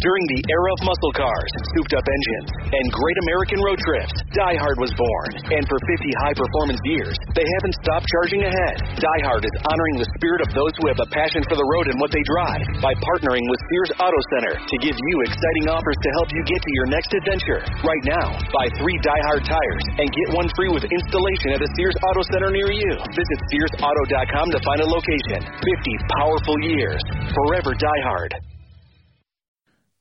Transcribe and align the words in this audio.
During 0.00 0.24
the 0.32 0.40
era 0.48 0.70
of 0.72 0.80
muscle 0.80 1.12
cars, 1.12 1.52
souped 1.76 1.92
up 1.92 2.06
engines, 2.08 2.48
and 2.72 2.84
great 2.88 3.18
American 3.28 3.60
road 3.60 3.76
trips, 3.84 4.16
Die 4.32 4.56
Hard 4.56 4.80
was 4.80 4.88
born. 4.96 5.30
And 5.52 5.60
for 5.68 5.76
50 5.76 6.08
high 6.24 6.32
performance 6.32 6.80
years, 6.88 7.20
they 7.36 7.44
haven't 7.44 7.76
stopped 7.84 8.08
charging 8.08 8.48
ahead. 8.48 8.96
Die 8.96 9.22
Hard 9.28 9.44
is 9.44 9.52
honoring 9.60 10.00
the 10.00 10.08
spirit 10.16 10.40
of 10.40 10.56
those 10.56 10.72
who 10.80 10.88
have 10.88 11.04
a 11.04 11.12
passion 11.12 11.44
for 11.44 11.52
the 11.52 11.68
road 11.76 11.92
and 11.92 12.00
what 12.00 12.08
they 12.16 12.24
drive 12.24 12.64
by 12.80 12.96
partnering 12.96 13.44
with 13.52 13.60
Sears 13.68 13.92
Auto 14.00 14.20
Center 14.32 14.56
to 14.56 14.76
give 14.80 14.96
you 14.96 15.14
exciting 15.28 15.68
offers 15.68 16.00
to 16.00 16.10
help 16.16 16.32
you 16.32 16.48
get 16.48 16.64
to 16.64 16.72
your 16.80 16.88
next 16.88 17.12
adventure. 17.12 17.60
Right 17.84 18.04
now, 18.08 18.40
buy 18.56 18.72
three 18.80 18.96
Die 19.04 19.24
Hard 19.28 19.44
tires 19.44 19.84
and 20.00 20.08
get 20.08 20.32
one 20.32 20.48
free 20.56 20.72
with 20.72 20.88
installation 20.88 21.52
at 21.52 21.60
a 21.60 21.68
Sears 21.76 21.96
Auto 22.08 22.24
Center 22.32 22.48
near 22.48 22.72
you. 22.72 22.96
Visit 23.12 23.38
SearsAuto.com 23.52 24.48
to 24.48 24.60
find 24.64 24.80
a 24.80 24.88
location. 24.88 25.44
50 25.44 26.08
powerful 26.16 26.56
years. 26.64 27.04
Forever 27.36 27.76
Die 27.76 28.02
Hard. 28.08 28.32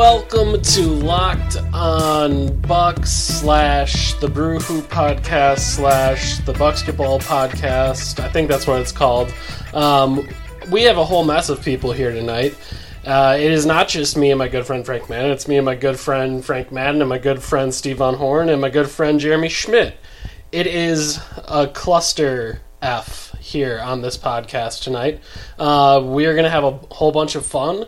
Welcome 0.00 0.62
to 0.62 0.80
Locked 0.80 1.58
On 1.74 2.58
Bucks 2.62 3.12
slash 3.12 4.14
the 4.14 4.28
Brew 4.28 4.58
Hoop 4.58 4.86
podcast 4.86 5.58
slash 5.58 6.38
the 6.38 6.54
Bucksketball 6.54 7.22
podcast. 7.22 8.18
I 8.18 8.30
think 8.30 8.48
that's 8.48 8.66
what 8.66 8.80
it's 8.80 8.92
called. 8.92 9.30
Um, 9.74 10.26
we 10.70 10.84
have 10.84 10.96
a 10.96 11.04
whole 11.04 11.22
mess 11.22 11.50
of 11.50 11.62
people 11.62 11.92
here 11.92 12.12
tonight. 12.12 12.56
Uh, 13.04 13.36
it 13.38 13.52
is 13.52 13.66
not 13.66 13.88
just 13.88 14.16
me 14.16 14.30
and 14.30 14.38
my 14.38 14.48
good 14.48 14.64
friend 14.66 14.86
Frank 14.86 15.10
Madden. 15.10 15.32
It's 15.32 15.46
me 15.46 15.58
and 15.58 15.66
my 15.66 15.74
good 15.74 16.00
friend 16.00 16.42
Frank 16.42 16.72
Madden 16.72 17.02
and 17.02 17.08
my 17.10 17.18
good 17.18 17.42
friend 17.42 17.72
Steve 17.72 17.98
Von 17.98 18.14
Horn 18.14 18.48
and 18.48 18.58
my 18.58 18.70
good 18.70 18.88
friend 18.88 19.20
Jeremy 19.20 19.50
Schmidt. 19.50 19.98
It 20.50 20.66
is 20.66 21.20
a 21.46 21.66
cluster 21.66 22.62
F 22.80 23.36
here 23.38 23.78
on 23.78 24.00
this 24.00 24.16
podcast 24.16 24.82
tonight. 24.82 25.20
Uh, 25.58 26.00
we 26.02 26.24
are 26.24 26.32
going 26.32 26.44
to 26.44 26.50
have 26.50 26.64
a 26.64 26.70
whole 26.90 27.12
bunch 27.12 27.34
of 27.34 27.44
fun. 27.44 27.84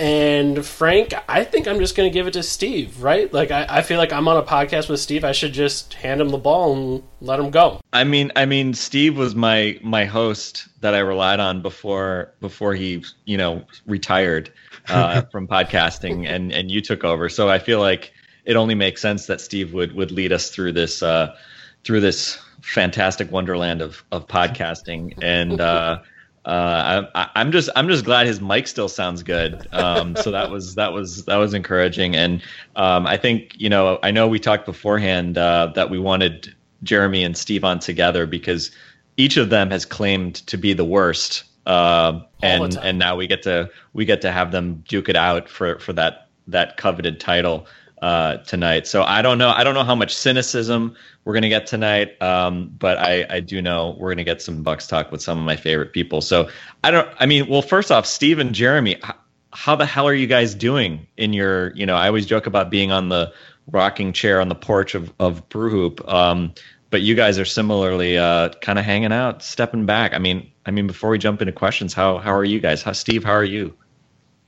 And 0.00 0.64
Frank, 0.64 1.12
I 1.28 1.44
think 1.44 1.68
I'm 1.68 1.78
just 1.78 1.94
going 1.94 2.10
to 2.10 2.12
give 2.12 2.26
it 2.26 2.32
to 2.32 2.42
Steve, 2.42 3.02
right? 3.02 3.30
Like, 3.30 3.50
I, 3.50 3.66
I 3.68 3.82
feel 3.82 3.98
like 3.98 4.14
I'm 4.14 4.26
on 4.28 4.38
a 4.38 4.42
podcast 4.42 4.88
with 4.88 4.98
Steve. 4.98 5.24
I 5.24 5.32
should 5.32 5.52
just 5.52 5.92
hand 5.92 6.22
him 6.22 6.30
the 6.30 6.38
ball 6.38 6.74
and 6.74 7.02
let 7.20 7.38
him 7.38 7.50
go. 7.50 7.82
I 7.92 8.04
mean, 8.04 8.32
I 8.34 8.46
mean, 8.46 8.72
Steve 8.72 9.18
was 9.18 9.34
my 9.34 9.78
my 9.82 10.06
host 10.06 10.68
that 10.80 10.94
I 10.94 11.00
relied 11.00 11.38
on 11.38 11.60
before 11.60 12.32
before 12.40 12.74
he, 12.74 13.04
you 13.26 13.36
know, 13.36 13.62
retired 13.84 14.50
uh, 14.88 15.20
from 15.32 15.46
podcasting, 15.46 16.26
and 16.26 16.50
and 16.50 16.70
you 16.70 16.80
took 16.80 17.04
over. 17.04 17.28
So 17.28 17.50
I 17.50 17.58
feel 17.58 17.80
like 17.80 18.14
it 18.46 18.56
only 18.56 18.74
makes 18.74 19.02
sense 19.02 19.26
that 19.26 19.38
Steve 19.38 19.74
would 19.74 19.94
would 19.94 20.12
lead 20.12 20.32
us 20.32 20.48
through 20.48 20.72
this 20.72 21.02
uh, 21.02 21.36
through 21.84 22.00
this 22.00 22.38
fantastic 22.62 23.30
wonderland 23.30 23.82
of 23.82 24.02
of 24.12 24.26
podcasting, 24.28 25.12
and 25.20 25.60
uh, 25.60 25.98
uh, 26.44 27.02
I, 27.14 27.28
I'm 27.34 27.52
just 27.52 27.68
I'm 27.76 27.88
just 27.88 28.04
glad 28.04 28.26
his 28.26 28.40
mic 28.40 28.66
still 28.66 28.88
sounds 28.88 29.22
good. 29.22 29.66
Um, 29.72 30.16
so 30.16 30.30
that 30.30 30.50
was 30.50 30.74
that 30.76 30.92
was 30.92 31.24
that 31.26 31.36
was 31.36 31.52
encouraging, 31.52 32.16
and 32.16 32.42
um, 32.76 33.06
I 33.06 33.18
think 33.18 33.54
you 33.58 33.68
know 33.68 33.98
I 34.02 34.10
know 34.10 34.26
we 34.26 34.38
talked 34.38 34.64
beforehand 34.64 35.36
uh, 35.36 35.72
that 35.74 35.90
we 35.90 35.98
wanted 35.98 36.54
Jeremy 36.82 37.24
and 37.24 37.36
Steve 37.36 37.62
on 37.62 37.78
together 37.78 38.26
because 38.26 38.70
each 39.18 39.36
of 39.36 39.50
them 39.50 39.70
has 39.70 39.84
claimed 39.84 40.36
to 40.46 40.56
be 40.56 40.72
the 40.72 40.84
worst, 40.84 41.44
uh, 41.66 42.20
and 42.42 42.72
time. 42.72 42.82
and 42.84 42.98
now 42.98 43.16
we 43.16 43.26
get 43.26 43.42
to 43.42 43.70
we 43.92 44.06
get 44.06 44.22
to 44.22 44.32
have 44.32 44.50
them 44.50 44.82
duke 44.88 45.10
it 45.10 45.16
out 45.16 45.46
for 45.46 45.78
for 45.78 45.92
that 45.92 46.28
that 46.46 46.78
coveted 46.78 47.20
title 47.20 47.66
uh, 48.00 48.38
tonight. 48.38 48.86
So 48.86 49.02
I 49.02 49.22
don't 49.22 49.38
know. 49.38 49.50
I 49.50 49.64
don't 49.64 49.74
know 49.74 49.84
how 49.84 49.94
much 49.94 50.14
cynicism 50.14 50.96
we're 51.24 51.34
going 51.34 51.42
to 51.42 51.48
get 51.48 51.66
tonight, 51.66 52.20
um, 52.22 52.74
but 52.78 52.98
I, 52.98 53.26
I 53.28 53.40
do 53.40 53.60
know 53.60 53.96
we're 53.98 54.08
going 54.08 54.18
to 54.18 54.24
get 54.24 54.40
some 54.40 54.62
Bucks 54.62 54.86
talk 54.86 55.12
with 55.12 55.22
some 55.22 55.38
of 55.38 55.44
my 55.44 55.56
favorite 55.56 55.92
people. 55.92 56.20
So 56.20 56.48
I 56.82 56.90
don't. 56.90 57.08
I 57.18 57.26
mean, 57.26 57.48
well, 57.48 57.62
first 57.62 57.90
off, 57.90 58.06
Steve 58.06 58.38
and 58.38 58.54
Jeremy, 58.54 58.92
h- 58.92 59.16
how 59.52 59.76
the 59.76 59.86
hell 59.86 60.08
are 60.08 60.14
you 60.14 60.26
guys 60.26 60.54
doing 60.54 61.06
in 61.16 61.32
your? 61.32 61.74
You 61.74 61.86
know, 61.86 61.94
I 61.94 62.06
always 62.06 62.26
joke 62.26 62.46
about 62.46 62.70
being 62.70 62.90
on 62.90 63.08
the 63.08 63.32
rocking 63.70 64.12
chair 64.12 64.40
on 64.40 64.48
the 64.48 64.54
porch 64.54 64.94
of 64.94 65.12
of 65.20 65.48
Brew 65.48 65.70
Hoop. 65.70 66.06
Um, 66.08 66.54
but 66.90 67.02
you 67.02 67.14
guys 67.14 67.38
are 67.38 67.44
similarly 67.44 68.18
uh, 68.18 68.48
kind 68.60 68.78
of 68.78 68.84
hanging 68.84 69.12
out, 69.12 69.42
stepping 69.42 69.86
back. 69.86 70.12
I 70.12 70.18
mean, 70.18 70.50
I 70.66 70.72
mean, 70.72 70.86
before 70.86 71.10
we 71.10 71.18
jump 71.18 71.40
into 71.40 71.52
questions, 71.52 71.94
how 71.94 72.18
how 72.18 72.34
are 72.34 72.44
you 72.44 72.60
guys? 72.60 72.82
How 72.82 72.92
Steve? 72.92 73.24
How 73.24 73.32
are 73.32 73.44
you? 73.44 73.74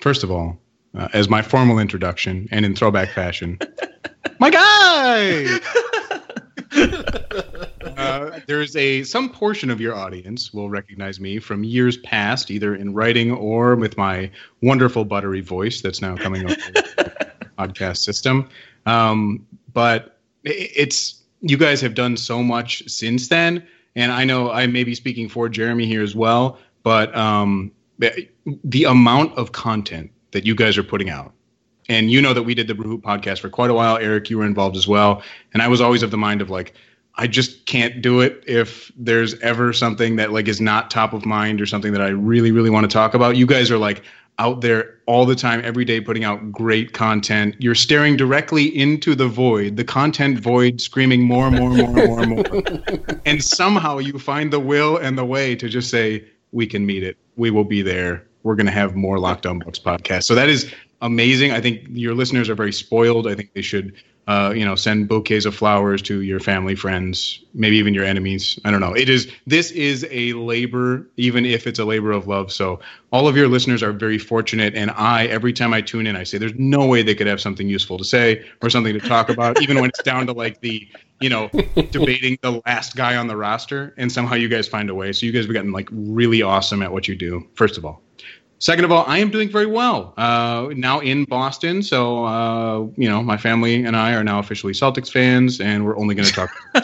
First 0.01 0.25
of 0.25 0.31
all, 0.31 0.59
uh, 0.97 1.09
as 1.13 1.29
my 1.29 1.43
formal 1.43 1.79
introduction 1.79 2.49
and 2.51 2.65
in 2.65 2.75
throwback 2.75 3.11
fashion, 3.11 3.59
my 4.39 4.51
guy. 4.51 5.61
uh, 7.97 8.41
there's 8.47 8.77
a 8.77 9.03
some 9.05 9.31
portion 9.31 9.71
of 9.71 9.81
your 9.81 9.95
audience 9.95 10.53
will 10.53 10.71
recognize 10.71 11.21
me 11.21 11.39
from 11.39 11.65
years 11.65 11.97
past, 11.99 12.51
either 12.51 12.75
in 12.75 12.95
writing 12.95 13.31
or 13.33 13.77
with 13.77 13.97
my 13.97 14.31
wonderful 14.61 15.05
buttery 15.05 15.41
voice 15.41 15.81
that's 15.81 16.01
now 16.01 16.17
coming 16.17 16.45
over 16.45 16.55
the 16.55 17.37
podcast 17.59 17.99
system. 17.99 18.49
Um, 18.87 19.47
but 19.73 20.19
it's 20.45 21.23
you 21.41 21.57
guys 21.57 21.81
have 21.81 21.95
done 21.95 22.17
so 22.17 22.43
much 22.43 22.83
since 22.87 23.29
then, 23.29 23.67
and 23.97 24.13
I 24.13 24.25
know 24.25 24.51
I 24.51 24.67
may 24.67 24.85
be 24.85 24.95
speaking 24.95 25.29
for 25.29 25.49
Jeremy 25.49 25.87
here 25.87 26.03
as 26.03 26.15
well, 26.15 26.59
but 26.83 27.15
um, 27.17 27.73
the 28.65 28.85
amount 28.85 29.37
of 29.37 29.53
content 29.53 30.11
that 30.33 30.45
you 30.45 30.55
guys 30.55 30.77
are 30.77 30.83
putting 30.83 31.09
out 31.09 31.33
and 31.89 32.11
you 32.11 32.21
know 32.21 32.33
that 32.33 32.43
we 32.43 32.55
did 32.55 32.69
the 32.69 32.75
Brew 32.75 32.99
podcast 32.99 33.41
for 33.41 33.49
quite 33.49 33.71
a 33.71 33.75
while. 33.75 33.97
Eric, 33.97 34.31
you 34.31 34.39
were 34.39 34.47
involved 34.47 34.77
as 34.77 34.87
well, 34.87 35.23
and 35.53 35.63
I 35.63 35.69
was 35.69 35.81
always 35.81 36.03
of 36.03 36.11
the 36.11 36.19
mind 36.19 36.41
of 36.41 36.51
like, 36.51 36.75
I 37.17 37.27
just 37.27 37.67
can't 37.67 38.01
do 38.01 38.21
it 38.21 38.43
if 38.47 38.91
there's 38.97 39.39
ever 39.41 39.73
something 39.73 40.17
that 40.17 40.33
like 40.33 40.49
is 40.49 40.61
not 40.61 40.91
top 40.91 41.13
of 41.13 41.27
mind 41.27 41.61
or 41.61 41.67
something 41.67 41.93
that 41.93 42.01
I 42.01 42.09
really, 42.09 42.51
really 42.51 42.71
want 42.71 42.85
to 42.85 42.93
talk 42.93 43.15
about. 43.15 43.37
You 43.37 43.47
guys 43.47 43.71
are 43.71 43.79
like 43.79 44.03
out 44.39 44.63
there 44.63 44.99
all 45.07 45.27
the 45.27 45.37
time, 45.37 45.61
every 45.63 45.85
day, 45.85 46.01
putting 46.01 46.25
out 46.25 46.51
great 46.51 46.95
content. 46.95 47.55
You're 47.59 47.75
staring 47.75 48.17
directly 48.17 48.65
into 48.65 49.15
the 49.15 49.29
void, 49.29 49.77
the 49.77 49.85
content 49.85 50.39
void, 50.39 50.81
screaming 50.81 51.23
more, 51.23 51.51
more, 51.51 51.71
more, 51.71 51.93
more, 51.93 52.27
more, 52.27 52.45
and 53.27 53.45
somehow 53.45 53.99
you 53.99 54.19
find 54.19 54.51
the 54.53 54.61
will 54.61 54.97
and 54.97 55.19
the 55.19 55.25
way 55.27 55.55
to 55.57 55.69
just 55.69 55.91
say, 55.91 56.25
"We 56.53 56.67
can 56.67 56.87
meet 56.87 57.03
it. 57.03 57.19
We 57.37 57.51
will 57.51 57.65
be 57.65 57.83
there. 57.83 58.27
We're 58.43 58.57
going 58.57 58.67
to 58.67 58.73
have 58.73 58.95
more 58.95 59.19
Locked 59.19 59.47
On 59.47 59.59
Bucks 59.59 59.79
podcast." 59.79 60.25
So 60.25 60.35
that 60.35 60.49
is 60.49 60.73
amazing. 61.03 61.51
I 61.51 61.61
think 61.61 61.83
your 61.91 62.15
listeners 62.15 62.49
are 62.49 62.55
very 62.55 62.73
spoiled. 62.73 63.27
I 63.27 63.35
think 63.35 63.53
they 63.55 63.61
should, 63.61 63.93
uh, 64.29 64.55
you 64.57 64.65
know, 64.65 64.77
send 64.77 65.09
bouquets 65.09 65.45
of 65.45 65.55
flowers 65.55 66.01
to 66.03 66.23
your 66.23 66.39
family, 66.39 66.77
friends, 66.77 67.43
maybe 67.55 67.77
even 67.77 67.93
your 67.93 68.05
enemies. 68.05 68.59
I 68.65 68.71
don't 68.71 68.81
know. 68.81 68.95
It 68.95 69.09
is 69.09 69.31
this 69.47 69.73
is 69.73 70.07
a 70.11 70.33
labor, 70.35 71.07
even 71.17 71.45
if 71.45 71.67
it's 71.67 71.81
a 71.81 71.85
labor 71.85 72.13
of 72.13 72.29
love. 72.29 72.53
So 72.53 72.79
all 73.13 73.27
of 73.27 73.37
your 73.37 73.49
listeners 73.49 73.83
are 73.83 73.93
very 73.93 74.19
fortunate, 74.19 74.75
and 74.75 74.93
I 74.93 75.27
every 75.27 75.53
time 75.53 75.75
I 75.75 75.81
tune 75.81 76.07
in, 76.07 76.17
I 76.17 76.23
say, 76.23 76.39
"There's 76.39 76.55
no 76.55 76.87
way 76.87 77.03
they 77.03 77.17
could 77.17 77.27
have 77.27 77.41
something 77.41 77.69
useful 77.69 77.99
to 77.99 78.05
say 78.05 78.47
or 78.63 78.71
something 78.71 78.95
to 78.95 79.01
talk 79.01 79.29
about, 79.29 79.61
even 79.61 79.81
when 79.81 79.91
it's 79.91 80.03
down 80.05 80.27
to 80.29 80.33
like 80.33 80.61
the." 80.61 80.89
You 81.21 81.29
know, 81.29 81.51
debating 81.93 82.37
the 82.43 82.61
last 82.67 82.97
guy 82.97 83.15
on 83.15 83.29
the 83.29 83.37
roster, 83.37 83.95
and 83.97 84.11
somehow 84.11 84.35
you 84.35 84.49
guys 84.49 84.67
find 84.67 84.91
a 84.91 84.95
way. 84.97 85.13
So 85.13 85.25
you 85.25 85.31
guys 85.31 85.45
have 85.45 85.55
gotten 85.55 85.71
like 85.71 85.89
really 85.93 86.43
awesome 86.43 86.83
at 86.83 86.91
what 86.91 87.07
you 87.07 87.15
do. 87.15 87.47
First 87.55 87.79
of 87.79 87.85
all, 87.85 88.03
Second 88.63 88.85
of 88.85 88.93
all, 88.93 89.05
I 89.09 89.19
am 89.19 89.33
doing 89.33 89.49
very 89.49 89.67
well. 89.67 90.15
Uh, 90.17 90.69
now 90.77 91.01
in 91.01 91.25
Boston, 91.25 91.83
so 91.83 92.25
uh, 92.25 92.79
you 92.97 93.09
know 93.09 93.21
my 93.21 93.37
family 93.37 93.85
and 93.85 93.97
I 93.97 94.15
are 94.15 94.23
now 94.23 94.39
officially 94.39 94.73
Celtics 94.73 95.11
fans, 95.11 95.61
and 95.61 95.85
we're 95.85 95.99
only 95.99 96.15
going 96.15 96.29
to 96.29 96.33
talk. 96.33 96.51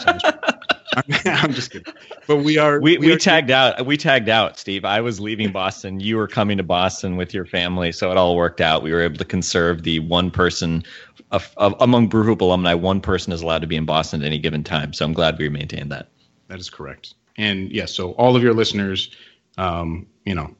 I'm, 0.97 1.03
I'm 1.25 1.53
just 1.53 1.71
kidding, 1.71 1.93
but 2.27 2.37
we 2.37 2.57
are. 2.57 2.81
We, 2.81 2.97
we, 2.97 3.13
are, 3.13 3.17
tagged 3.17 3.49
out. 3.49 3.85
We 3.85 3.95
tagged 3.95 4.27
out, 4.27 4.59
Steve. 4.59 4.83
I 4.83 4.99
was 4.99 5.21
leaving 5.21 5.53
Boston. 5.53 6.01
You 6.01 6.17
were 6.17 6.27
coming 6.27 6.57
to 6.57 6.63
Boston 6.63 7.15
with 7.15 7.33
your 7.33 7.45
family, 7.45 7.93
so 7.93 8.11
it 8.11 8.17
all 8.17 8.35
worked 8.35 8.59
out. 8.59 8.83
We 8.83 8.91
were 8.91 9.01
able 9.01 9.15
to 9.15 9.23
conserve 9.23 9.83
the 9.83 9.99
one 9.99 10.31
person 10.31 10.83
of, 11.31 11.49
of, 11.55 11.75
among 11.79 12.09
Brew 12.09 12.23
Hoop 12.23 12.41
alumni. 12.41 12.73
One 12.73 12.99
person 12.99 13.31
is 13.31 13.41
allowed 13.41 13.59
to 13.59 13.67
be 13.67 13.77
in 13.77 13.85
Boston 13.85 14.21
at 14.21 14.25
any 14.25 14.37
given 14.37 14.65
time. 14.65 14.91
So 14.91 15.05
I'm 15.05 15.13
glad 15.13 15.39
we 15.39 15.47
maintained 15.47 15.93
that. 15.93 16.09
That 16.49 16.59
is 16.59 16.69
correct. 16.69 17.13
And 17.37 17.71
yes, 17.71 17.93
so 17.93 18.11
all 18.13 18.35
of 18.35 18.43
your 18.43 18.53
listeners, 18.53 19.15
um, 19.57 20.07
you 20.25 20.35
know, 20.35 20.53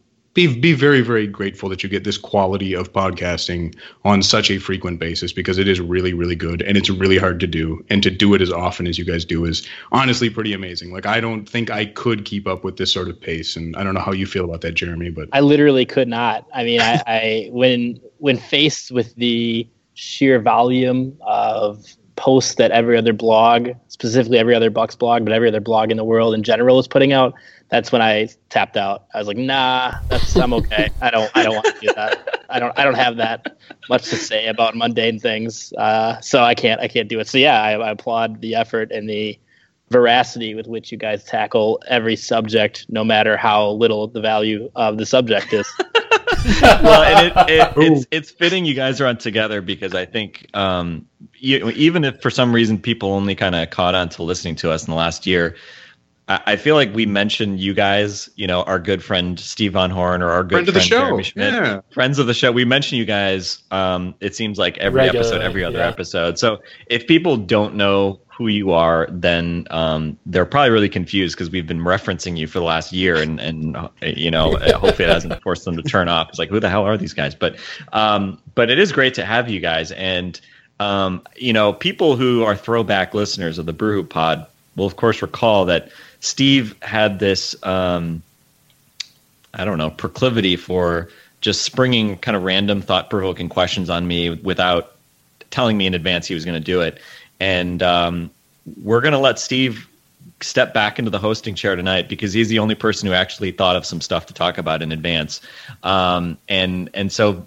be 0.47 0.59
be 0.59 0.73
very 0.73 1.01
very 1.01 1.27
grateful 1.27 1.69
that 1.69 1.83
you 1.83 1.89
get 1.89 2.03
this 2.03 2.17
quality 2.17 2.73
of 2.73 2.91
podcasting 2.93 3.75
on 4.05 4.21
such 4.21 4.51
a 4.51 4.59
frequent 4.59 4.99
basis 4.99 5.33
because 5.33 5.57
it 5.57 5.67
is 5.67 5.79
really 5.79 6.13
really 6.13 6.35
good 6.35 6.61
and 6.61 6.77
it's 6.77 6.89
really 6.89 7.17
hard 7.17 7.39
to 7.39 7.47
do 7.47 7.83
and 7.89 8.03
to 8.03 8.09
do 8.09 8.33
it 8.33 8.41
as 8.41 8.51
often 8.51 8.87
as 8.87 8.97
you 8.97 9.05
guys 9.05 9.25
do 9.25 9.45
is 9.45 9.67
honestly 9.91 10.29
pretty 10.29 10.53
amazing 10.53 10.91
like 10.91 11.05
i 11.05 11.19
don't 11.19 11.47
think 11.47 11.69
i 11.71 11.85
could 11.85 12.25
keep 12.25 12.47
up 12.47 12.63
with 12.63 12.77
this 12.77 12.91
sort 12.91 13.09
of 13.09 13.19
pace 13.19 13.55
and 13.55 13.75
i 13.75 13.83
don't 13.83 13.93
know 13.93 14.01
how 14.01 14.11
you 14.11 14.25
feel 14.25 14.45
about 14.45 14.61
that 14.61 14.73
jeremy 14.73 15.09
but 15.09 15.29
I 15.31 15.41
literally 15.41 15.85
could 15.85 16.07
not. 16.07 16.47
I 16.53 16.63
mean, 16.63 16.81
I, 16.81 17.01
I 17.05 17.49
when 17.51 17.99
when 18.17 18.37
faced 18.37 18.91
with 18.91 19.15
the 19.15 19.67
sheer 19.93 20.39
volume 20.39 21.17
of 21.21 21.85
posts 22.19 22.55
that 22.55 22.69
every 22.71 22.97
other 22.97 23.13
blog, 23.13 23.69
specifically 23.87 24.37
every 24.37 24.53
other 24.53 24.69
Bucks 24.69 24.93
blog, 24.93 25.23
but 25.23 25.31
every 25.31 25.47
other 25.47 25.61
blog 25.61 25.89
in 25.89 25.95
the 25.95 26.03
world 26.03 26.33
in 26.33 26.43
general 26.43 26.77
is 26.77 26.85
putting 26.85 27.13
out, 27.13 27.33
that's 27.69 27.93
when 27.93 28.01
I 28.01 28.27
tapped 28.49 28.75
out. 28.75 29.05
I 29.13 29.19
was 29.19 29.27
like, 29.27 29.37
nah, 29.37 29.93
that's 30.09 30.35
I'm 30.35 30.53
okay. 30.53 30.89
I 31.01 31.11
don't 31.11 31.31
I 31.33 31.43
don't 31.43 31.55
want 31.55 31.65
to 31.67 31.79
do 31.79 31.93
that. 31.95 32.45
I 32.49 32.59
don't 32.59 32.77
I 32.77 32.83
don't 32.83 32.95
have 32.95 33.15
that 33.17 33.57
much 33.89 34.09
to 34.09 34.17
say 34.17 34.47
about 34.47 34.75
mundane 34.75 35.17
things. 35.17 35.71
Uh, 35.77 36.19
so 36.19 36.43
I 36.43 36.55
can't 36.55 36.81
I 36.81 36.89
can't 36.89 37.07
do 37.07 37.21
it. 37.21 37.29
So 37.29 37.37
yeah, 37.37 37.61
I, 37.63 37.71
I 37.71 37.91
applaud 37.91 38.41
the 38.41 38.53
effort 38.55 38.91
and 38.91 39.09
the 39.09 39.39
veracity 39.89 40.55
with 40.55 40.67
which 40.67 40.91
you 40.91 40.97
guys 40.97 41.23
tackle 41.23 41.81
every 41.87 42.17
subject, 42.17 42.85
no 42.89 43.05
matter 43.05 43.37
how 43.37 43.71
little 43.71 44.07
the 44.07 44.21
value 44.21 44.69
of 44.75 44.97
the 44.97 45.05
subject 45.05 45.53
is. 45.53 45.67
well, 46.61 47.03
and 47.03 47.27
it, 47.27 47.33
it, 47.49 47.73
it's 47.77 48.05
it's 48.11 48.31
fitting 48.31 48.65
you 48.65 48.73
guys 48.73 49.01
are 49.01 49.07
on 49.07 49.17
together 49.17 49.61
because 49.61 49.93
I 49.93 50.05
think 50.05 50.47
um, 50.53 51.07
you, 51.35 51.69
even 51.71 52.03
if 52.03 52.21
for 52.21 52.29
some 52.29 52.53
reason 52.53 52.79
people 52.79 53.13
only 53.13 53.35
kind 53.35 53.55
of 53.55 53.69
caught 53.69 53.95
on 53.95 54.09
to 54.09 54.23
listening 54.23 54.55
to 54.57 54.71
us 54.71 54.85
in 54.85 54.91
the 54.91 54.97
last 54.97 55.25
year, 55.25 55.55
I, 56.29 56.41
I 56.45 56.55
feel 56.55 56.75
like 56.75 56.93
we 56.93 57.05
mentioned 57.05 57.59
you 57.59 57.73
guys, 57.73 58.29
you 58.35 58.47
know, 58.47 58.63
our 58.63 58.79
good 58.79 59.03
friend 59.03 59.39
Steve 59.39 59.73
Von 59.73 59.89
Horn 59.89 60.21
or 60.21 60.29
our 60.29 60.43
good 60.43 60.65
Friend 60.65 60.67
of 60.69 60.73
the 60.75 60.79
show, 60.79 60.99
Jeremy 60.99 61.23
Schmidt, 61.23 61.53
yeah. 61.53 61.81
friends 61.89 62.19
of 62.19 62.27
the 62.27 62.33
show. 62.33 62.51
We 62.51 62.63
mention 62.63 62.97
you 62.97 63.05
guys. 63.05 63.61
Um, 63.71 64.15
it 64.21 64.35
seems 64.35 64.57
like 64.57 64.77
every 64.77 65.01
episode, 65.01 65.41
every 65.41 65.63
other 65.63 65.79
yeah. 65.79 65.87
episode. 65.87 66.39
So 66.39 66.61
if 66.87 67.07
people 67.07 67.35
don't 67.35 67.75
know 67.75 68.19
who 68.27 68.47
you 68.47 68.71
are, 68.71 69.05
then 69.11 69.67
um, 69.69 70.17
they're 70.25 70.45
probably 70.45 70.69
really 70.69 70.87
confused 70.87 71.35
because 71.35 71.49
we've 71.49 71.67
been 71.67 71.81
referencing 71.81 72.37
you 72.37 72.47
for 72.47 72.59
the 72.59 72.65
last 72.65 72.93
year, 72.93 73.17
and 73.17 73.39
and 73.39 73.75
uh, 73.75 73.89
you 74.01 74.31
know, 74.31 74.55
hopefully 74.75 75.09
it 75.09 75.13
hasn't 75.13 75.41
forced 75.41 75.65
them 75.65 75.75
to 75.75 75.83
turn 75.83 76.07
off. 76.07 76.29
It's 76.29 76.39
like, 76.39 76.49
who 76.49 76.59
the 76.59 76.69
hell 76.69 76.85
are 76.85 76.95
these 76.95 77.13
guys? 77.13 77.35
But 77.35 77.57
um, 77.91 78.41
but 78.55 78.69
it 78.69 78.79
is 78.79 78.91
great 78.91 79.15
to 79.15 79.25
have 79.25 79.49
you 79.49 79.59
guys, 79.59 79.91
and 79.91 80.39
um, 80.79 81.21
you 81.35 81.51
know, 81.51 81.73
people 81.73 82.15
who 82.15 82.43
are 82.43 82.55
throwback 82.55 83.13
listeners 83.13 83.57
of 83.57 83.65
the 83.65 83.73
Brew 83.73 84.03
Pod 84.03 84.47
will 84.75 84.85
of 84.85 84.95
course 84.95 85.21
recall 85.21 85.65
that 85.65 85.91
Steve 86.19 86.75
had 86.81 87.19
this. 87.19 87.55
Um, 87.63 88.23
I 89.53 89.65
don't 89.65 89.77
know, 89.77 89.89
proclivity 89.89 90.55
for 90.55 91.09
just 91.41 91.63
springing 91.63 92.17
kind 92.17 92.35
of 92.35 92.43
random 92.43 92.81
thought 92.81 93.09
provoking 93.09 93.49
questions 93.49 93.89
on 93.89 94.07
me 94.07 94.29
without 94.29 94.95
telling 95.49 95.77
me 95.77 95.85
in 95.85 95.93
advance 95.93 96.27
he 96.27 96.33
was 96.33 96.45
going 96.45 96.59
to 96.59 96.63
do 96.63 96.81
it. 96.81 96.99
And 97.39 97.81
um, 97.81 98.29
we're 98.83 99.01
going 99.01 99.13
to 99.13 99.19
let 99.19 99.39
Steve 99.39 99.87
step 100.41 100.73
back 100.73 100.99
into 100.99 101.11
the 101.11 101.17
hosting 101.17 101.55
chair 101.55 101.75
tonight 101.75 102.07
because 102.07 102.33
he's 102.33 102.49
the 102.49 102.59
only 102.59 102.75
person 102.75 103.07
who 103.07 103.13
actually 103.13 103.51
thought 103.51 103.75
of 103.75 103.85
some 103.85 104.01
stuff 104.01 104.25
to 104.27 104.33
talk 104.33 104.57
about 104.57 104.81
in 104.81 104.91
advance. 104.91 105.41
Um, 105.83 106.37
and 106.47 106.89
and 106.93 107.11
so 107.11 107.45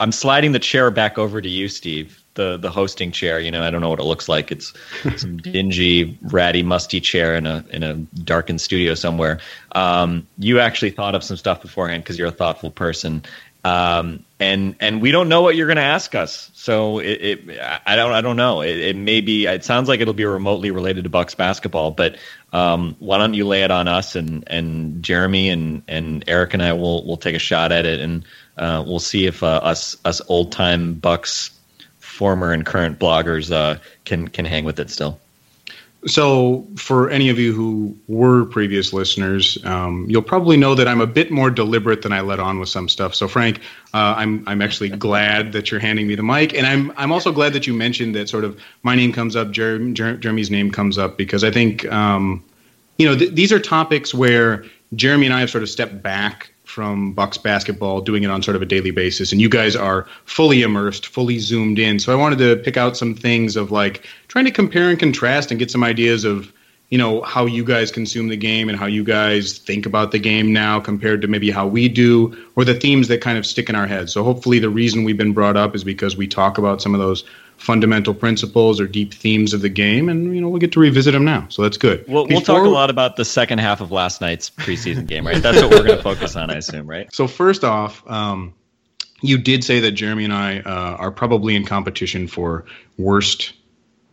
I'm 0.00 0.12
sliding 0.12 0.52
the 0.52 0.58
chair 0.58 0.90
back 0.90 1.18
over 1.18 1.40
to 1.40 1.48
you, 1.48 1.68
Steve, 1.68 2.19
the 2.34 2.56
the 2.56 2.70
hosting 2.70 3.12
chair. 3.12 3.40
You 3.40 3.50
know, 3.50 3.62
I 3.62 3.70
don't 3.70 3.80
know 3.80 3.90
what 3.90 4.00
it 4.00 4.04
looks 4.04 4.28
like. 4.28 4.52
It's 4.52 4.72
some 5.16 5.36
dingy, 5.38 6.18
ratty, 6.22 6.62
musty 6.62 7.00
chair 7.00 7.36
in 7.36 7.46
a 7.46 7.64
in 7.70 7.82
a 7.82 7.94
darkened 7.94 8.60
studio 8.60 8.94
somewhere. 8.94 9.40
Um, 9.72 10.26
you 10.38 10.60
actually 10.60 10.90
thought 10.90 11.14
of 11.14 11.24
some 11.24 11.36
stuff 11.36 11.62
beforehand 11.62 12.02
because 12.02 12.18
you're 12.18 12.28
a 12.28 12.32
thoughtful 12.32 12.70
person. 12.70 13.24
Um, 13.62 14.24
and 14.38 14.76
and 14.80 15.02
we 15.02 15.10
don't 15.10 15.28
know 15.28 15.42
what 15.42 15.54
you're 15.54 15.66
going 15.66 15.76
to 15.76 15.82
ask 15.82 16.14
us, 16.14 16.50
so 16.54 16.98
it, 16.98 17.20
it 17.20 17.60
I 17.84 17.94
don't 17.94 18.12
I 18.12 18.22
don't 18.22 18.36
know. 18.36 18.62
It, 18.62 18.78
it 18.78 18.96
may 18.96 19.20
be. 19.20 19.44
It 19.44 19.64
sounds 19.64 19.86
like 19.86 20.00
it'll 20.00 20.14
be 20.14 20.24
remotely 20.24 20.70
related 20.70 21.04
to 21.04 21.10
Bucks 21.10 21.34
basketball, 21.34 21.90
but 21.90 22.16
um, 22.54 22.96
why 23.00 23.18
don't 23.18 23.34
you 23.34 23.46
lay 23.46 23.62
it 23.62 23.70
on 23.70 23.86
us 23.86 24.16
and 24.16 24.44
and 24.46 25.02
Jeremy 25.02 25.50
and 25.50 25.82
and 25.88 26.24
Eric 26.26 26.54
and 26.54 26.62
I 26.62 26.72
will 26.72 27.04
will 27.04 27.18
take 27.18 27.36
a 27.36 27.40
shot 27.40 27.70
at 27.70 27.84
it 27.84 28.00
and 28.00 28.24
uh, 28.56 28.82
we'll 28.86 28.98
see 28.98 29.26
if 29.26 29.42
uh, 29.42 29.60
us 29.62 29.98
us 30.06 30.22
old 30.26 30.52
time 30.52 30.94
Bucks 30.94 31.50
former 32.20 32.52
and 32.52 32.66
current 32.66 32.98
bloggers 32.98 33.50
uh, 33.50 33.78
can 34.04 34.28
can 34.28 34.44
hang 34.44 34.62
with 34.66 34.78
it 34.78 34.90
still. 34.90 35.18
So, 36.06 36.66
for 36.76 37.08
any 37.08 37.30
of 37.30 37.38
you 37.38 37.54
who 37.54 37.96
were 38.08 38.44
previous 38.44 38.92
listeners, 38.92 39.58
um, 39.64 40.04
you'll 40.06 40.20
probably 40.34 40.58
know 40.58 40.74
that 40.74 40.86
I'm 40.86 41.00
a 41.00 41.06
bit 41.06 41.30
more 41.30 41.50
deliberate 41.50 42.02
than 42.02 42.12
I 42.12 42.20
let 42.20 42.38
on 42.38 42.58
with 42.60 42.68
some 42.68 42.90
stuff. 42.90 43.14
So, 43.14 43.26
Frank, 43.26 43.60
uh, 43.94 44.12
I'm 44.18 44.44
I'm 44.46 44.60
actually 44.60 44.90
glad 45.08 45.52
that 45.52 45.70
you're 45.70 45.80
handing 45.80 46.06
me 46.06 46.14
the 46.14 46.22
mic, 46.22 46.52
and 46.52 46.66
I'm 46.66 46.92
I'm 46.98 47.10
also 47.10 47.32
glad 47.32 47.54
that 47.54 47.66
you 47.66 47.72
mentioned 47.72 48.14
that 48.16 48.28
sort 48.28 48.44
of 48.44 48.60
my 48.82 48.94
name 48.94 49.14
comes 49.14 49.34
up, 49.34 49.50
Jer- 49.50 49.92
Jer- 49.92 50.18
Jeremy's 50.18 50.50
name 50.50 50.70
comes 50.70 50.98
up 50.98 51.16
because 51.16 51.42
I 51.42 51.50
think 51.50 51.90
um, 51.90 52.44
you 52.98 53.08
know 53.08 53.16
th- 53.16 53.32
these 53.32 53.50
are 53.50 53.58
topics 53.58 54.12
where 54.12 54.66
Jeremy 54.94 55.24
and 55.24 55.34
I 55.34 55.40
have 55.40 55.48
sort 55.48 55.62
of 55.62 55.70
stepped 55.70 56.02
back 56.02 56.49
from 56.70 57.12
Bucks 57.12 57.36
basketball, 57.36 58.00
doing 58.00 58.22
it 58.22 58.30
on 58.30 58.42
sort 58.42 58.56
of 58.56 58.62
a 58.62 58.66
daily 58.66 58.90
basis, 58.92 59.32
and 59.32 59.40
you 59.40 59.48
guys 59.48 59.76
are 59.76 60.06
fully 60.24 60.62
immersed, 60.62 61.06
fully 61.06 61.38
zoomed 61.38 61.78
in. 61.78 61.98
So 61.98 62.12
I 62.12 62.16
wanted 62.16 62.38
to 62.38 62.56
pick 62.56 62.76
out 62.76 62.96
some 62.96 63.14
things 63.14 63.56
of 63.56 63.70
like 63.70 64.06
trying 64.28 64.44
to 64.46 64.50
compare 64.50 64.88
and 64.88 64.98
contrast 64.98 65.50
and 65.50 65.58
get 65.58 65.70
some 65.70 65.84
ideas 65.84 66.24
of 66.24 66.52
you 66.90 66.98
know 66.98 67.22
how 67.22 67.46
you 67.46 67.64
guys 67.64 67.90
consume 67.92 68.28
the 68.28 68.36
game 68.36 68.68
and 68.68 68.78
how 68.78 68.86
you 68.86 69.04
guys 69.04 69.58
think 69.58 69.86
about 69.86 70.10
the 70.10 70.18
game 70.18 70.52
now 70.52 70.80
compared 70.80 71.22
to 71.22 71.28
maybe 71.28 71.50
how 71.50 71.66
we 71.66 71.88
do 71.88 72.36
or 72.56 72.64
the 72.64 72.74
themes 72.74 73.08
that 73.08 73.20
kind 73.20 73.38
of 73.38 73.46
stick 73.46 73.68
in 73.68 73.76
our 73.76 73.86
heads 73.86 74.12
so 74.12 74.24
hopefully 74.24 74.58
the 74.58 74.68
reason 74.68 75.04
we've 75.04 75.16
been 75.16 75.32
brought 75.32 75.56
up 75.56 75.76
is 75.76 75.84
because 75.84 76.16
we 76.16 76.26
talk 76.26 76.58
about 76.58 76.82
some 76.82 76.92
of 76.92 77.00
those 77.00 77.24
fundamental 77.60 78.14
principles 78.14 78.80
or 78.80 78.86
deep 78.86 79.14
themes 79.14 79.52
of 79.52 79.60
the 79.60 79.68
game 79.68 80.08
and 80.08 80.34
you 80.34 80.40
know 80.40 80.48
we'll 80.48 80.58
get 80.58 80.72
to 80.72 80.80
revisit 80.80 81.12
them 81.12 81.24
now 81.24 81.46
so 81.50 81.62
that's 81.62 81.76
good 81.76 82.04
We'll, 82.08 82.26
we'll 82.26 82.40
talk 82.40 82.64
a 82.64 82.68
lot 82.68 82.90
about 82.90 83.16
the 83.16 83.24
second 83.24 83.58
half 83.58 83.80
of 83.80 83.92
last 83.92 84.20
night's 84.20 84.50
preseason 84.50 85.06
game, 85.06 85.26
right? 85.26 85.40
That's 85.42 85.62
what 85.62 85.70
we're 85.70 85.84
going 85.84 85.96
to 85.96 86.02
focus 86.02 86.36
on, 86.36 86.50
I 86.50 86.54
assume, 86.54 86.88
right? 86.88 87.12
So 87.14 87.26
first 87.26 87.64
off, 87.64 88.08
um, 88.10 88.54
you 89.20 89.38
did 89.38 89.62
say 89.62 89.80
that 89.80 89.92
Jeremy 89.92 90.24
and 90.24 90.32
I 90.32 90.60
uh, 90.60 90.96
are 90.96 91.10
probably 91.10 91.54
in 91.54 91.64
competition 91.64 92.26
for 92.26 92.64
worst 92.98 93.52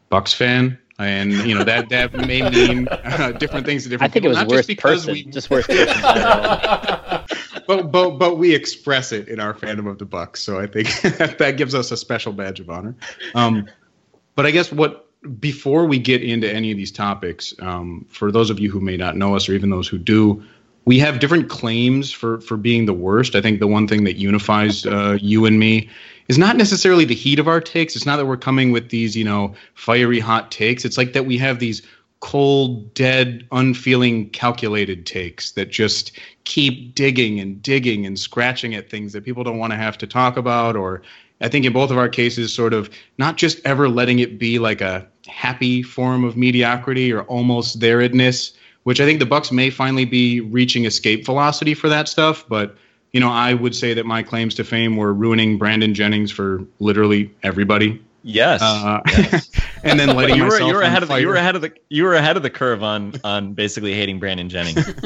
Bucks 0.10 0.34
fan, 0.34 0.78
and 1.00 1.34
you 1.34 1.54
know 1.54 1.64
that 1.64 1.90
that 1.90 2.14
may 2.14 2.50
mean 2.50 2.88
uh, 2.88 3.32
different 3.34 3.66
things 3.66 3.84
to 3.84 3.90
different. 3.90 4.14
I 4.14 4.14
different 4.14 4.14
think 4.14 4.16
it 4.16 4.22
people. 4.22 4.30
was 4.30 4.38
not 4.38 4.48
worst 4.48 4.58
just 4.58 4.68
because 4.68 5.06
person, 5.06 5.14
we, 5.14 5.24
just 5.26 5.50
worst 5.50 5.68
person. 5.70 5.88
but 7.68 7.92
but 7.92 8.12
but 8.12 8.38
we 8.38 8.56
express 8.56 9.12
it 9.12 9.28
in 9.28 9.40
our 9.40 9.54
fandom 9.54 9.90
of 9.90 10.00
the 10.00 10.06
Bucks. 10.06 10.42
So 10.42 10.60
I 10.60 10.68
think 10.68 10.88
that 11.38 11.56
gives 11.58 11.76
us 11.76 11.92
a 11.92 11.98
special 11.98 12.34
badge 12.34 12.60
of 12.60 12.70
honor. 12.70 12.96
Um, 13.36 13.68
but 14.36 14.46
I 14.46 14.52
guess 14.52 14.72
what 14.72 15.08
before 15.40 15.86
we 15.86 16.00
get 16.00 16.24
into 16.24 16.52
any 16.52 16.72
of 16.72 16.78
these 16.78 16.92
topics, 16.92 17.54
um, 17.60 18.06
for 18.10 18.32
those 18.32 18.50
of 18.50 18.60
you 18.60 18.72
who 18.72 18.80
may 18.80 18.98
not 18.98 19.18
know 19.18 19.36
us, 19.36 19.50
or 19.50 19.54
even 19.54 19.70
those 19.70 19.88
who 19.88 19.98
do, 19.98 20.44
we 20.86 21.00
have 21.00 21.20
different 21.20 21.50
claims 21.50 22.12
for 22.12 22.40
for 22.42 22.56
being 22.56 22.86
the 22.86 22.94
worst. 22.94 23.36
I 23.36 23.42
think 23.42 23.60
the 23.60 23.68
one 23.68 23.88
thing 23.88 24.04
that 24.06 24.16
unifies 24.16 24.86
uh, 24.86 25.18
you 25.22 25.46
and 25.46 25.60
me 25.60 25.90
is 26.28 26.38
not 26.38 26.56
necessarily 26.56 27.06
the 27.06 27.16
heat 27.16 27.40
of 27.40 27.48
our 27.48 27.62
takes. 27.62 27.96
It's 27.96 28.06
not 28.06 28.18
that 28.18 28.26
we're 28.26 28.38
coming 28.38 28.72
with 28.72 28.90
these, 28.90 29.16
you 29.16 29.24
know, 29.24 29.54
fiery 29.76 30.20
hot 30.20 30.52
takes. 30.52 30.86
It's 30.86 30.98
like 30.98 31.14
that 31.14 31.26
we 31.26 31.38
have 31.38 31.60
these 31.60 31.82
cold, 32.20 32.94
dead, 32.94 33.48
unfeeling, 33.52 34.30
calculated 34.32 35.06
takes 35.06 35.52
that 35.52 35.70
just 35.70 36.12
keep 36.44 36.96
digging 36.96 37.40
and 37.40 37.62
digging 37.62 38.06
and 38.06 38.18
scratching 38.18 38.74
at 38.74 38.90
things 38.90 39.14
that 39.14 39.24
people 39.24 39.44
don't 39.44 39.60
want 39.60 39.72
to 39.72 39.78
have 39.78 39.98
to 40.00 40.08
talk 40.08 40.38
about 40.38 40.76
or 40.76 41.02
I 41.40 41.50
think 41.50 41.66
in 41.66 41.74
both 41.74 41.92
of 41.92 41.98
our 41.98 42.10
cases, 42.10 42.54
sort 42.54 42.74
of 42.74 42.90
not 43.18 43.38
just 43.38 43.60
ever 43.64 43.90
letting 43.90 44.20
it 44.20 44.40
be 44.40 44.60
like 44.60 44.82
a 44.82 45.08
happy 45.28 45.84
form 45.84 46.24
of 46.24 46.36
mediocrity 46.36 47.14
or 47.14 47.22
almost 47.24 47.80
thereidness, 47.80 48.54
which 48.84 49.00
I 49.00 49.06
think 49.06 49.20
the 49.20 49.26
Bucks 49.26 49.52
may 49.52 49.70
finally 49.70 50.06
be 50.06 50.42
reaching 50.42 50.86
escape 50.86 51.26
velocity 51.26 51.74
for 51.74 51.90
that 51.90 52.08
stuff. 52.08 52.46
But 52.48 52.76
you 53.12 53.20
know, 53.20 53.30
I 53.30 53.54
would 53.54 53.76
say 53.76 53.94
that 53.94 54.06
my 54.06 54.24
claims 54.24 54.56
to 54.56 54.64
fame 54.64 54.98
were 54.98 55.14
ruining 55.14 55.58
Brandon 55.58 55.94
Jennings 55.94 56.32
for 56.32 56.64
literally 56.80 57.34
everybody, 57.44 58.02
Yes. 58.28 58.62
uh, 58.62 59.02
and 59.84 59.98
then 59.98 60.10
letting 60.16 60.36
you 60.36 60.44
were 60.44 60.50
myself 60.50 60.68
you 60.68 60.76
were 60.76 60.82
ahead 60.82 61.02
of 61.02 61.10
the, 61.10 61.16
you 61.22 61.28
were 61.28 61.36
ahead 61.36 61.56
of 61.56 61.62
the 61.62 61.72
you 61.88 62.04
were 62.04 62.14
ahead 62.14 62.36
of 62.36 62.44
the 62.44 62.50
curve 62.50 62.84
on 62.84 63.14
on 63.24 63.54
basically 63.54 63.94
hating 63.94 64.20
Brandon 64.20 64.50
Jennings. 64.50 64.94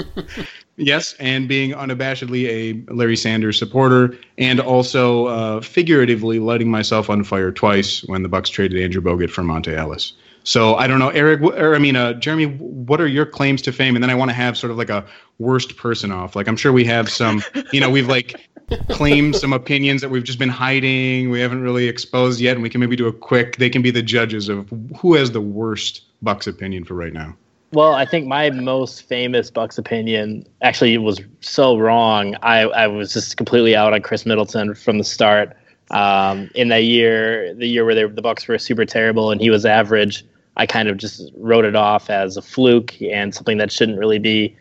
Yes, 0.77 1.13
and 1.19 1.47
being 1.47 1.71
unabashedly 1.71 2.47
a 2.47 2.91
Larry 2.91 3.15
Sanders 3.15 3.59
supporter, 3.59 4.17
and 4.39 4.59
also 4.59 5.27
uh, 5.27 5.61
figuratively 5.61 6.39
lighting 6.39 6.71
myself 6.71 7.07
on 7.07 7.23
fire 7.23 7.51
twice 7.51 8.03
when 8.05 8.23
the 8.23 8.29
Bucks 8.29 8.49
traded 8.49 8.81
Andrew 8.81 9.01
Bogut 9.01 9.29
for 9.29 9.43
Monta 9.43 9.77
Ellis. 9.77 10.13
So 10.43 10.75
I 10.75 10.87
don't 10.87 10.99
know, 10.99 11.09
Eric, 11.09 11.41
or 11.41 11.75
I 11.75 11.79
mean, 11.79 11.95
uh, 11.95 12.13
Jeremy, 12.13 12.45
what 12.45 12.99
are 12.99 13.07
your 13.07 13.25
claims 13.25 13.61
to 13.63 13.71
fame? 13.71 13.95
And 13.95 14.03
then 14.03 14.09
I 14.09 14.15
want 14.15 14.29
to 14.29 14.35
have 14.35 14.57
sort 14.57 14.71
of 14.71 14.77
like 14.77 14.89
a 14.89 15.05
worst 15.39 15.77
person 15.77 16.11
off. 16.11 16.35
Like 16.35 16.47
I'm 16.47 16.57
sure 16.57 16.71
we 16.71 16.85
have 16.85 17.09
some, 17.09 17.43
you 17.71 17.79
know, 17.79 17.89
we've 17.89 18.07
like 18.07 18.49
claimed 18.89 19.35
some 19.35 19.53
opinions 19.53 20.01
that 20.01 20.09
we've 20.09 20.23
just 20.23 20.39
been 20.39 20.49
hiding, 20.49 21.29
we 21.29 21.39
haven't 21.39 21.61
really 21.61 21.87
exposed 21.87 22.39
yet, 22.39 22.53
and 22.53 22.63
we 22.63 22.69
can 22.69 22.79
maybe 22.81 22.95
do 22.95 23.07
a 23.07 23.13
quick. 23.13 23.57
They 23.57 23.69
can 23.69 23.81
be 23.81 23.91
the 23.91 24.01
judges 24.01 24.49
of 24.49 24.69
who 24.97 25.13
has 25.15 25.31
the 25.31 25.41
worst 25.41 26.03
Bucks 26.21 26.47
opinion 26.47 26.85
for 26.85 26.93
right 26.93 27.13
now. 27.13 27.35
Well, 27.73 27.93
I 27.93 28.05
think 28.05 28.27
my 28.27 28.49
most 28.49 29.03
famous 29.03 29.49
Bucks 29.49 29.77
opinion 29.77 30.45
actually 30.61 30.97
was 30.97 31.21
so 31.39 31.77
wrong. 31.77 32.35
I, 32.41 32.63
I 32.63 32.87
was 32.87 33.13
just 33.13 33.37
completely 33.37 33.75
out 33.75 33.93
on 33.93 34.01
Khris 34.01 34.25
Middleton 34.25 34.75
from 34.75 34.97
the 34.97 35.03
start. 35.03 35.55
Um, 35.89 36.49
in 36.55 36.69
that 36.69 36.83
year, 36.83 37.53
the 37.53 37.67
year 37.67 37.85
where 37.85 37.95
they, 37.95 38.05
the 38.05 38.21
Bucks 38.21 38.47
were 38.47 38.57
super 38.57 38.85
terrible 38.85 39.31
and 39.31 39.41
he 39.41 39.49
was 39.49 39.65
average, 39.65 40.25
I 40.57 40.65
kind 40.65 40.89
of 40.89 40.97
just 40.97 41.31
wrote 41.37 41.65
it 41.65 41.75
off 41.75 42.09
as 42.09 42.37
a 42.37 42.41
fluke 42.41 43.01
and 43.01 43.33
something 43.33 43.57
that 43.57 43.71
shouldn't 43.71 43.97
really 43.97 44.19
be 44.19 44.55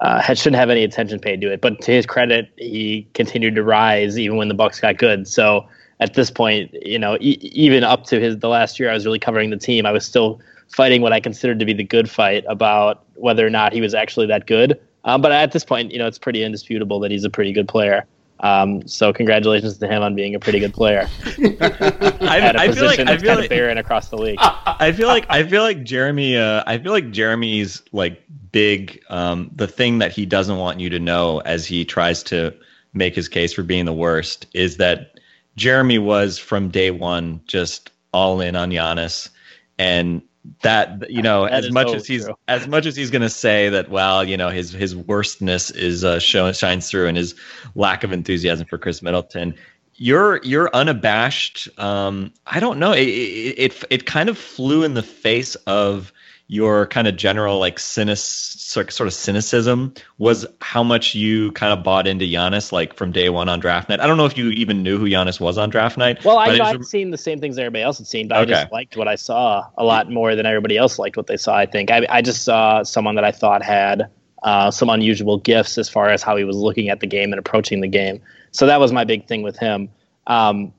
uh, 0.00 0.20
shouldn't 0.34 0.56
have 0.56 0.70
any 0.70 0.84
attention 0.84 1.18
paid 1.18 1.40
to 1.40 1.52
it. 1.52 1.60
But 1.60 1.80
to 1.82 1.92
his 1.92 2.06
credit, 2.06 2.50
he 2.56 3.06
continued 3.14 3.54
to 3.54 3.62
rise 3.62 4.18
even 4.18 4.36
when 4.36 4.48
the 4.48 4.54
Bucks 4.54 4.80
got 4.80 4.98
good. 4.98 5.28
So 5.28 5.68
at 6.00 6.14
this 6.14 6.30
point, 6.30 6.74
you 6.82 6.98
know, 6.98 7.16
e- 7.20 7.38
even 7.40 7.84
up 7.84 8.04
to 8.06 8.20
his 8.20 8.38
the 8.38 8.48
last 8.48 8.80
year, 8.80 8.90
I 8.90 8.94
was 8.94 9.06
really 9.06 9.18
covering 9.18 9.50
the 9.50 9.56
team. 9.56 9.86
I 9.86 9.92
was 9.92 10.04
still 10.04 10.40
fighting 10.68 11.02
what 11.02 11.12
I 11.12 11.20
considered 11.20 11.58
to 11.60 11.64
be 11.64 11.72
the 11.72 11.84
good 11.84 12.10
fight 12.10 12.44
about 12.48 13.04
whether 13.14 13.46
or 13.46 13.50
not 13.50 13.72
he 13.72 13.80
was 13.80 13.94
actually 13.94 14.26
that 14.26 14.46
good. 14.46 14.80
Um, 15.04 15.20
but 15.20 15.32
at 15.32 15.52
this 15.52 15.64
point, 15.64 15.92
you 15.92 15.98
know, 15.98 16.06
it's 16.06 16.18
pretty 16.18 16.42
indisputable 16.42 16.98
that 17.00 17.10
he's 17.10 17.24
a 17.24 17.30
pretty 17.30 17.52
good 17.52 17.68
player. 17.68 18.06
Um, 18.44 18.86
so 18.86 19.10
congratulations 19.10 19.78
to 19.78 19.88
him 19.88 20.02
on 20.02 20.14
being 20.14 20.34
a 20.34 20.38
pretty 20.38 20.60
good 20.60 20.74
player. 20.74 21.08
I, 21.26 22.40
At 22.42 22.56
a 22.56 22.60
I 22.60 22.72
feel 22.72 22.84
like 22.84 23.00
I 23.00 23.04
that's 23.04 23.22
feel 23.22 23.30
kind 23.30 23.40
like 23.40 23.44
of 23.44 23.48
barren 23.48 23.78
across 23.78 24.10
the 24.10 24.18
league. 24.18 24.36
I 24.38 24.92
feel 24.92 25.08
like 25.08 25.24
I 25.30 25.44
feel 25.44 25.62
like 25.62 25.82
Jeremy. 25.82 26.36
Uh, 26.36 26.62
I 26.66 26.76
feel 26.76 26.92
like 26.92 27.10
Jeremy's 27.10 27.82
like 27.92 28.22
big. 28.52 29.02
Um, 29.08 29.50
the 29.56 29.66
thing 29.66 29.98
that 30.00 30.12
he 30.12 30.26
doesn't 30.26 30.58
want 30.58 30.78
you 30.78 30.90
to 30.90 30.98
know 30.98 31.38
as 31.38 31.64
he 31.64 31.86
tries 31.86 32.22
to 32.24 32.54
make 32.92 33.14
his 33.14 33.28
case 33.28 33.54
for 33.54 33.62
being 33.62 33.86
the 33.86 33.94
worst 33.94 34.46
is 34.52 34.76
that 34.76 35.18
Jeremy 35.56 35.98
was 35.98 36.36
from 36.36 36.68
day 36.68 36.90
one 36.90 37.40
just 37.46 37.90
all 38.12 38.42
in 38.42 38.56
on 38.56 38.70
Giannis, 38.70 39.30
and 39.78 40.20
that 40.62 41.10
you 41.10 41.22
know 41.22 41.44
That 41.44 41.64
as 41.64 41.72
much 41.72 41.94
as 41.94 42.06
he's 42.06 42.24
true. 42.24 42.34
as 42.48 42.68
much 42.68 42.86
as 42.86 42.96
he's 42.96 43.10
going 43.10 43.22
to 43.22 43.30
say 43.30 43.70
that 43.70 43.88
well 43.88 44.24
you 44.24 44.36
know 44.36 44.50
his 44.50 44.72
his 44.72 44.94
worstness 44.94 45.70
is 45.70 46.04
uh, 46.04 46.18
show, 46.18 46.52
shines 46.52 46.90
through 46.90 47.06
in 47.06 47.16
his 47.16 47.34
lack 47.74 48.04
of 48.04 48.12
enthusiasm 48.12 48.66
for 48.66 48.78
Khris 48.78 49.02
Middleton 49.02 49.54
you're 49.96 50.40
you're 50.42 50.70
unabashed 50.74 51.68
um 51.78 52.32
i 52.46 52.58
don't 52.58 52.78
know 52.80 52.92
it, 52.92 53.06
it 53.06 53.58
it 53.58 53.84
it 53.90 54.06
kind 54.06 54.28
of 54.28 54.36
flew 54.36 54.82
in 54.82 54.94
the 54.94 55.02
face 55.04 55.54
of 55.66 56.12
your 56.46 56.86
kind 56.86 57.08
of 57.08 57.16
general 57.16 57.58
like 57.58 57.78
cynic, 57.78 58.18
sort 58.18 59.00
of 59.00 59.14
cynicism 59.14 59.94
was 60.18 60.44
how 60.60 60.82
much 60.82 61.14
you 61.14 61.50
kind 61.52 61.72
of 61.72 61.82
bought 61.82 62.06
into 62.06 62.26
Giannis 62.26 62.70
like 62.70 62.94
from 62.94 63.12
day 63.12 63.30
one 63.30 63.48
on 63.48 63.60
draft 63.60 63.88
night. 63.88 64.00
I 64.00 64.06
don't 64.06 64.18
know 64.18 64.26
if 64.26 64.36
you 64.36 64.50
even 64.50 64.82
knew 64.82 64.98
who 64.98 65.06
Giannis 65.06 65.40
was 65.40 65.56
on 65.56 65.70
draft 65.70 65.96
night. 65.96 66.22
Well, 66.24 66.38
I, 66.38 66.58
I'd 66.58 66.84
seen 66.84 67.10
the 67.10 67.18
same 67.18 67.40
things 67.40 67.58
everybody 67.58 67.82
else 67.82 67.98
had 67.98 68.06
seen, 68.06 68.28
but 68.28 68.38
I 68.38 68.44
just 68.44 68.72
liked 68.72 68.96
what 68.96 69.08
I 69.08 69.14
saw 69.14 69.66
a 69.78 69.84
lot 69.84 70.10
more 70.10 70.36
than 70.36 70.44
everybody 70.44 70.76
else 70.76 70.98
liked 70.98 71.16
what 71.16 71.28
they 71.28 71.38
saw. 71.38 71.56
I 71.56 71.66
think 71.66 71.90
I, 71.90 72.06
I 72.10 72.20
just 72.20 72.44
saw 72.44 72.82
someone 72.82 73.14
that 73.14 73.24
I 73.24 73.32
thought 73.32 73.62
had 73.62 74.10
uh, 74.42 74.70
some 74.70 74.90
unusual 74.90 75.38
gifts 75.38 75.78
as 75.78 75.88
far 75.88 76.10
as 76.10 76.22
how 76.22 76.36
he 76.36 76.44
was 76.44 76.56
looking 76.56 76.90
at 76.90 77.00
the 77.00 77.06
game 77.06 77.32
and 77.32 77.38
approaching 77.38 77.80
the 77.80 77.88
game. 77.88 78.20
So 78.50 78.66
that 78.66 78.78
was 78.78 78.92
my 78.92 79.04
big 79.04 79.26
thing 79.26 79.42
with 79.42 79.58
him. 79.58 79.88
Um, 80.26 80.74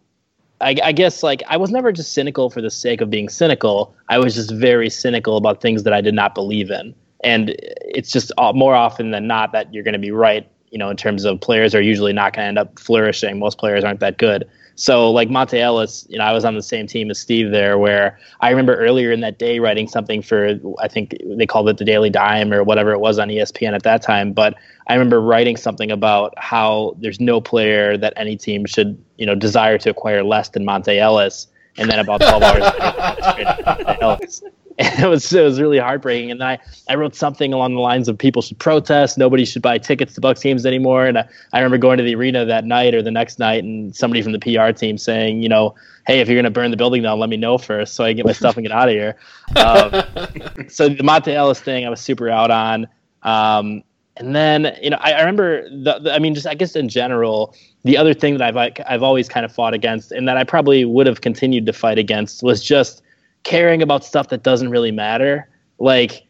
I, 0.62 0.76
I 0.84 0.92
guess 0.92 1.24
like 1.24 1.44
I 1.48 1.58
was 1.58 1.72
never 1.72 1.92
just 1.92 2.14
cynical 2.14 2.50
for 2.50 2.62
the 2.62 2.72
sake 2.72 3.02
of 3.02 3.10
being 3.10 3.30
cynical. 3.30 3.94
I 4.10 4.20
was 4.20 4.36
just 4.36 4.52
very 4.52 4.90
cynical 4.90 5.38
about 5.38 5.62
things 5.62 5.84
that 5.84 5.94
I 5.94 6.02
did 6.02 6.14
not 6.14 6.34
believe 6.34 6.72
in, 6.72 6.96
and 7.24 7.56
it's 7.60 8.12
just 8.12 8.32
more 8.54 8.76
often 8.76 9.12
than 9.12 9.28
not 9.28 9.52
that 9.52 9.74
you're 9.74 9.84
going 9.84 9.94
to 9.94 10.00
be 10.00 10.12
right. 10.12 10.48
You 10.72 10.80
know, 10.80 10.90
in 10.90 10.98
terms 10.98 11.26
of 11.26 11.40
players 11.40 11.74
are 11.74 11.82
usually 11.82 12.14
not 12.14 12.34
going 12.34 12.44
to 12.44 12.48
end 12.48 12.58
up 12.58 12.80
flourishing. 12.80 13.40
Most 13.40 13.58
players 13.58 13.84
aren't 13.84 14.00
that 14.02 14.18
good. 14.18 14.50
So 14.75 15.10
like 15.10 15.29
Monta 15.29 15.58
Ellis, 15.58 16.05
you 16.10 16.17
know, 16.17 16.25
I 16.25 16.34
was 16.34 16.44
on 16.44 16.53
the 16.55 16.62
same 16.62 16.86
team 16.86 17.10
as 17.10 17.17
Steve 17.17 17.51
there, 17.51 17.77
where 17.77 18.20
I 18.41 18.50
remember 18.50 18.75
earlier 18.75 19.12
in 19.12 19.22
that 19.22 19.39
day 19.39 19.60
writing 19.60 19.88
something 19.88 20.22
for 20.22 20.60
I 20.79 20.88
think 20.89 21.15
they 21.25 21.46
called 21.46 21.70
it 21.70 21.77
the 21.77 21.86
Daily 21.86 22.10
Dime 22.10 22.53
or 22.53 22.63
whatever 22.63 22.91
it 22.91 23.00
was 23.00 23.17
on 23.17 23.29
ESPN 23.29 23.74
at 23.74 23.84
that 23.84 24.01
time. 24.01 24.34
But 24.34 24.55
I 24.88 24.94
remember 24.94 25.22
writing 25.22 25.55
something 25.55 25.91
about 25.91 26.34
how 26.38 26.96
there's 27.00 27.22
no 27.22 27.39
player 27.39 27.98
that 27.98 28.13
any 28.17 28.36
team 28.36 28.65
should, 28.65 29.01
you 29.17 29.25
know, 29.25 29.36
desire 29.36 29.77
to 29.79 29.89
acquire 29.89 30.24
less 30.24 30.50
than 30.50 30.65
Monta 30.65 30.98
Ellis. 30.98 31.48
And 31.77 31.89
then 31.89 32.00
about 32.00 32.22
12 32.22 32.44
hours 32.44 32.63
later, 32.63 32.77
I 32.79 33.34
traded 33.34 33.65
Monta 33.65 34.01
Ellis. 34.01 34.44
And 34.77 35.03
it 35.03 35.08
was 35.08 35.32
it 35.32 35.41
was 35.41 35.60
really 35.60 35.77
heartbreaking. 35.77 36.32
And 36.32 36.44
I, 36.44 36.60
I 36.89 36.96
wrote 36.96 37.15
something 37.15 37.53
along 37.53 37.75
the 37.75 37.79
lines 37.79 38.10
of 38.10 38.17
people 38.17 38.41
should 38.41 38.60
protest, 38.60 39.17
nobody 39.17 39.46
should 39.46 39.62
buy 39.62 39.77
tickets 39.77 40.15
to 40.15 40.22
Bucks 40.22 40.41
games 40.41 40.65
anymore. 40.65 41.05
And 41.05 41.17
I, 41.17 41.27
I 41.53 41.60
remember 41.60 41.77
going 41.77 41.98
to 41.98 42.03
the 42.03 42.15
arena 42.15 42.44
that 42.46 42.65
night 42.65 42.94
or 42.94 43.01
the 43.01 43.12
next 43.12 43.39
night, 43.39 43.63
and 43.63 43.96
somebody 43.96 44.22
from 44.22 44.34
the 44.34 44.39
PR 44.39 44.72
team 44.72 44.98
saying, 44.98 45.41
you 45.41 45.48
know, 45.48 45.75
hey, 46.08 46.20
if 46.20 46.27
you're 46.27 46.38
gonna 46.38 46.51
burn 46.51 46.72
the 46.72 46.77
building 46.77 47.03
down, 47.03 47.20
let 47.20 47.29
me 47.29 47.38
know 47.38 47.58
first 47.58 47.94
so 47.94 48.03
I 48.03 48.10
can 48.10 48.17
get 48.17 48.25
my 48.25 48.34
stuff 48.34 48.58
and 48.58 48.65
get 48.65 48.74
out 48.74 48.89
of 48.89 48.94
here. 48.94 49.15
Um, 49.55 49.91
so 50.70 50.89
the 50.89 51.03
Monta 51.03 51.29
Ellis 51.29 51.62
thing, 51.62 51.86
I 51.86 51.89
was 51.89 52.01
super 52.01 52.29
out 52.29 52.51
on. 52.51 52.88
Um, 53.24 53.84
and 54.17 54.36
then 54.36 54.77
you 54.82 54.89
know, 54.89 54.98
I, 55.00 55.13
I 55.13 55.20
remember 55.20 55.70
the, 55.70 56.00
the, 56.00 56.13
I 56.13 56.20
mean, 56.20 56.36
just 56.36 56.48
I 56.48 56.53
guess 56.53 56.75
in 56.75 56.89
general, 56.89 57.55
the 57.86 57.98
other 57.98 58.13
thing 58.13 58.34
that 58.38 58.42
I've 58.42 58.56
like, 58.56 58.82
I've 58.88 59.04
always 59.04 59.30
kind 59.30 59.46
of 59.46 59.51
fought 59.54 59.74
against, 59.74 60.12
and 60.12 60.27
that 60.27 60.36
I 60.38 60.44
probably 60.44 60.84
would 60.86 61.08
have 61.08 61.22
continued 61.22 61.65
to 61.68 61.74
fight 61.74 61.98
against, 61.98 62.44
was 62.44 62.62
just 62.63 63.01
caring 63.44 63.82
about 63.82 64.04
stuff 64.04 64.27
that 64.30 64.44
doesn't 64.44 64.70
really 64.70 64.92
matter, 64.92 65.48
like 65.80 66.25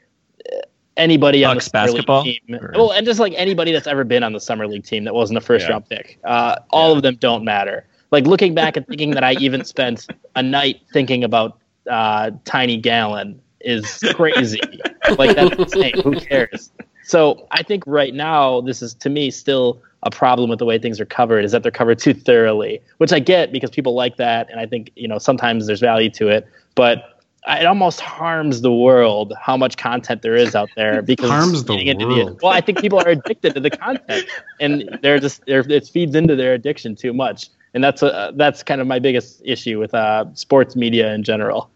uh, 0.54 0.58
anybody 0.98 1.44
on 1.46 1.56
the 1.56 1.60
Bucks 1.60 1.66
summer 1.72 1.86
league 1.88 1.94
basketball? 2.06 2.24
team. 2.24 2.40
Or- 2.62 2.72
Well, 2.76 2.92
and 2.92 3.06
just 3.06 3.20
like 3.20 3.34
anybody 3.38 3.72
that's 3.72 3.88
ever 3.88 4.04
been 4.04 4.22
on 4.22 4.34
the 4.34 4.40
summer 4.40 4.68
league 4.68 4.84
team 4.86 5.06
that 5.06 5.14
wasn't 5.16 5.38
a 5.38 5.42
first 5.42 5.66
Yeah. 5.66 5.72
round 5.74 5.90
pick, 5.90 6.20
uh, 6.26 6.58
all 6.72 6.92
of 6.96 7.02
them 7.02 7.16
don't 7.16 7.44
matter. 7.44 7.88
Like 8.12 8.28
looking 8.28 8.54
back 8.54 8.78
and 8.78 8.86
thinking 8.88 9.12
that 9.12 9.24
I 9.24 9.34
even 9.40 9.64
spent 9.66 10.08
a 10.36 10.44
night 10.44 10.82
thinking 10.94 11.24
about 11.24 11.58
uh, 11.90 12.32
Tiny 12.46 12.78
Gallon 12.78 13.42
is 13.62 14.00
crazy. 14.14 14.60
like 15.18 15.36
that's 15.36 15.56
insane. 15.58 15.94
Who 16.04 16.20
cares? 16.20 16.72
So 17.04 17.48
I 17.52 17.62
think 17.64 17.84
right 17.88 18.14
now 18.14 18.62
this 18.62 18.82
is 18.82 18.94
to 18.96 19.10
me 19.10 19.32
still 19.32 19.82
a 20.06 20.12
problem 20.12 20.50
with 20.50 20.60
the 20.60 20.66
way 20.66 20.78
things 20.78 21.00
are 21.00 21.06
covered 21.06 21.44
is 21.44 21.52
that 21.52 21.64
they're 21.64 21.72
covered 21.72 22.00
too 22.00 22.14
thoroughly, 22.14 22.80
which 23.00 23.12
I 23.12 23.20
get 23.20 23.52
because 23.52 23.72
people 23.72 23.96
like 23.96 24.18
that, 24.18 24.50
and 24.50 24.60
I 24.60 24.66
think 24.66 24.92
you 24.96 25.08
know 25.08 25.18
sometimes 25.18 25.68
there's 25.68 25.80
value 25.80 26.10
to 26.12 26.30
it, 26.30 26.48
but 26.76 27.22
it 27.48 27.66
almost 27.66 28.02
harms 28.02 28.62
the 28.62 28.72
world 28.72 29.34
how 29.40 29.56
much 29.56 29.78
content 29.78 30.22
there 30.22 30.36
is 30.36 30.56
out 30.56 30.70
there 30.76 31.02
because 31.06 31.30
Harms 31.30 31.64
the 31.64 31.94
world. 31.96 32.40
well, 32.42 32.52
I 32.52 32.62
think 32.62 32.80
people 32.80 33.00
are 33.00 33.10
addicted 33.10 33.56
to 33.56 33.60
the 33.60 33.72
content, 33.72 34.28
and 34.60 34.98
they're 35.02 35.20
just 35.20 35.46
they're, 35.46 35.70
it 35.70 35.88
feeds 35.88 36.16
into 36.16 36.36
their 36.36 36.54
addiction 36.54 36.96
too 36.96 37.14
much, 37.14 37.50
and 37.74 37.84
that's 37.84 38.04
a, 38.04 38.32
that's 38.36 38.64
kind 38.64 38.82
of 38.82 38.88
my 38.88 39.00
biggest 39.00 39.42
issue 39.44 39.80
with 39.80 39.94
uh, 39.94 40.26
sports 40.36 40.76
media 40.76 41.14
in 41.14 41.24
general. 41.24 41.70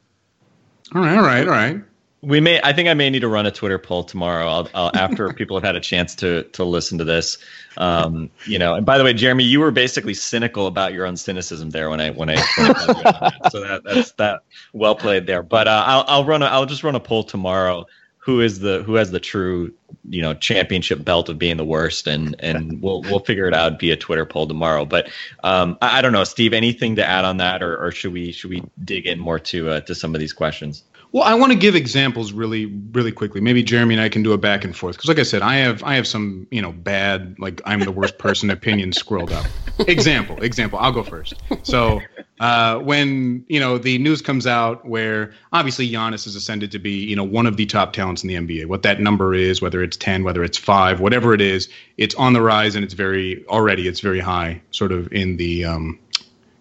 All 0.94 1.02
right, 1.02 1.18
all 1.18 1.24
right, 1.24 1.48
all 1.48 1.54
right. 1.54 1.82
We 2.22 2.42
may. 2.42 2.60
I 2.62 2.74
think 2.74 2.90
I 2.90 2.94
may 2.94 3.10
need 3.10 3.22
to 3.22 3.30
run 3.30 3.46
a 3.46 3.52
Twitter 3.52 3.80
poll 3.80 4.04
tomorrow. 4.04 4.48
I'll, 4.48 4.70
I'll 4.74 4.92
after 4.94 5.32
people 5.34 5.56
have 5.56 5.64
had 5.64 5.76
a 5.76 5.80
chance 5.80 6.16
to 6.16 6.44
to 6.44 6.66
listen 6.66 6.98
to 6.98 7.06
this. 7.06 7.38
Um, 7.78 8.30
you 8.46 8.60
know. 8.60 8.74
And 8.76 8.86
by 8.86 8.98
the 8.98 9.06
way, 9.06 9.14
Jeremy, 9.14 9.46
you 9.46 9.62
were 9.62 9.72
basically 9.72 10.14
cynical 10.14 10.68
about 10.68 10.94
your 10.94 11.06
own 11.06 11.16
cynicism 11.16 11.70
there 11.70 11.90
when 11.90 12.02
I 12.02 12.10
when 12.10 12.30
I. 12.30 12.36
When 12.58 12.72
I 12.72 12.74
called 12.74 12.98
you 12.98 13.04
out 13.06 13.24
on 13.24 13.32
that. 13.42 13.52
so 13.52 13.62
that 13.62 13.84
that's 13.86 14.12
that 14.14 14.42
well 14.74 14.96
played 14.96 15.28
there. 15.28 15.44
But 15.44 15.68
uh, 15.70 15.84
I'll 15.86 16.04
I'll 16.08 16.26
run. 16.26 16.42
A, 16.42 16.48
I'll 16.48 16.66
just 16.66 16.84
run 16.84 16.96
a 16.96 17.00
poll 17.00 17.24
tomorrow. 17.24 17.86
Who 18.18 18.42
is 18.42 18.60
the 18.60 18.84
who 18.84 18.96
has 18.96 19.12
the 19.12 19.20
true 19.22 19.74
you 20.10 20.22
know 20.22 20.34
championship 20.34 21.04
belt 21.06 21.30
of 21.30 21.40
being 21.40 21.56
the 21.58 21.66
worst 21.66 22.06
and 22.06 22.36
and 22.40 22.82
we'll 22.82 23.02
we'll 23.04 23.22
figure 23.22 23.48
it 23.48 23.54
out 23.54 23.80
via 23.80 23.96
Twitter 23.96 24.26
poll 24.26 24.46
tomorrow. 24.46 24.84
But 24.84 25.10
um, 25.44 25.78
I, 25.82 26.00
I 26.00 26.02
don't 26.02 26.12
know, 26.12 26.26
Steve. 26.26 26.54
Anything 26.54 26.98
to 26.98 27.06
add 27.06 27.24
on 27.24 27.38
that, 27.38 27.64
or, 27.64 27.82
or 27.82 27.92
should 27.92 28.12
we 28.12 28.34
should 28.34 28.50
we 28.50 28.62
dig 28.84 29.08
in 29.08 29.20
more 29.20 29.40
to 29.40 29.70
uh, 29.70 29.80
to 29.82 29.96
some 29.96 30.14
of 30.14 30.20
these 30.20 30.34
questions? 30.34 30.84
Well, 31.12 31.24
I 31.24 31.34
want 31.34 31.52
to 31.52 31.58
give 31.58 31.76
examples 31.76 32.34
really, 32.34 32.68
really 32.68 33.12
quickly. 33.12 33.42
Maybe 33.42 33.64
Jeremy 33.64 33.96
and 33.96 34.02
I 34.02 34.10
can 34.10 34.22
do 34.22 34.32
a 34.34 34.38
back 34.38 34.64
and 34.64 34.76
forth 34.76 34.96
because, 34.96 35.08
like 35.08 35.18
I 35.18 35.24
said, 35.24 35.42
I 35.42 35.56
have 35.56 35.84
I 35.84 35.96
have 35.96 36.06
some 36.06 36.46
you 36.52 36.62
know 36.62 36.72
bad 36.72 37.36
like 37.40 37.62
I'm 37.66 37.80
the 37.80 37.92
worst 37.92 38.20
person 38.20 38.50
opinion 38.52 38.94
scrolled 38.94 39.32
up. 39.32 39.46
Example, 39.88 40.44
example. 40.44 40.78
I'll 40.78 40.92
go 40.92 41.04
first. 41.04 41.36
So 41.64 42.02
uh, 42.42 42.80
when 42.80 43.46
you 43.48 43.62
know 43.62 43.78
the 43.78 43.98
news 43.98 44.22
comes 44.22 44.46
out 44.46 44.86
where 44.86 45.34
obviously 45.54 45.90
Giannis 45.90 46.28
is 46.28 46.36
ascended 46.36 46.70
to 46.72 46.80
be 46.80 46.92
you 46.92 47.16
know 47.16 47.24
one 47.24 47.48
of 47.48 47.56
the 47.56 47.66
top 47.66 47.94
talents 47.94 48.22
in 48.22 48.28
the 48.28 48.36
NBA. 48.36 48.66
What 48.66 48.84
that 48.84 49.00
number 49.00 49.34
is, 49.34 49.62
whether 49.62 49.82
it's 49.82 49.96
ten, 49.96 50.24
whether 50.26 50.44
it's 50.44 50.58
five, 50.58 51.00
whatever 51.00 51.34
it 51.34 51.40
is, 51.40 51.70
it's 51.98 52.14
on 52.16 52.34
the 52.34 52.42
rise 52.42 52.76
and 52.76 52.84
it's 52.84 52.94
very 52.94 53.46
already 53.48 53.88
it's 53.88 54.02
very 54.02 54.20
high, 54.20 54.62
sort 54.72 54.92
of 54.92 55.12
in 55.14 55.38
the 55.38 55.64
um, 55.64 55.98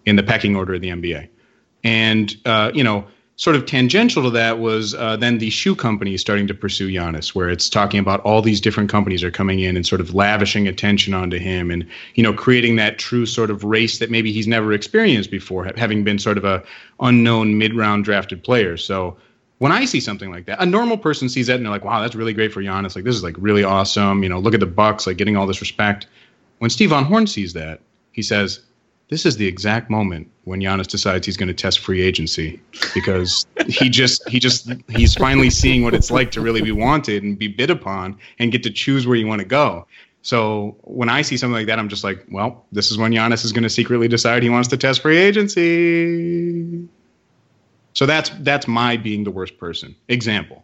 in 0.05 0.15
the 0.15 0.23
pecking 0.23 0.55
order 0.55 0.75
of 0.75 0.81
the 0.81 0.89
NBA. 0.89 1.27
And 1.83 2.35
uh, 2.45 2.71
you 2.73 2.85
know, 2.85 3.05
sort 3.39 3.55
of 3.55 3.65
tangential 3.65 4.21
to 4.21 4.29
that 4.29 4.59
was 4.59 4.93
uh, 4.95 5.15
then 5.15 5.37
the 5.37 5.49
shoe 5.49 5.73
company 5.73 6.17
starting 6.17 6.45
to 6.45 6.53
pursue 6.53 6.89
Giannis, 6.89 7.33
where 7.33 7.49
it's 7.49 7.69
talking 7.69 7.97
about 7.97 8.19
all 8.21 8.41
these 8.41 8.59
different 8.59 8.89
companies 8.89 9.23
are 9.23 9.31
coming 9.31 9.61
in 9.61 9.77
and 9.77 9.87
sort 9.87 10.01
of 10.01 10.13
lavishing 10.13 10.67
attention 10.67 11.13
onto 11.13 11.37
him, 11.39 11.71
and 11.71 11.87
you 12.15 12.21
know, 12.21 12.33
creating 12.33 12.75
that 12.75 12.99
true 12.99 13.25
sort 13.25 13.49
of 13.49 13.63
race 13.63 13.97
that 13.99 14.11
maybe 14.11 14.33
he's 14.33 14.45
never 14.45 14.73
experienced 14.73 15.31
before, 15.31 15.63
having 15.77 16.03
been 16.03 16.19
sort 16.19 16.37
of 16.37 16.43
a 16.43 16.61
unknown 16.99 17.57
mid-round 17.57 18.05
drafted 18.05 18.43
player. 18.43 18.77
So. 18.77 19.17
When 19.59 19.73
I 19.73 19.83
see 19.83 19.99
something 19.99 20.31
like 20.31 20.45
that, 20.45 20.61
a 20.61 20.65
normal 20.65 20.97
person 20.97 21.27
sees 21.27 21.47
that 21.47 21.57
and 21.57 21.65
they're 21.65 21.71
like, 21.71 21.83
"Wow, 21.83 21.99
that's 21.99 22.15
really 22.15 22.31
great 22.31 22.53
for 22.53 22.63
Giannis. 22.63 22.95
Like, 22.95 23.03
this 23.03 23.13
is 23.13 23.23
like 23.23 23.35
really 23.37 23.61
awesome. 23.61 24.23
You 24.23 24.29
know, 24.29 24.39
look 24.39 24.53
at 24.53 24.61
the 24.61 24.65
Bucks, 24.65 25.05
like 25.05 25.17
getting 25.17 25.35
all 25.35 25.45
this 25.45 25.59
respect." 25.59 26.07
When 26.59 26.69
Steve 26.69 26.91
Von 26.91 27.03
Horn 27.03 27.27
sees 27.27 27.51
that, 27.51 27.81
he 28.13 28.21
says, 28.21 28.61
this 29.09 29.25
is 29.25 29.37
the 29.37 29.47
exact 29.47 29.89
moment 29.89 30.29
when 30.43 30.61
Giannis 30.61 30.87
decides 30.87 31.25
he's 31.25 31.35
going 31.35 31.47
to 31.47 31.53
test 31.53 31.79
free 31.79 32.01
agency 32.01 32.61
because 32.93 33.45
he 33.67 33.89
just 33.89 34.27
he 34.29 34.39
just 34.39 34.71
he's 34.87 35.15
finally 35.15 35.49
seeing 35.49 35.83
what 35.83 35.95
it's 35.95 36.11
like 36.11 36.31
to 36.31 36.41
really 36.41 36.61
be 36.61 36.71
wanted 36.71 37.23
and 37.23 37.37
be 37.37 37.47
bid 37.47 37.71
upon 37.71 38.17
and 38.37 38.51
get 38.51 38.63
to 38.63 38.69
choose 38.69 39.07
where 39.07 39.15
you 39.15 39.27
want 39.27 39.39
to 39.39 39.47
go. 39.47 39.87
So 40.21 40.77
when 40.81 41.09
I 41.09 41.23
see 41.23 41.37
something 41.37 41.53
like 41.53 41.67
that, 41.67 41.79
I'm 41.79 41.89
just 41.89 42.03
like, 42.03 42.25
well, 42.29 42.65
this 42.71 42.91
is 42.91 42.97
when 42.97 43.11
Giannis 43.11 43.43
is 43.43 43.51
going 43.51 43.63
to 43.63 43.69
secretly 43.69 44.07
decide 44.07 44.43
he 44.43 44.49
wants 44.49 44.67
to 44.69 44.77
test 44.77 45.01
free 45.01 45.17
agency. 45.17 46.87
So 47.93 48.05
that's 48.05 48.29
that's 48.41 48.67
my 48.67 48.95
being 48.95 49.23
the 49.23 49.31
worst 49.31 49.57
person 49.57 49.95
example. 50.07 50.63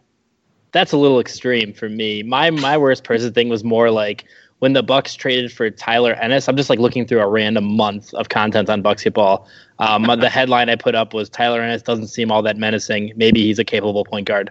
That's 0.70 0.92
a 0.92 0.96
little 0.96 1.18
extreme 1.18 1.72
for 1.72 1.88
me. 1.88 2.22
My 2.22 2.50
my 2.50 2.78
worst 2.78 3.02
person 3.02 3.32
thing 3.32 3.48
was 3.48 3.64
more 3.64 3.90
like 3.90 4.24
when 4.60 4.72
the 4.72 4.82
Bucks 4.82 5.14
traded 5.14 5.52
for 5.52 5.70
Tyler 5.70 6.14
Ennis. 6.14 6.48
I'm 6.48 6.56
just 6.56 6.70
like 6.70 6.78
looking 6.78 7.06
through 7.06 7.20
a 7.20 7.28
random 7.28 7.76
month 7.76 8.14
of 8.14 8.28
content 8.28 8.70
on 8.70 8.82
basketball. 8.82 9.46
Um, 9.78 10.04
the 10.20 10.30
headline 10.30 10.70
I 10.70 10.76
put 10.76 10.94
up 10.94 11.12
was 11.14 11.28
Tyler 11.28 11.60
Ennis 11.60 11.82
doesn't 11.82 12.08
seem 12.08 12.30
all 12.30 12.42
that 12.42 12.56
menacing. 12.56 13.12
Maybe 13.16 13.42
he's 13.42 13.58
a 13.58 13.64
capable 13.64 14.04
point 14.04 14.26
guard. 14.26 14.50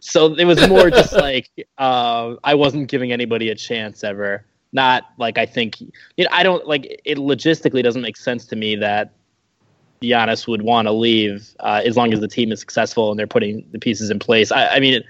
So 0.00 0.34
it 0.34 0.44
was 0.44 0.66
more 0.68 0.90
just 0.90 1.12
like 1.14 1.50
uh, 1.78 2.36
I 2.44 2.54
wasn't 2.54 2.88
giving 2.88 3.12
anybody 3.12 3.50
a 3.50 3.54
chance 3.54 4.04
ever. 4.04 4.44
Not 4.72 5.04
like 5.18 5.38
I 5.38 5.46
think 5.46 5.80
you 5.80 6.24
know, 6.24 6.28
I 6.32 6.42
don't 6.42 6.66
like 6.66 7.00
it. 7.04 7.18
Logistically, 7.18 7.82
doesn't 7.82 8.02
make 8.02 8.16
sense 8.16 8.46
to 8.46 8.56
me 8.56 8.76
that 8.76 9.12
Giannis 10.02 10.46
would 10.48 10.62
want 10.62 10.86
to 10.86 10.92
leave 10.92 11.54
uh, 11.60 11.82
as 11.84 11.96
long 11.96 12.12
as 12.12 12.20
the 12.20 12.28
team 12.28 12.52
is 12.52 12.60
successful 12.60 13.10
and 13.10 13.18
they're 13.18 13.26
putting 13.26 13.66
the 13.72 13.78
pieces 13.78 14.10
in 14.10 14.18
place. 14.18 14.52
I, 14.52 14.68
I 14.68 14.80
mean, 14.80 14.94
it, 14.94 15.04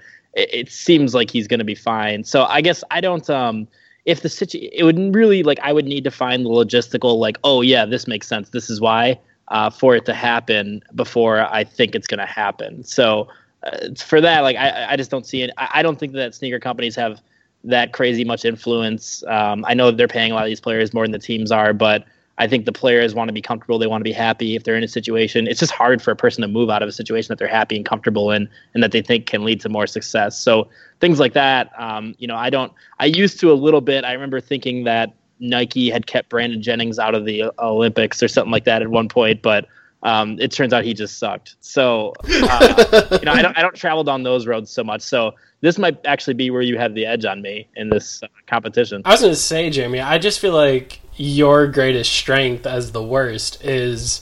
it, 0.53 0.71
seems 0.71 1.13
like 1.13 1.29
he's 1.29 1.47
going 1.47 1.59
to 1.59 1.65
be 1.65 1.75
fine. 1.75 2.23
So 2.23 2.45
I 2.45 2.61
guess 2.61 2.83
I 2.91 3.01
don't. 3.01 3.27
Um, 3.29 3.67
if 4.07 4.21
the 4.21 4.29
situation, 4.29 4.69
it 4.71 4.83
would 4.83 5.13
really 5.13 5.43
like 5.43 5.59
I 5.61 5.73
would 5.73 5.85
need 5.85 6.05
to 6.05 6.11
find 6.11 6.45
the 6.45 6.49
logistical 6.49 7.19
like, 7.19 7.37
oh 7.43 7.61
yeah, 7.61 7.85
this 7.85 8.07
makes 8.07 8.25
sense. 8.25 8.49
This 8.49 8.69
is 8.69 8.79
why 8.79 9.19
uh, 9.49 9.69
for 9.69 9.95
it 9.97 10.05
to 10.05 10.13
happen 10.13 10.81
before 10.95 11.41
I 11.41 11.65
think 11.65 11.93
it's 11.93 12.07
going 12.07 12.19
to 12.19 12.25
happen. 12.25 12.85
So 12.85 13.27
uh, 13.63 13.89
for 13.97 14.21
that, 14.21 14.41
like 14.41 14.55
I, 14.55 14.93
I 14.93 14.95
just 14.95 15.11
don't 15.11 15.25
see 15.25 15.41
it. 15.41 15.51
I, 15.57 15.69
I 15.75 15.83
don't 15.83 15.99
think 15.99 16.13
that 16.13 16.33
sneaker 16.33 16.59
companies 16.59 16.95
have 16.95 17.21
that 17.65 17.91
crazy 17.91 18.23
much 18.23 18.45
influence. 18.45 19.25
Um, 19.27 19.65
I 19.67 19.73
know 19.73 19.91
they're 19.91 20.07
paying 20.07 20.31
a 20.31 20.35
lot 20.35 20.43
of 20.43 20.49
these 20.49 20.61
players 20.61 20.93
more 20.93 21.03
than 21.03 21.11
the 21.11 21.19
teams 21.19 21.51
are, 21.51 21.73
but 21.73 22.05
I 22.39 22.47
think 22.47 22.65
the 22.65 22.71
players 22.71 23.15
want 23.15 23.29
to 23.29 23.33
be 23.33 23.41
comfortable. 23.41 23.79
They 23.79 23.87
want 23.87 24.01
to 24.01 24.03
be 24.03 24.13
happy 24.13 24.55
if 24.55 24.63
they're 24.63 24.75
in 24.75 24.83
a 24.83 24.87
situation. 24.87 25.47
It's 25.47 25.59
just 25.59 25.71
hard 25.71 26.01
for 26.01 26.11
a 26.11 26.15
person 26.15 26.41
to 26.43 26.47
move 26.47 26.69
out 26.69 26.83
of 26.83 26.89
a 26.89 26.91
situation 26.91 27.29
that 27.29 27.39
they're 27.39 27.47
happy 27.47 27.75
and 27.75 27.85
comfortable 27.85 28.31
in, 28.31 28.47
and 28.73 28.83
that 28.83 28.91
they 28.91 29.01
think 29.01 29.25
can 29.25 29.43
lead 29.43 29.59
to 29.61 29.69
more 29.69 29.87
success. 29.87 30.39
So 30.39 30.69
things 30.99 31.19
like 31.19 31.33
that. 31.33 31.71
Um, 31.77 32.15
you 32.19 32.27
know, 32.27 32.35
I 32.35 32.49
don't. 32.49 32.71
I 32.99 33.05
used 33.05 33.39
to 33.39 33.51
a 33.51 33.55
little 33.55 33.81
bit. 33.81 34.05
I 34.05 34.13
remember 34.13 34.39
thinking 34.39 34.83
that 34.83 35.13
Nike 35.39 35.89
had 35.89 36.07
kept 36.07 36.29
Brandon 36.29 36.61
Jennings 36.61 36.99
out 36.99 37.15
of 37.15 37.25
the 37.25 37.51
Olympics 37.59 38.21
or 38.21 38.27
something 38.27 38.51
like 38.51 38.65
that 38.65 38.81
at 38.81 38.87
one 38.87 39.09
point, 39.09 39.41
but 39.41 39.67
um, 40.03 40.39
it 40.39 40.51
turns 40.51 40.73
out 40.73 40.83
he 40.83 40.93
just 40.93 41.17
sucked. 41.17 41.55
So 41.59 42.13
uh, 42.23 43.07
you 43.19 43.25
know, 43.25 43.33
I 43.33 43.41
don't. 43.41 43.57
I 43.57 43.61
don't 43.61 43.75
travel 43.75 44.03
down 44.03 44.21
those 44.21 44.45
roads 44.45 44.69
so 44.69 44.83
much. 44.83 45.01
So 45.01 45.33
this 45.61 45.79
might 45.79 45.97
actually 46.05 46.35
be 46.35 46.51
where 46.51 46.61
you 46.61 46.77
have 46.77 46.93
the 46.93 47.05
edge 47.05 47.25
on 47.25 47.41
me 47.41 47.67
in 47.75 47.89
this 47.89 48.21
uh, 48.21 48.27
competition. 48.45 49.01
I 49.05 49.11
was 49.11 49.21
going 49.21 49.33
to 49.33 49.35
say, 49.35 49.71
Jeremy, 49.71 50.01
I 50.01 50.19
just 50.19 50.39
feel 50.39 50.53
like 50.53 50.99
your 51.17 51.67
greatest 51.67 52.11
strength 52.11 52.65
as 52.65 52.91
the 52.91 53.03
worst 53.03 53.63
is 53.63 54.21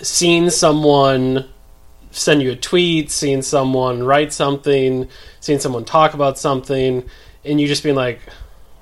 seeing 0.00 0.48
someone 0.48 1.44
send 2.10 2.42
you 2.42 2.52
a 2.52 2.56
tweet, 2.56 3.10
seeing 3.10 3.42
someone 3.42 4.02
write 4.02 4.32
something, 4.32 5.08
seeing 5.40 5.58
someone 5.58 5.84
talk 5.84 6.14
about 6.14 6.38
something, 6.38 7.04
and 7.44 7.60
you 7.60 7.66
just 7.66 7.82
being 7.82 7.96
like, 7.96 8.20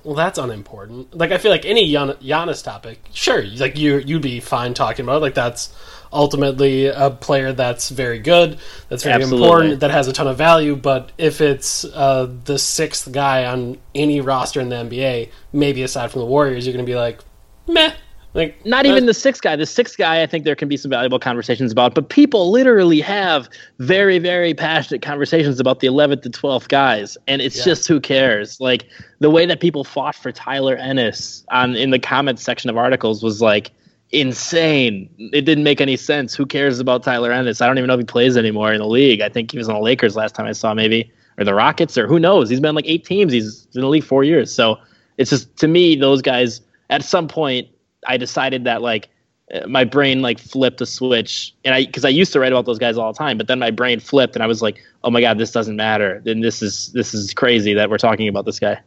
well, 0.05 0.15
that's 0.15 0.39
unimportant. 0.39 1.17
Like 1.17 1.33
I 1.33 1.39
feel 1.39 1.51
like 1.51 1.65
any 1.65 1.91
Gian- 1.91 2.17
Giannis 2.23 2.63
topic, 2.63 3.01
sure, 3.13 3.45
like 3.45 3.77
you 3.77 3.99
you'd 3.99 4.23
be 4.23 4.39
fine 4.41 4.73
talking 4.73 5.05
about. 5.05 5.17
It. 5.17 5.21
Like 5.23 5.35
that's 5.35 5.75
ultimately 6.13 6.87
a 6.87 7.11
player 7.11 7.53
that's 7.53 7.91
very 7.91 8.19
good, 8.19 8.59
that's 8.89 9.03
very 9.03 9.23
Absolutely. 9.23 9.47
important, 9.47 9.81
that 9.81 9.91
has 9.91 10.09
a 10.09 10.13
ton 10.13 10.27
of 10.27 10.37
value. 10.37 10.77
But 10.77 11.13
if 11.19 11.41
it's 11.41 11.85
uh, 11.85 12.33
the 12.45 12.59
sixth 12.59 13.13
guy 13.13 13.45
on 13.45 13.79
any 13.95 14.21
roster 14.21 14.61
in 14.61 14.69
the 14.69 14.77
NBA, 14.77 15.31
maybe 15.53 15.83
aside 15.83 16.11
from 16.11 16.21
the 16.21 16.27
Warriors, 16.27 16.67
you're 16.67 16.75
going 16.75 16.85
to 16.85 16.91
be 16.91 16.97
like, 16.97 17.21
meh. 17.69 17.93
Like 18.37 18.67
not 18.67 18.85
even 18.85 19.07
the 19.07 19.15
sixth 19.15 19.41
guy. 19.41 19.57
The 19.57 19.65
sixth 19.65 19.97
guy, 19.97 20.23
I 20.23 20.27
think 20.27 20.45
there 20.45 20.55
can 20.55 20.69
be 20.69 20.77
some 20.77 20.91
valuable 20.91 21.19
conversations 21.19 21.73
about. 21.73 21.95
But 21.95 22.11
people 22.11 22.51
literally 22.51 23.01
have 23.01 23.49
very, 23.79 24.19
very 24.19 24.53
passionate 24.53 25.01
conversations 25.01 25.59
about 25.59 25.81
the 25.81 25.87
11th 25.87 26.21
to 26.21 26.31
12th 26.31 26.69
guys, 26.69 27.17
and 27.27 27.41
it's 27.41 27.57
yeah. 27.57 27.65
just 27.65 27.89
who 27.89 27.99
cares. 27.99 28.61
Like 28.61 28.91
the 29.21 29.31
way 29.31 29.47
that 29.47 29.61
people 29.61 29.85
fought 29.85 30.15
for 30.15 30.33
Tyler 30.33 30.77
Ennis 30.77 31.47
on 31.51 31.77
in 31.77 31.91
the 31.93 31.99
comments 31.99 32.43
section 32.43 32.69
of 32.69 32.77
articles 32.77 33.23
was 33.23 33.41
like 33.41 33.71
insane. 34.11 35.09
It 35.19 35.43
didn't 35.43 35.65
make 35.65 35.81
any 35.81 35.97
sense. 35.97 36.35
Who 36.35 36.47
cares 36.47 36.79
about 36.79 37.03
Tyler 37.03 37.33
Ennis? 37.33 37.61
I 37.61 37.67
don't 37.67 37.79
even 37.79 37.89
know 37.89 37.95
if 37.95 38.01
he 38.01 38.05
plays 38.05 38.37
anymore 38.37 38.73
in 38.73 38.79
the 38.79 38.87
league. 38.87 39.21
I 39.21 39.29
think 39.29 39.53
he 39.53 39.59
was 39.59 39.69
on 39.69 39.75
the 39.75 39.81
Lakers 39.81 40.17
last 40.17 40.35
time 40.35 40.47
I 40.47 40.53
saw, 40.53 40.75
maybe, 40.75 41.11
or 41.39 41.45
the 41.45 41.55
Rockets, 41.55 41.99
or 41.99 42.07
who 42.07 42.19
knows? 42.19 42.49
He's 42.49 42.61
been 42.61 42.75
like 42.75 42.87
eight 42.87 43.05
teams. 43.05 43.33
He's 43.33 43.67
in 43.75 43.81
the 43.81 43.89
league 43.89 44.05
four 44.05 44.25
years. 44.25 44.53
So 44.53 44.79
it's 45.19 45.31
just 45.31 45.57
to 45.59 45.69
me, 45.69 45.97
those 45.97 46.23
guys. 46.23 46.61
At 46.89 47.03
some 47.03 47.27
point, 47.27 47.69
I 48.07 48.17
decided 48.17 48.63
that 48.65 48.81
like 48.81 49.09
uh, 49.53 49.67
my 49.67 49.85
brain 49.85 50.23
like 50.23 50.39
flipped 50.39 50.81
a 50.81 50.87
switch, 50.87 51.55
and 51.65 51.75
I 51.75 51.85
because 51.85 52.05
I 52.05 52.09
used 52.09 52.33
to 52.33 52.41
write 52.41 52.53
about 52.53 52.65
those 52.65 52.79
guys 52.79 52.97
all 52.97 53.13
the 53.13 53.19
time, 53.19 53.37
but 53.39 53.49
then 53.49 53.59
my 53.59 53.73
brain 53.73 53.99
flipped, 53.99 54.37
and 54.37 54.43
I 54.43 54.47
was 54.47 54.63
like, 54.63 54.81
oh 55.03 55.11
my 55.11 55.21
god, 55.21 55.39
this 55.39 55.51
doesn't 55.51 55.77
matter. 55.77 56.21
Then 56.25 56.41
this 56.41 56.63
is 56.63 56.93
this 56.93 57.13
is 57.13 57.35
crazy 57.35 57.75
that 57.75 57.91
we're 57.91 57.99
talking 57.99 58.29
about 58.29 58.45
this 58.45 58.61
guy. 58.61 58.81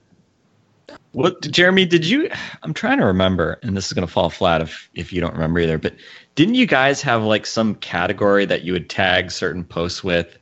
What, 1.12 1.42
Jeremy? 1.42 1.86
Did 1.86 2.06
you? 2.06 2.30
I'm 2.64 2.74
trying 2.74 3.00
to 3.00 3.06
remember, 3.06 3.60
and 3.64 3.76
this 3.76 3.88
is 3.88 3.94
going 3.94 4.06
to 4.06 4.12
fall 4.12 4.30
flat 4.30 4.62
if 4.62 4.90
if 4.94 5.12
you 5.12 5.22
don't 5.22 5.34
remember 5.34 5.60
either. 5.60 5.78
But 5.78 5.96
didn't 6.36 6.56
you 6.56 6.66
guys 6.66 7.02
have 7.02 7.24
like 7.24 7.46
some 7.46 7.76
category 7.76 8.46
that 8.46 8.64
you 8.64 8.74
would 8.74 8.90
tag 8.90 9.32
certain 9.32 9.64
posts 9.64 10.04
with? 10.04 10.38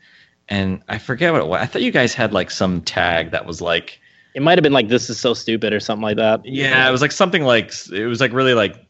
And 0.49 0.81
I 0.88 0.97
forget 0.97 1.33
what 1.33 1.41
it 1.41 1.47
was. 1.47 1.62
I 1.62 1.65
thought 1.65 1.81
you 1.81 1.91
guys 1.91 2.13
had 2.13 2.33
like 2.33 2.51
some 2.51 2.81
tag 2.81 3.31
that 3.31 3.45
was 3.45 3.62
like. 3.62 3.99
It 4.33 4.41
might 4.41 4.57
have 4.57 4.63
been 4.63 4.73
like 4.73 4.88
"This 4.88 5.10
is 5.10 5.19
so 5.19 5.33
stupid" 5.33 5.73
or 5.73 5.79
something 5.79 6.03
like 6.03 6.17
that. 6.17 6.45
Yeah, 6.45 6.88
it 6.88 6.91
was 6.91 7.01
like 7.01 7.12
something 7.12 7.43
like 7.43 7.71
it 7.91 8.05
was 8.05 8.21
like 8.21 8.33
really 8.33 8.53
like 8.53 8.87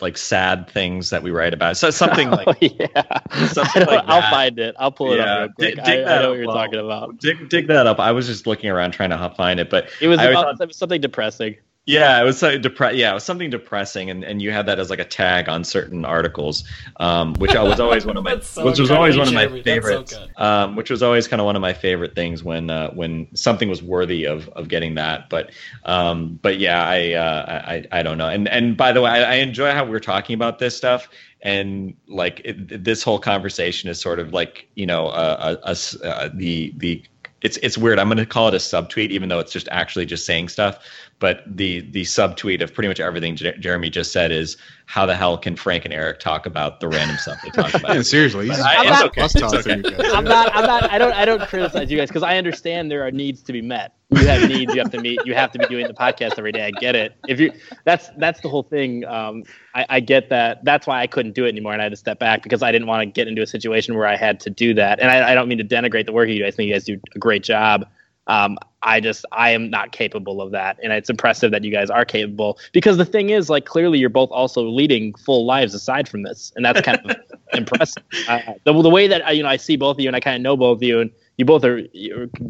like 0.00 0.16
sad 0.16 0.68
things 0.68 1.10
that 1.10 1.22
we 1.22 1.30
write 1.30 1.54
about. 1.54 1.76
So 1.76 1.90
something 2.02 2.30
like 2.30 2.48
oh, 2.48 2.54
yeah, 2.60 3.46
something 3.48 3.82
like 3.86 4.04
I'll 4.06 4.30
find 4.30 4.58
it. 4.58 4.74
I'll 4.78 4.92
pull 4.92 5.12
it 5.12 5.18
yeah. 5.18 5.44
up. 5.44 5.50
Dig, 5.58 5.76
dig 5.76 6.06
I, 6.06 6.16
I, 6.16 6.22
know 6.22 6.30
what 6.30 6.38
you're 6.38 6.52
talking 6.52 6.80
about. 6.80 7.18
Dig, 7.18 7.48
dig 7.48 7.68
that 7.68 7.86
up. 7.86 7.98
I 7.98 8.12
was 8.12 8.26
just 8.26 8.46
looking 8.46 8.70
around 8.70 8.92
trying 8.92 9.10
to 9.10 9.34
find 9.36 9.60
it, 9.60 9.70
but 9.70 9.88
it 10.00 10.08
was, 10.08 10.18
about, 10.18 10.60
it 10.60 10.66
was 10.66 10.76
something 10.76 11.00
depressing. 11.00 11.56
Yeah, 11.86 12.20
it 12.20 12.24
was 12.24 12.36
so 12.36 12.58
depre- 12.58 12.96
Yeah, 12.96 13.12
it 13.12 13.14
was 13.14 13.22
something 13.22 13.48
depressing, 13.48 14.10
and, 14.10 14.24
and 14.24 14.42
you 14.42 14.50
had 14.50 14.66
that 14.66 14.80
as 14.80 14.90
like 14.90 14.98
a 14.98 15.04
tag 15.04 15.48
on 15.48 15.62
certain 15.62 16.04
articles, 16.04 16.64
um, 16.96 17.34
which 17.34 17.54
I 17.54 17.62
was 17.62 17.78
always 17.78 18.04
one 18.04 18.16
of 18.16 18.24
my 18.24 18.38
so 18.40 18.66
which 18.66 18.80
was 18.80 18.90
always 18.90 19.16
one 19.16 19.28
of 19.28 19.34
my 19.34 19.62
favorites. 19.62 20.12
So 20.12 20.26
um, 20.36 20.74
which 20.74 20.90
was 20.90 21.00
always 21.04 21.28
kind 21.28 21.40
of 21.40 21.46
one 21.46 21.54
of 21.54 21.62
my 21.62 21.72
favorite 21.72 22.16
things 22.16 22.42
when 22.42 22.70
uh, 22.70 22.90
when 22.90 23.28
something 23.36 23.68
was 23.68 23.84
worthy 23.84 24.24
of 24.24 24.48
of 24.50 24.66
getting 24.66 24.96
that. 24.96 25.30
But 25.30 25.52
um, 25.84 26.40
but 26.42 26.58
yeah, 26.58 26.84
I, 26.84 27.12
uh, 27.12 27.62
I 27.64 27.84
I 27.92 28.02
don't 28.02 28.18
know. 28.18 28.28
And 28.28 28.48
and 28.48 28.76
by 28.76 28.90
the 28.90 29.02
way, 29.02 29.10
I, 29.10 29.34
I 29.34 29.34
enjoy 29.36 29.70
how 29.70 29.84
we're 29.84 30.00
talking 30.00 30.34
about 30.34 30.58
this 30.58 30.76
stuff 30.76 31.08
and 31.42 31.94
like 32.08 32.40
it, 32.44 32.82
this 32.84 33.04
whole 33.04 33.20
conversation 33.20 33.88
is 33.88 34.00
sort 34.00 34.18
of 34.18 34.32
like 34.32 34.66
you 34.74 34.86
know 34.86 35.06
uh, 35.06 35.56
a, 35.62 35.70
a, 35.70 36.08
uh, 36.08 36.30
the 36.34 36.74
the 36.78 37.00
it's 37.42 37.58
it's 37.58 37.78
weird. 37.78 37.98
I'm 37.98 38.08
going 38.08 38.18
to 38.18 38.26
call 38.26 38.48
it 38.48 38.54
a 38.54 38.58
subtweet, 38.58 39.10
even 39.10 39.28
though 39.28 39.38
it's 39.38 39.52
just 39.52 39.68
actually 39.70 40.06
just 40.06 40.26
saying 40.26 40.48
stuff. 40.48 40.84
But 41.18 41.44
the 41.46 41.80
the 41.80 42.02
subtweet 42.02 42.60
of 42.60 42.74
pretty 42.74 42.88
much 42.88 43.00
everything 43.00 43.36
J- 43.36 43.56
Jeremy 43.58 43.88
just 43.88 44.12
said 44.12 44.30
is 44.30 44.58
how 44.84 45.06
the 45.06 45.16
hell 45.16 45.38
can 45.38 45.56
Frank 45.56 45.86
and 45.86 45.94
Eric 45.94 46.20
talk 46.20 46.44
about 46.44 46.80
the 46.80 46.88
random 46.88 47.16
stuff 47.16 47.38
they 47.42 47.48
talk 47.50 47.72
about? 47.72 47.94
yeah, 47.94 48.02
seriously, 48.02 48.50
I, 48.50 48.74
am 48.74 48.86
not, 48.86 49.06
okay. 49.06 49.22
okay. 49.22 50.10
I'm 50.12 50.24
not. 50.24 50.54
I'm 50.54 50.66
not. 50.66 50.90
I 50.90 50.98
don't. 50.98 51.14
I 51.14 51.24
don't 51.24 51.40
criticize 51.48 51.90
you 51.90 51.96
guys 51.96 52.08
because 52.08 52.22
I 52.22 52.36
understand 52.36 52.90
there 52.90 53.06
are 53.06 53.10
needs 53.10 53.42
to 53.44 53.52
be 53.54 53.62
met. 53.62 53.94
You 54.10 54.26
have 54.26 54.48
needs. 54.48 54.74
You 54.74 54.80
have 54.82 54.92
to 54.92 55.00
meet. 55.00 55.18
You 55.24 55.34
have 55.34 55.50
to 55.52 55.58
be 55.58 55.66
doing 55.66 55.86
the 55.86 55.94
podcast 55.94 56.34
every 56.38 56.52
day. 56.52 56.66
I 56.66 56.70
get 56.70 56.94
it. 56.94 57.16
If 57.26 57.40
you, 57.40 57.50
that's 57.84 58.10
that's 58.18 58.40
the 58.40 58.48
whole 58.48 58.62
thing. 58.62 59.04
Um, 59.06 59.42
I, 59.74 59.86
I 59.88 60.00
get 60.00 60.28
that. 60.28 60.64
That's 60.64 60.86
why 60.86 61.00
I 61.00 61.06
couldn't 61.06 61.32
do 61.32 61.46
it 61.46 61.48
anymore, 61.48 61.72
and 61.72 61.80
I 61.80 61.86
had 61.86 61.92
to 61.92 61.96
step 61.96 62.18
back 62.18 62.42
because 62.42 62.62
I 62.62 62.70
didn't 62.70 62.88
want 62.88 63.00
to 63.00 63.06
get 63.06 63.26
into 63.26 63.40
a 63.40 63.46
situation 63.46 63.96
where 63.96 64.06
I 64.06 64.16
had 64.16 64.38
to 64.40 64.50
do 64.50 64.74
that. 64.74 65.00
And 65.00 65.10
I, 65.10 65.32
I 65.32 65.34
don't 65.34 65.48
mean 65.48 65.58
to 65.58 65.64
denigrate 65.64 66.04
the 66.04 66.12
work 66.12 66.28
you 66.28 66.38
do. 66.38 66.46
I 66.46 66.50
think 66.50 66.68
you 66.68 66.74
guys 66.74 66.84
do 66.84 67.00
a 67.14 67.18
great 67.18 67.42
job. 67.42 67.86
Um, 68.26 68.58
I 68.82 69.00
just 69.00 69.24
I 69.32 69.50
am 69.50 69.70
not 69.70 69.92
capable 69.92 70.40
of 70.40 70.52
that, 70.52 70.78
and 70.82 70.92
it's 70.92 71.10
impressive 71.10 71.50
that 71.50 71.64
you 71.64 71.72
guys 71.72 71.90
are 71.90 72.04
capable. 72.04 72.58
Because 72.72 72.96
the 72.96 73.04
thing 73.04 73.30
is, 73.30 73.50
like, 73.50 73.66
clearly 73.66 73.98
you're 73.98 74.08
both 74.08 74.30
also 74.30 74.62
leading 74.62 75.14
full 75.14 75.44
lives 75.44 75.74
aside 75.74 76.08
from 76.08 76.22
this, 76.22 76.52
and 76.56 76.64
that's 76.64 76.80
kind 76.80 76.98
of 77.04 77.16
impressive. 77.52 78.02
Uh, 78.28 78.40
the, 78.64 78.80
the 78.82 78.90
way 78.90 79.08
that 79.08 79.26
I, 79.26 79.32
you 79.32 79.42
know 79.42 79.48
I 79.48 79.56
see 79.56 79.76
both 79.76 79.96
of 79.96 80.00
you, 80.00 80.08
and 80.08 80.16
I 80.16 80.20
kind 80.20 80.36
of 80.36 80.42
know 80.42 80.56
both 80.56 80.78
of 80.78 80.82
you, 80.82 81.00
and 81.00 81.10
you 81.36 81.44
both 81.44 81.64
are 81.64 81.82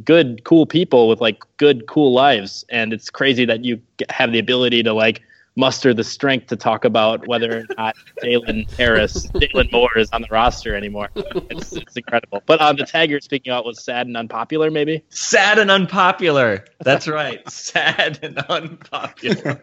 good, 0.05 0.45
cool 0.45 0.67
people 0.67 1.09
with 1.09 1.21
like 1.21 1.43
good, 1.57 1.87
cool 1.87 2.13
lives, 2.13 2.65
and 2.69 2.93
it's 2.93 3.11
crazy 3.11 3.45
that 3.45 3.65
you 3.65 3.81
have 4.11 4.33
the 4.33 4.39
ability 4.39 4.83
to 4.83 4.93
like 4.93 5.23
muster 5.57 5.95
the 5.95 6.05
strength 6.05 6.49
to 6.49 6.57
talk 6.57 6.85
about 6.85 7.27
whether 7.27 7.61
or 7.61 7.65
not 7.77 7.97
Dalen 8.23 8.67
Harris, 8.77 9.25
Dalen 9.25 9.69
Moore 9.73 9.97
is 9.99 10.11
on 10.13 10.23
the 10.23 10.29
roster 10.31 10.77
anymore. 10.77 11.09
It's, 11.15 11.73
it's 11.73 11.97
incredible. 11.97 12.43
But 12.47 12.61
on 12.61 12.71
um, 12.71 12.77
the 12.77 12.85
tag 12.85 13.11
you're 13.11 13.21
speaking 13.21 13.53
about 13.53 13.65
was 13.65 13.83
sad 13.83 14.07
and 14.07 14.17
unpopular, 14.17 14.71
maybe? 14.71 15.03
Sad 15.09 15.59
and 15.59 15.71
unpopular. 15.71 16.65
That's 16.81 17.09
right. 17.09 17.49
sad 17.51 18.19
and 18.23 18.39
unpopular. 18.39 19.63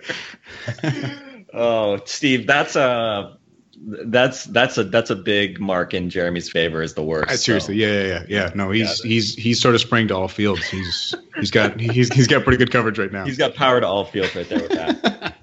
Oh, 1.55 1.99
Steve, 2.05 2.47
that's 2.47 2.75
a 2.75 3.37
that's 3.85 4.45
that's 4.45 4.77
a 4.79 4.85
that's 4.85 5.11
a 5.11 5.15
big 5.15 5.59
mark 5.59 5.93
in 5.93 6.09
Jeremy's 6.09 6.49
favor 6.49 6.81
is 6.81 6.95
the 6.95 7.03
worst. 7.03 7.29
Uh, 7.29 7.37
seriously, 7.37 7.79
so. 7.79 7.85
yeah, 7.85 8.01
yeah, 8.01 8.07
yeah, 8.07 8.23
yeah. 8.27 8.51
No, 8.55 8.71
he's 8.71 8.99
he's 9.01 9.35
he's 9.35 9.61
sort 9.61 9.75
of 9.75 9.81
spraying 9.81 10.07
to 10.07 10.15
all 10.15 10.27
fields. 10.27 10.67
He's 10.67 11.13
he's 11.37 11.51
got 11.51 11.79
he's 11.79 12.11
he's 12.11 12.25
got 12.25 12.43
pretty 12.43 12.57
good 12.57 12.71
coverage 12.71 12.97
right 12.97 13.11
now. 13.11 13.25
He's 13.25 13.37
got 13.37 13.53
power 13.53 13.79
to 13.79 13.85
all 13.85 14.05
fields 14.05 14.35
right 14.35 14.49
there 14.49 14.61
with 14.61 14.71
that. 14.71 15.35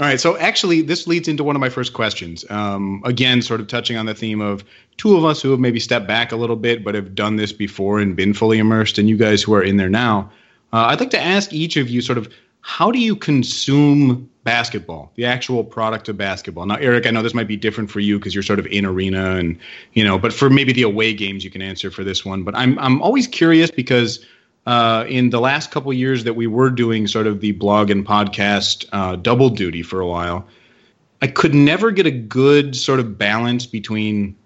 All 0.00 0.06
right, 0.06 0.18
so 0.18 0.38
actually, 0.38 0.80
this 0.80 1.06
leads 1.06 1.28
into 1.28 1.44
one 1.44 1.56
of 1.56 1.60
my 1.60 1.68
first 1.68 1.92
questions. 1.92 2.50
Um, 2.50 3.02
again, 3.04 3.42
sort 3.42 3.60
of 3.60 3.66
touching 3.66 3.98
on 3.98 4.06
the 4.06 4.14
theme 4.14 4.40
of 4.40 4.64
two 4.96 5.14
of 5.14 5.26
us 5.26 5.42
who 5.42 5.50
have 5.50 5.60
maybe 5.60 5.78
stepped 5.78 6.06
back 6.06 6.32
a 6.32 6.36
little 6.36 6.56
bit, 6.56 6.82
but 6.82 6.94
have 6.94 7.14
done 7.14 7.36
this 7.36 7.52
before 7.52 8.00
and 8.00 8.16
been 8.16 8.32
fully 8.32 8.58
immersed, 8.58 8.96
and 8.96 9.10
you 9.10 9.18
guys 9.18 9.42
who 9.42 9.52
are 9.52 9.62
in 9.62 9.76
there 9.76 9.90
now. 9.90 10.30
Uh, 10.72 10.86
I'd 10.86 11.00
like 11.00 11.10
to 11.10 11.20
ask 11.20 11.52
each 11.52 11.76
of 11.76 11.90
you, 11.90 12.00
sort 12.00 12.16
of, 12.16 12.32
how 12.62 12.90
do 12.90 12.98
you 12.98 13.14
consume 13.14 14.26
basketball, 14.44 15.12
the 15.16 15.26
actual 15.26 15.62
product 15.62 16.08
of 16.08 16.16
basketball? 16.16 16.64
Now, 16.64 16.76
Eric, 16.76 17.06
I 17.06 17.10
know 17.10 17.22
this 17.22 17.34
might 17.34 17.48
be 17.48 17.58
different 17.58 17.90
for 17.90 18.00
you 18.00 18.18
because 18.18 18.34
you're 18.34 18.42
sort 18.42 18.58
of 18.58 18.66
in 18.68 18.86
arena, 18.86 19.32
and 19.32 19.58
you 19.92 20.02
know, 20.02 20.18
but 20.18 20.32
for 20.32 20.48
maybe 20.48 20.72
the 20.72 20.82
away 20.82 21.12
games, 21.12 21.44
you 21.44 21.50
can 21.50 21.60
answer 21.60 21.90
for 21.90 22.04
this 22.04 22.24
one. 22.24 22.42
But 22.42 22.56
I'm 22.56 22.78
I'm 22.78 23.02
always 23.02 23.26
curious 23.26 23.70
because 23.70 24.24
uh, 24.70 25.04
in 25.08 25.30
the 25.30 25.40
last 25.40 25.72
couple 25.72 25.92
years 25.92 26.22
that 26.22 26.34
we 26.34 26.46
were 26.46 26.70
doing 26.70 27.08
sort 27.08 27.26
of 27.26 27.40
the 27.40 27.50
blog 27.50 27.90
and 27.90 28.06
podcast 28.06 28.86
uh, 28.92 29.16
double 29.16 29.50
duty 29.50 29.82
for 29.82 30.00
a 30.00 30.06
while, 30.06 30.46
I 31.20 31.26
could 31.26 31.56
never 31.56 31.90
get 31.90 32.06
a 32.06 32.12
good 32.12 32.76
sort 32.76 33.00
of 33.00 33.18
balance 33.18 33.66
between 33.66 34.36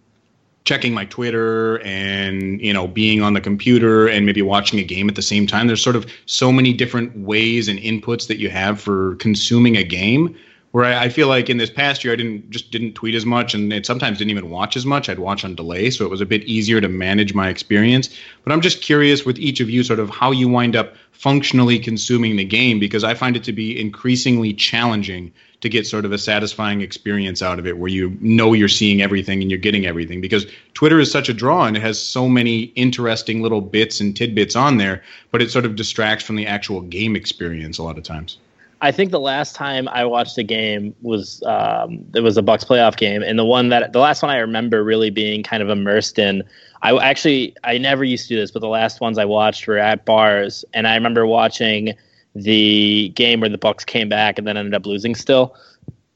checking 0.64 0.94
my 0.94 1.04
Twitter 1.04 1.78
and 1.80 2.58
you 2.62 2.72
know 2.72 2.88
being 2.88 3.20
on 3.20 3.34
the 3.34 3.40
computer 3.42 4.08
and 4.08 4.24
maybe 4.24 4.40
watching 4.40 4.78
a 4.78 4.82
game 4.82 5.10
at 5.10 5.14
the 5.14 5.20
same 5.20 5.46
time. 5.46 5.66
There's 5.66 5.82
sort 5.82 5.94
of 5.94 6.10
so 6.24 6.50
many 6.50 6.72
different 6.72 7.14
ways 7.18 7.68
and 7.68 7.78
inputs 7.78 8.26
that 8.28 8.38
you 8.38 8.48
have 8.48 8.80
for 8.80 9.16
consuming 9.16 9.76
a 9.76 9.84
game 9.84 10.34
where 10.74 10.84
I, 10.84 11.04
I, 11.04 11.08
feel 11.08 11.28
like 11.28 11.48
in 11.48 11.58
this 11.58 11.70
past 11.70 12.02
year 12.02 12.12
I 12.12 12.16
didn't 12.16 12.50
just 12.50 12.72
didn't 12.72 12.94
tweet 12.94 13.14
as 13.14 13.24
much 13.24 13.54
and 13.54 13.72
it 13.72 13.86
sometimes 13.86 14.18
didn't 14.18 14.32
even 14.32 14.50
watch 14.50 14.76
as 14.76 14.84
much. 14.84 15.08
I'd 15.08 15.20
watch 15.20 15.44
on 15.44 15.54
delay, 15.54 15.88
so 15.90 16.04
it 16.04 16.10
was 16.10 16.20
a 16.20 16.26
bit 16.26 16.42
easier 16.42 16.80
to 16.80 16.88
manage 16.88 17.32
my 17.32 17.48
experience. 17.48 18.10
But 18.42 18.52
I'm 18.52 18.60
just 18.60 18.82
curious 18.82 19.24
with 19.24 19.38
each 19.38 19.60
of 19.60 19.70
you, 19.70 19.84
sort 19.84 20.00
of 20.00 20.10
how 20.10 20.32
you 20.32 20.48
wind 20.48 20.74
up 20.74 20.96
functionally 21.12 21.78
consuming 21.78 22.34
the 22.34 22.44
game 22.44 22.80
because 22.80 23.04
I 23.04 23.14
find 23.14 23.36
it 23.36 23.44
to 23.44 23.52
be 23.52 23.80
increasingly 23.80 24.52
challenging 24.52 25.32
to 25.60 25.68
get 25.68 25.86
sort 25.86 26.04
of 26.04 26.10
a 26.10 26.18
satisfying 26.18 26.80
experience 26.80 27.40
out 27.40 27.60
of 27.60 27.68
it 27.68 27.78
where 27.78 27.88
you 27.88 28.18
know 28.20 28.52
you're 28.52 28.66
seeing 28.66 29.00
everything 29.00 29.42
and 29.42 29.52
you're 29.52 29.60
getting 29.60 29.86
everything 29.86 30.20
because 30.20 30.44
Twitter 30.74 30.98
is 30.98 31.08
such 31.08 31.28
a 31.28 31.32
draw 31.32 31.66
and 31.66 31.76
it 31.76 31.84
has 31.84 32.00
so 32.00 32.28
many 32.28 32.62
interesting 32.74 33.42
little 33.42 33.60
bits 33.60 34.00
and 34.00 34.16
tidbits 34.16 34.56
on 34.56 34.78
there, 34.78 35.04
but 35.30 35.40
it 35.40 35.52
sort 35.52 35.66
of 35.66 35.76
distracts 35.76 36.24
from 36.24 36.34
the 36.34 36.48
actual 36.48 36.80
game 36.80 37.14
experience 37.14 37.78
a 37.78 37.82
lot 37.84 37.96
of 37.96 38.02
times. 38.02 38.38
I 38.84 38.92
think 38.92 39.12
the 39.12 39.20
last 39.20 39.54
time 39.54 39.88
I 39.88 40.04
watched 40.04 40.36
a 40.36 40.42
game 40.42 40.94
was 41.00 41.42
um, 41.44 42.04
it 42.14 42.20
was 42.20 42.36
a 42.36 42.42
Bucks 42.42 42.64
playoff 42.64 42.98
game, 42.98 43.22
and 43.22 43.38
the 43.38 43.44
one 43.44 43.70
that 43.70 43.94
the 43.94 43.98
last 43.98 44.22
one 44.22 44.30
I 44.30 44.36
remember 44.36 44.84
really 44.84 45.08
being 45.08 45.42
kind 45.42 45.62
of 45.62 45.70
immersed 45.70 46.18
in. 46.18 46.42
I 46.82 46.94
actually 46.98 47.56
I 47.64 47.78
never 47.78 48.04
used 48.04 48.28
to 48.28 48.34
do 48.34 48.40
this, 48.40 48.50
but 48.50 48.60
the 48.60 48.68
last 48.68 49.00
ones 49.00 49.16
I 49.16 49.24
watched 49.24 49.66
were 49.66 49.78
at 49.78 50.04
bars, 50.04 50.66
and 50.74 50.86
I 50.86 50.96
remember 50.96 51.26
watching 51.26 51.94
the 52.34 53.08
game 53.14 53.40
where 53.40 53.48
the 53.48 53.56
Bucks 53.56 53.86
came 53.86 54.10
back 54.10 54.36
and 54.36 54.46
then 54.46 54.58
ended 54.58 54.74
up 54.74 54.84
losing 54.84 55.14
still. 55.14 55.56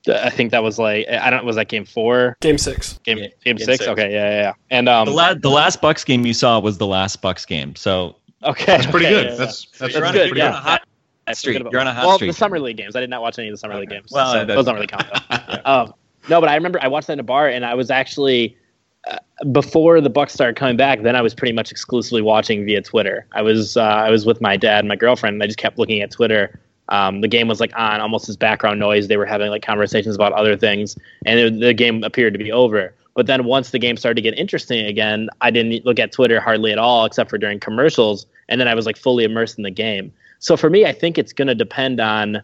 I 0.07 0.29
think 0.29 0.51
that 0.51 0.63
was 0.63 0.79
like 0.79 1.09
I 1.09 1.31
don't 1.31 1.47
was 1.47 1.57
that 1.57 1.69
game 1.69 1.87
four, 1.87 2.37
game 2.43 2.59
six, 2.59 2.99
game 2.99 3.17
game, 3.17 3.31
game 3.47 3.57
six? 3.57 3.79
six? 3.79 3.89
Okay, 3.89 4.13
yeah, 4.13 4.29
yeah, 4.29 4.41
yeah. 4.43 4.53
And 4.71 4.91
um, 4.91 5.07
the, 5.07 5.13
la- 5.13 5.33
the 5.33 5.49
last 5.49 5.81
Bucks 5.81 6.05
game 6.05 6.27
you 6.27 6.35
saw 6.35 6.61
was 6.61 6.77
the 6.77 6.87
last 6.87 7.23
Bucks 7.23 7.47
game, 7.47 7.75
so 7.77 8.17
okay, 8.43 8.67
that's 8.67 8.87
pretty 8.87 9.07
okay, 9.07 9.15
good. 9.15 9.27
Yeah, 9.31 9.37
that's 9.37 9.65
that's, 9.79 9.95
that's 9.95 10.13
good. 10.13 10.37
Yeah. 10.37 10.53
Hot 10.53 10.83
streak. 11.37 11.59
You're 11.59 11.81
on 11.81 11.87
a 11.87 11.95
hot 11.95 12.07
well, 12.07 12.17
streak. 12.17 12.31
the 12.31 12.37
summer 12.37 12.59
league 12.61 12.77
games. 12.77 12.97
I 12.97 13.01
did 13.01 13.11
not 13.11 13.23
watch 13.23 13.39
any 13.39 13.49
of 13.49 13.53
the 13.53 13.59
summer 13.59 13.79
league 13.79 13.91
games. 13.91 14.11
Well, 14.11 14.33
so 14.33 14.45
those 14.45 14.65
don't 14.65 14.75
really 14.75 14.87
count. 14.87 15.07
yeah. 15.31 15.61
um, 15.65 15.95
no, 16.29 16.41
but 16.41 16.49
I 16.49 16.55
remember 16.55 16.79
I 16.83 16.89
watched 16.89 17.07
that 17.07 17.15
in 17.15 17.21
a 17.21 17.25
bar, 17.25 17.49
and 17.49 17.65
I 17.65 17.75
was 17.75 17.91
actually 17.91 18.57
uh, 19.09 19.19
before 19.53 20.01
the 20.01 20.11
Bucks 20.11 20.33
started 20.33 20.57
coming 20.57 20.77
back. 20.77 21.03
Then 21.03 21.17
I 21.17 21.23
was 21.23 21.35
pretty 21.35 21.53
much 21.53 21.71
exclusively 21.71 22.23
watching 22.23 22.65
via 22.65 22.83
Twitter. 22.83 23.27
I 23.33 23.43
was 23.43 23.77
uh, 23.77 23.83
I 23.83 24.11
was 24.11 24.27
with 24.27 24.41
my 24.41 24.57
dad 24.57 24.81
and 24.81 24.89
my 24.89 24.97
girlfriend, 24.97 25.35
and 25.35 25.43
I 25.43 25.47
just 25.47 25.59
kept 25.59 25.79
looking 25.79 26.01
at 26.01 26.11
Twitter. 26.11 26.61
Um, 26.91 27.21
the 27.21 27.29
game 27.29 27.49
was 27.49 27.61
like 27.61 27.73
on 27.77 28.01
almost 28.01 28.29
as 28.29 28.37
background 28.37 28.81
noise. 28.81 29.09
They 29.09 29.17
were 29.17 29.27
having 29.27 29.51
like 29.51 29.63
conversations 29.63 30.15
about 30.15 30.33
other 30.33 30.57
things, 30.57 30.97
and 31.27 31.39
it, 31.39 31.61
the 31.61 31.75
game 31.75 32.03
appeared 32.05 32.33
to 32.35 32.39
be 32.39 32.53
over. 32.53 32.95
But 33.19 33.27
then 33.27 33.45
once 33.45 33.71
the 33.71 33.81
game 33.81 33.97
started 33.97 34.15
to 34.15 34.23
get 34.23 34.39
interesting 34.39 34.87
again, 34.87 35.29
I 35.41 35.51
didn't 35.51 35.85
look 35.85 35.99
at 35.99 36.13
Twitter 36.13 36.41
hardly 36.41 36.71
at 36.71 36.79
all, 36.79 37.05
except 37.05 37.29
for 37.31 37.37
during 37.37 37.59
commercials. 37.59 38.27
And 38.49 38.61
then 38.61 38.69
I 38.69 38.77
was 38.77 38.87
like 38.87 38.97
fully 38.97 39.25
immersed 39.25 39.59
in 39.59 39.65
the 39.65 39.73
game. 39.73 40.13
So 40.39 40.57
for 40.57 40.71
me, 40.71 40.85
I 40.87 40.93
think 40.93 41.19
it's 41.19 41.33
going 41.33 41.49
to 41.49 41.55
depend 41.55 42.01
on, 42.01 42.43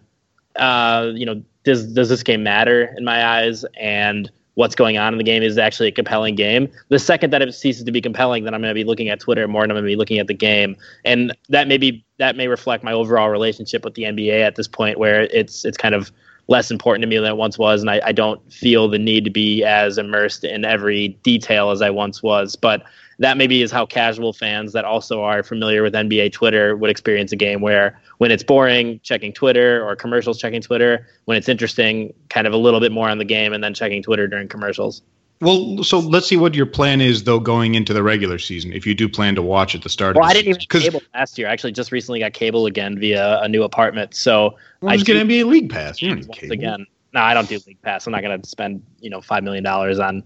uh, 0.56 1.10
you 1.14 1.26
know, 1.26 1.42
does 1.64 1.92
does 1.92 2.08
this 2.08 2.22
game 2.22 2.42
matter 2.42 2.94
in 2.96 3.04
my 3.04 3.24
eyes, 3.24 3.64
and 3.78 4.30
what's 4.54 4.74
going 4.74 4.98
on 4.98 5.14
in 5.14 5.18
the 5.18 5.24
game? 5.24 5.42
Is 5.42 5.56
actually 5.58 5.88
a 5.88 5.92
compelling 5.92 6.34
game. 6.34 6.68
The 6.88 6.98
second 6.98 7.32
that 7.32 7.42
it 7.42 7.52
ceases 7.54 7.84
to 7.84 7.92
be 7.92 8.00
compelling, 8.00 8.44
then 8.44 8.54
I'm 8.54 8.60
going 8.60 8.70
to 8.70 8.74
be 8.74 8.84
looking 8.84 9.08
at 9.08 9.20
Twitter 9.20 9.48
more, 9.48 9.62
and 9.62 9.72
I'm 9.72 9.76
going 9.76 9.84
to 9.84 9.88
be 9.90 9.96
looking 9.96 10.18
at 10.18 10.26
the 10.26 10.34
game, 10.34 10.76
and 11.04 11.34
that 11.48 11.66
may 11.68 11.78
be 11.78 12.04
that 12.18 12.36
may 12.36 12.48
reflect 12.48 12.84
my 12.84 12.92
overall 12.92 13.30
relationship 13.30 13.84
with 13.84 13.94
the 13.94 14.02
NBA 14.04 14.40
at 14.40 14.56
this 14.56 14.68
point, 14.68 14.98
where 14.98 15.22
it's 15.22 15.64
it's 15.64 15.78
kind 15.78 15.94
of 15.94 16.12
less 16.48 16.70
important 16.70 17.02
to 17.02 17.06
me 17.06 17.16
than 17.16 17.26
it 17.26 17.36
once 17.36 17.58
was, 17.58 17.80
and 17.80 17.90
I, 17.90 18.00
I 18.04 18.12
don't 18.12 18.52
feel 18.52 18.88
the 18.88 18.98
need 18.98 19.24
to 19.24 19.30
be 19.30 19.64
as 19.64 19.96
immersed 19.96 20.44
in 20.44 20.64
every 20.64 21.08
detail 21.22 21.70
as 21.70 21.80
I 21.80 21.88
once 21.88 22.22
was, 22.22 22.54
but 22.54 22.82
that 23.18 23.36
maybe 23.36 23.62
is 23.62 23.70
how 23.70 23.86
casual 23.86 24.32
fans 24.32 24.72
that 24.72 24.84
also 24.84 25.22
are 25.22 25.42
familiar 25.42 25.82
with 25.82 25.94
NBA 25.94 26.32
Twitter 26.32 26.76
would 26.76 26.90
experience 26.90 27.32
a 27.32 27.36
game 27.36 27.60
where 27.60 28.00
when 28.18 28.30
it's 28.30 28.42
boring, 28.42 29.00
checking 29.02 29.32
Twitter 29.32 29.86
or 29.86 29.96
commercials, 29.96 30.38
checking 30.38 30.60
Twitter. 30.60 31.06
When 31.26 31.36
it's 31.36 31.48
interesting, 31.48 32.12
kind 32.28 32.46
of 32.46 32.52
a 32.52 32.56
little 32.56 32.80
bit 32.80 32.92
more 32.92 33.08
on 33.08 33.18
the 33.18 33.24
game 33.24 33.52
and 33.52 33.62
then 33.62 33.74
checking 33.74 34.02
Twitter 34.02 34.26
during 34.26 34.48
commercials. 34.48 35.02
Well, 35.40 35.82
so 35.82 35.98
let's 35.98 36.26
see 36.26 36.36
what 36.36 36.54
your 36.54 36.66
plan 36.66 37.00
is 37.00 37.24
though 37.24 37.40
going 37.40 37.74
into 37.74 37.92
the 37.92 38.02
regular 38.02 38.38
season. 38.38 38.72
If 38.72 38.86
you 38.86 38.94
do 38.94 39.08
plan 39.08 39.34
to 39.34 39.42
watch 39.42 39.74
at 39.74 39.82
the 39.82 39.88
start. 39.88 40.16
Well, 40.16 40.24
of 40.24 40.30
I 40.30 40.34
didn't 40.34 40.48
even 40.48 40.60
season. 40.60 40.92
cable 40.92 41.02
last 41.12 41.38
year. 41.38 41.48
I 41.48 41.52
actually 41.52 41.72
just 41.72 41.92
recently 41.92 42.20
got 42.20 42.32
cable 42.32 42.66
again 42.66 42.98
via 42.98 43.40
a 43.40 43.48
new 43.48 43.62
apartment. 43.62 44.14
So 44.14 44.56
well, 44.80 44.92
I 44.92 44.96
just 44.96 45.06
get 45.06 45.16
NBA 45.16 45.46
League 45.46 45.70
Pass. 45.70 46.00
You 46.00 46.10
once 46.10 46.28
cable. 46.28 46.52
again. 46.52 46.86
No, 47.12 47.20
I 47.20 47.34
don't 47.34 47.48
do 47.48 47.58
League 47.66 47.82
Pass. 47.82 48.06
I'm 48.06 48.12
not 48.12 48.22
going 48.22 48.40
to 48.40 48.48
spend 48.48 48.82
you 49.00 49.10
know 49.10 49.20
five 49.20 49.44
million 49.44 49.64
dollars 49.64 49.98
on 49.98 50.22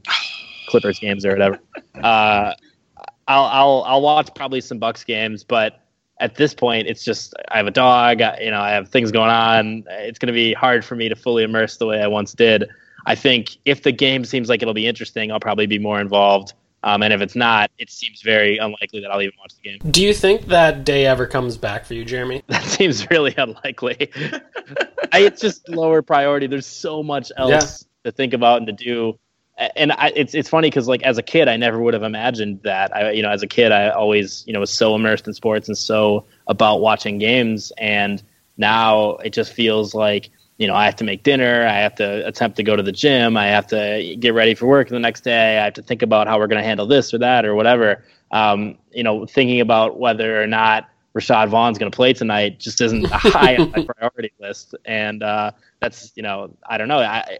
Clippers 0.68 0.98
games 0.98 1.24
or 1.24 1.30
whatever. 1.30 1.58
Uh, 1.98 2.54
I'll 3.28 3.44
I'll 3.44 3.84
I'll 3.86 4.02
watch 4.02 4.30
probably 4.34 4.60
some 4.60 4.78
Bucks 4.78 5.04
games, 5.04 5.44
but 5.44 5.80
at 6.20 6.34
this 6.34 6.54
point, 6.54 6.88
it's 6.88 7.04
just 7.04 7.34
I 7.48 7.58
have 7.58 7.66
a 7.66 7.70
dog. 7.70 8.20
You 8.40 8.50
know, 8.50 8.60
I 8.60 8.70
have 8.70 8.88
things 8.88 9.12
going 9.12 9.30
on. 9.30 9.84
It's 9.88 10.18
going 10.18 10.28
to 10.28 10.32
be 10.32 10.54
hard 10.54 10.84
for 10.84 10.96
me 10.96 11.08
to 11.08 11.14
fully 11.14 11.44
immerse 11.44 11.76
the 11.76 11.86
way 11.86 12.02
I 12.02 12.08
once 12.08 12.32
did. 12.32 12.68
I 13.06 13.14
think 13.14 13.56
if 13.64 13.82
the 13.82 13.92
game 13.92 14.24
seems 14.24 14.48
like 14.48 14.62
it'll 14.62 14.74
be 14.74 14.86
interesting, 14.86 15.30
I'll 15.30 15.40
probably 15.40 15.66
be 15.66 15.78
more 15.78 16.00
involved. 16.00 16.54
Um, 16.82 17.02
and 17.02 17.12
if 17.12 17.20
it's 17.20 17.34
not, 17.34 17.70
it 17.78 17.90
seems 17.90 18.22
very 18.22 18.58
unlikely 18.58 19.00
that 19.00 19.10
I'll 19.10 19.20
even 19.20 19.34
watch 19.38 19.52
the 19.56 19.68
game. 19.68 19.90
Do 19.90 20.02
you 20.02 20.14
think 20.14 20.46
that 20.46 20.84
day 20.84 21.06
ever 21.06 21.26
comes 21.26 21.56
back 21.56 21.84
for 21.84 21.94
you, 21.94 22.04
Jeremy? 22.04 22.42
That 22.48 22.62
seems 22.64 23.08
really 23.10 23.34
unlikely. 23.36 24.10
I, 25.12 25.20
it's 25.20 25.40
just 25.40 25.68
lower 25.68 26.02
priority. 26.02 26.46
There's 26.46 26.66
so 26.66 27.02
much 27.02 27.32
else 27.36 27.50
yeah. 28.04 28.10
to 28.10 28.16
think 28.16 28.32
about 28.32 28.58
and 28.58 28.66
to 28.68 28.72
do 28.72 29.18
and 29.76 29.92
I, 29.92 30.12
it's 30.14 30.34
it's 30.34 30.48
funny 30.48 30.70
because 30.70 30.86
like 30.86 31.02
as 31.02 31.18
a 31.18 31.22
kid, 31.22 31.48
I 31.48 31.56
never 31.56 31.80
would 31.80 31.94
have 31.94 32.02
imagined 32.02 32.60
that. 32.62 32.94
I 32.94 33.10
you 33.10 33.22
know 33.22 33.30
as 33.30 33.42
a 33.42 33.46
kid, 33.46 33.72
I 33.72 33.90
always 33.90 34.44
you 34.46 34.52
know 34.52 34.60
was 34.60 34.72
so 34.72 34.94
immersed 34.94 35.26
in 35.26 35.34
sports 35.34 35.68
and 35.68 35.76
so 35.76 36.24
about 36.46 36.80
watching 36.80 37.18
games, 37.18 37.72
and 37.78 38.22
now 38.56 39.16
it 39.16 39.30
just 39.32 39.52
feels 39.52 39.94
like 39.94 40.30
you 40.58 40.66
know 40.68 40.74
I 40.74 40.84
have 40.84 40.96
to 40.96 41.04
make 41.04 41.24
dinner, 41.24 41.66
I 41.66 41.78
have 41.78 41.96
to 41.96 42.26
attempt 42.26 42.56
to 42.58 42.62
go 42.62 42.76
to 42.76 42.82
the 42.82 42.92
gym, 42.92 43.36
I 43.36 43.46
have 43.46 43.66
to 43.68 44.16
get 44.20 44.32
ready 44.32 44.54
for 44.54 44.66
work 44.66 44.88
the 44.88 44.98
next 45.00 45.22
day, 45.22 45.58
I 45.58 45.64
have 45.64 45.74
to 45.74 45.82
think 45.82 46.02
about 46.02 46.28
how 46.28 46.38
we're 46.38 46.46
going 46.46 46.62
to 46.62 46.66
handle 46.66 46.86
this 46.86 47.12
or 47.12 47.18
that 47.18 47.44
or 47.44 47.54
whatever. 47.54 48.04
Um, 48.30 48.76
you 48.92 49.02
know, 49.02 49.26
thinking 49.26 49.60
about 49.60 49.98
whether 49.98 50.40
or 50.40 50.46
not 50.46 50.88
Rashad 51.18 51.48
Vaughn's 51.48 51.78
going 51.78 51.90
to 51.90 51.96
play 51.96 52.12
tonight 52.12 52.60
just 52.60 52.80
isn't 52.80 53.06
high 53.06 53.56
on 53.56 53.70
my 53.72 53.84
priority 53.98 54.32
list, 54.40 54.74
and 54.84 55.22
uh, 55.22 55.50
that's 55.80 56.12
you 56.14 56.22
know 56.22 56.54
I 56.68 56.78
don't 56.78 56.88
know. 56.88 56.98
I 56.98 57.38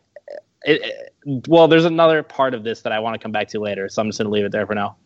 it, 0.69 0.83
it, 0.83 1.49
well, 1.49 1.69
there's 1.69 1.85
another 1.85 2.23
part 2.23 2.55
of 2.55 2.65
this 2.65 2.83
that 2.83 2.93
I 2.93 3.01
want 3.01 3.15
to 3.15 3.19
come 3.19 3.33
back 3.33 3.49
to 3.49 3.61
later, 3.61 3.89
so 3.89 4.03
I'm 4.03 4.09
just 4.09 4.19
going 4.19 4.27
to 4.27 4.33
leave 4.33 4.45
it 4.45 4.53
there 4.53 4.67
for 4.67 4.75
now. 4.75 4.97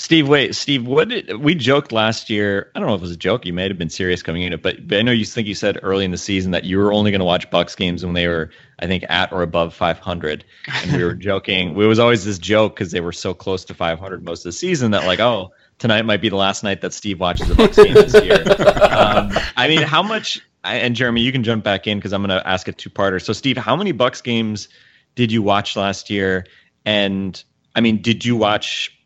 Steve, 0.00 0.28
wait, 0.28 0.54
Steve, 0.54 0.86
what 0.86 1.10
did 1.10 1.44
we 1.44 1.54
joked 1.54 1.92
last 1.92 2.30
year? 2.30 2.70
I 2.74 2.78
don't 2.78 2.88
know 2.88 2.94
if 2.94 3.00
it 3.00 3.02
was 3.02 3.10
a 3.10 3.18
joke. 3.18 3.44
You 3.44 3.52
may 3.52 3.68
have 3.68 3.76
been 3.76 3.90
serious 3.90 4.22
coming 4.22 4.40
in 4.40 4.54
it, 4.54 4.62
but, 4.62 4.88
but 4.88 4.96
I 4.96 5.02
know 5.02 5.12
you 5.12 5.26
think 5.26 5.46
you 5.46 5.54
said 5.54 5.78
early 5.82 6.06
in 6.06 6.10
the 6.10 6.16
season 6.16 6.52
that 6.52 6.64
you 6.64 6.78
were 6.78 6.90
only 6.90 7.10
going 7.10 7.18
to 7.18 7.26
watch 7.26 7.50
Bucks 7.50 7.74
games 7.74 8.02
when 8.02 8.14
they 8.14 8.26
were, 8.26 8.48
I 8.78 8.86
think, 8.86 9.04
at 9.10 9.30
or 9.30 9.42
above 9.42 9.74
500. 9.74 10.42
And 10.68 10.92
we 10.96 11.04
were 11.04 11.14
joking. 11.28 11.78
It 11.78 11.86
was 11.86 11.98
always 11.98 12.24
this 12.24 12.38
joke 12.38 12.76
because 12.76 12.92
they 12.92 13.02
were 13.02 13.12
so 13.12 13.34
close 13.34 13.62
to 13.66 13.74
500 13.74 14.24
most 14.24 14.40
of 14.40 14.44
the 14.44 14.52
season 14.52 14.90
that 14.92 15.04
like, 15.04 15.20
oh, 15.20 15.52
tonight 15.78 16.06
might 16.06 16.22
be 16.22 16.30
the 16.30 16.36
last 16.36 16.64
night 16.64 16.80
that 16.80 16.94
Steve 16.94 17.20
watches 17.20 17.50
a 17.50 17.54
Bucks 17.54 17.76
game 17.76 17.92
this 17.92 18.14
year. 18.24 18.42
Um, 18.90 19.32
I 19.58 19.68
mean, 19.68 19.82
how 19.82 20.02
much? 20.02 20.40
And 20.64 20.96
Jeremy, 20.96 21.20
you 21.20 21.30
can 21.30 21.44
jump 21.44 21.62
back 21.62 21.86
in 21.86 21.98
because 21.98 22.14
I'm 22.14 22.22
going 22.22 22.38
to 22.38 22.48
ask 22.48 22.68
a 22.68 22.72
two-parter. 22.72 23.22
So, 23.22 23.34
Steve, 23.34 23.58
how 23.58 23.76
many 23.76 23.92
Bucks 23.92 24.22
games? 24.22 24.68
Did 25.14 25.32
you 25.32 25.42
watch 25.42 25.76
last 25.76 26.10
year? 26.10 26.46
And 26.84 27.42
I 27.74 27.80
mean, 27.80 28.02
did 28.02 28.24
you 28.24 28.36
watch 28.36 28.96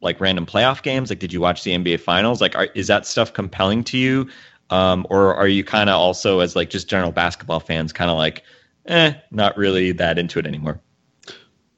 like 0.00 0.20
random 0.20 0.46
playoff 0.46 0.82
games? 0.82 1.10
Like, 1.10 1.18
did 1.18 1.32
you 1.32 1.40
watch 1.40 1.64
the 1.64 1.72
NBA 1.72 2.00
Finals? 2.00 2.40
Like, 2.40 2.56
are, 2.56 2.68
is 2.74 2.88
that 2.88 3.06
stuff 3.06 3.32
compelling 3.32 3.84
to 3.84 3.98
you, 3.98 4.28
um, 4.70 5.06
or 5.10 5.34
are 5.34 5.48
you 5.48 5.64
kind 5.64 5.88
of 5.88 5.96
also 5.96 6.40
as 6.40 6.56
like 6.56 6.70
just 6.70 6.88
general 6.88 7.12
basketball 7.12 7.60
fans, 7.60 7.92
kind 7.92 8.10
of 8.10 8.16
like 8.16 8.42
eh, 8.86 9.14
not 9.30 9.56
really 9.56 9.92
that 9.92 10.18
into 10.18 10.38
it 10.38 10.46
anymore. 10.46 10.80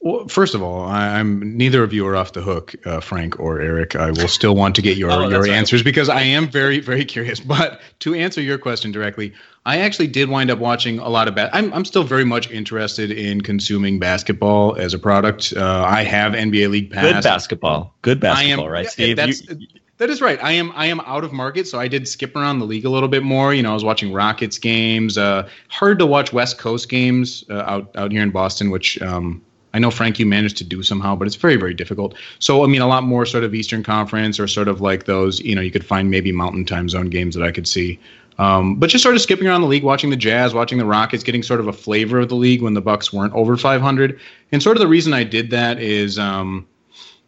Well, 0.04 0.28
first 0.28 0.54
of 0.54 0.62
all, 0.62 0.84
I, 0.84 1.18
I'm 1.18 1.56
neither 1.56 1.82
of 1.82 1.94
you 1.94 2.06
are 2.06 2.14
off 2.14 2.34
the 2.34 2.42
hook, 2.42 2.74
uh, 2.84 3.00
Frank 3.00 3.40
or 3.40 3.58
Eric. 3.58 3.96
I 3.96 4.10
will 4.10 4.28
still 4.28 4.54
want 4.54 4.76
to 4.76 4.82
get 4.82 4.98
your 4.98 5.10
Oh, 5.12 5.30
your 5.30 5.40
right. 5.40 5.50
answers 5.50 5.82
because 5.82 6.10
I 6.10 6.20
am 6.20 6.46
very 6.46 6.78
very 6.78 7.06
curious. 7.06 7.40
But 7.40 7.80
to 8.00 8.12
answer 8.12 8.42
your 8.42 8.58
question 8.58 8.92
directly, 8.92 9.32
I 9.64 9.78
actually 9.78 10.08
did 10.08 10.28
wind 10.28 10.50
up 10.50 10.58
watching 10.58 10.98
a 10.98 11.08
lot 11.08 11.26
of 11.26 11.34
bad. 11.34 11.48
I'm 11.54 11.72
I'm 11.72 11.86
still 11.86 12.04
very 12.04 12.26
much 12.26 12.50
interested 12.50 13.10
in 13.12 13.40
consuming 13.40 13.98
basketball 13.98 14.76
as 14.76 14.92
a 14.92 14.98
product. 14.98 15.54
Uh, 15.56 15.82
I 15.88 16.04
have 16.04 16.34
NBA 16.34 16.68
League 16.68 16.90
Pass. 16.90 17.04
Good 17.04 17.24
basketball. 17.24 17.94
Good 18.02 18.20
basketball, 18.20 18.64
I 18.66 18.66
am, 18.66 18.70
right, 18.70 18.84
yeah, 18.84 18.90
Steve? 18.90 19.16
That's, 19.16 19.48
You- 19.48 19.66
that 19.96 20.10
is 20.10 20.20
right. 20.20 20.38
I 20.44 20.52
am 20.52 20.70
I 20.74 20.84
am 20.86 21.00
out 21.00 21.24
of 21.24 21.32
market, 21.32 21.66
so 21.66 21.80
I 21.80 21.88
did 21.88 22.06
skip 22.06 22.36
around 22.36 22.58
the 22.58 22.66
league 22.66 22.84
a 22.84 22.90
little 22.90 23.08
bit 23.08 23.22
more. 23.22 23.54
You 23.54 23.62
know, 23.62 23.70
I 23.70 23.74
was 23.74 23.84
watching 23.84 24.12
Rockets 24.12 24.58
games. 24.58 25.16
Uh, 25.16 25.48
hard 25.68 25.98
to 26.00 26.04
watch 26.04 26.30
West 26.30 26.58
Coast 26.58 26.90
games 26.90 27.42
uh, 27.48 27.64
out 27.66 27.90
out 27.96 28.12
here 28.12 28.22
in 28.22 28.30
Boston, 28.32 28.70
which 28.70 29.00
um, 29.00 29.40
I 29.74 29.78
know 29.78 29.90
Frank 29.90 30.18
you 30.18 30.24
managed 30.24 30.56
to 30.58 30.64
do 30.64 30.82
somehow, 30.82 31.16
but 31.16 31.26
it's 31.26 31.36
very 31.36 31.56
very 31.56 31.74
difficult. 31.74 32.14
So 32.38 32.64
I 32.64 32.66
mean, 32.68 32.80
a 32.80 32.86
lot 32.86 33.02
more 33.02 33.26
sort 33.26 33.44
of 33.44 33.54
Eastern 33.54 33.82
Conference 33.82 34.40
or 34.40 34.48
sort 34.48 34.68
of 34.68 34.80
like 34.80 35.04
those. 35.04 35.40
You 35.40 35.54
know, 35.54 35.60
you 35.60 35.70
could 35.70 35.84
find 35.84 36.10
maybe 36.10 36.32
Mountain 36.32 36.64
Time 36.64 36.88
Zone 36.88 37.10
games 37.10 37.34
that 37.34 37.44
I 37.44 37.50
could 37.50 37.68
see. 37.68 37.98
Um, 38.38 38.76
but 38.76 38.90
just 38.90 39.02
sort 39.02 39.14
of 39.14 39.20
skipping 39.20 39.46
around 39.46 39.60
the 39.60 39.68
league, 39.68 39.84
watching 39.84 40.10
the 40.10 40.16
Jazz, 40.16 40.54
watching 40.54 40.78
the 40.78 40.84
Rockets, 40.84 41.22
getting 41.22 41.42
sort 41.42 41.60
of 41.60 41.68
a 41.68 41.72
flavor 41.72 42.18
of 42.20 42.28
the 42.28 42.34
league 42.34 42.62
when 42.62 42.74
the 42.74 42.80
Bucks 42.80 43.12
weren't 43.12 43.32
over 43.34 43.56
500. 43.56 44.18
And 44.50 44.62
sort 44.62 44.76
of 44.76 44.80
the 44.80 44.88
reason 44.88 45.12
I 45.12 45.22
did 45.22 45.50
that 45.50 45.78
is, 45.78 46.18
um, 46.18 46.66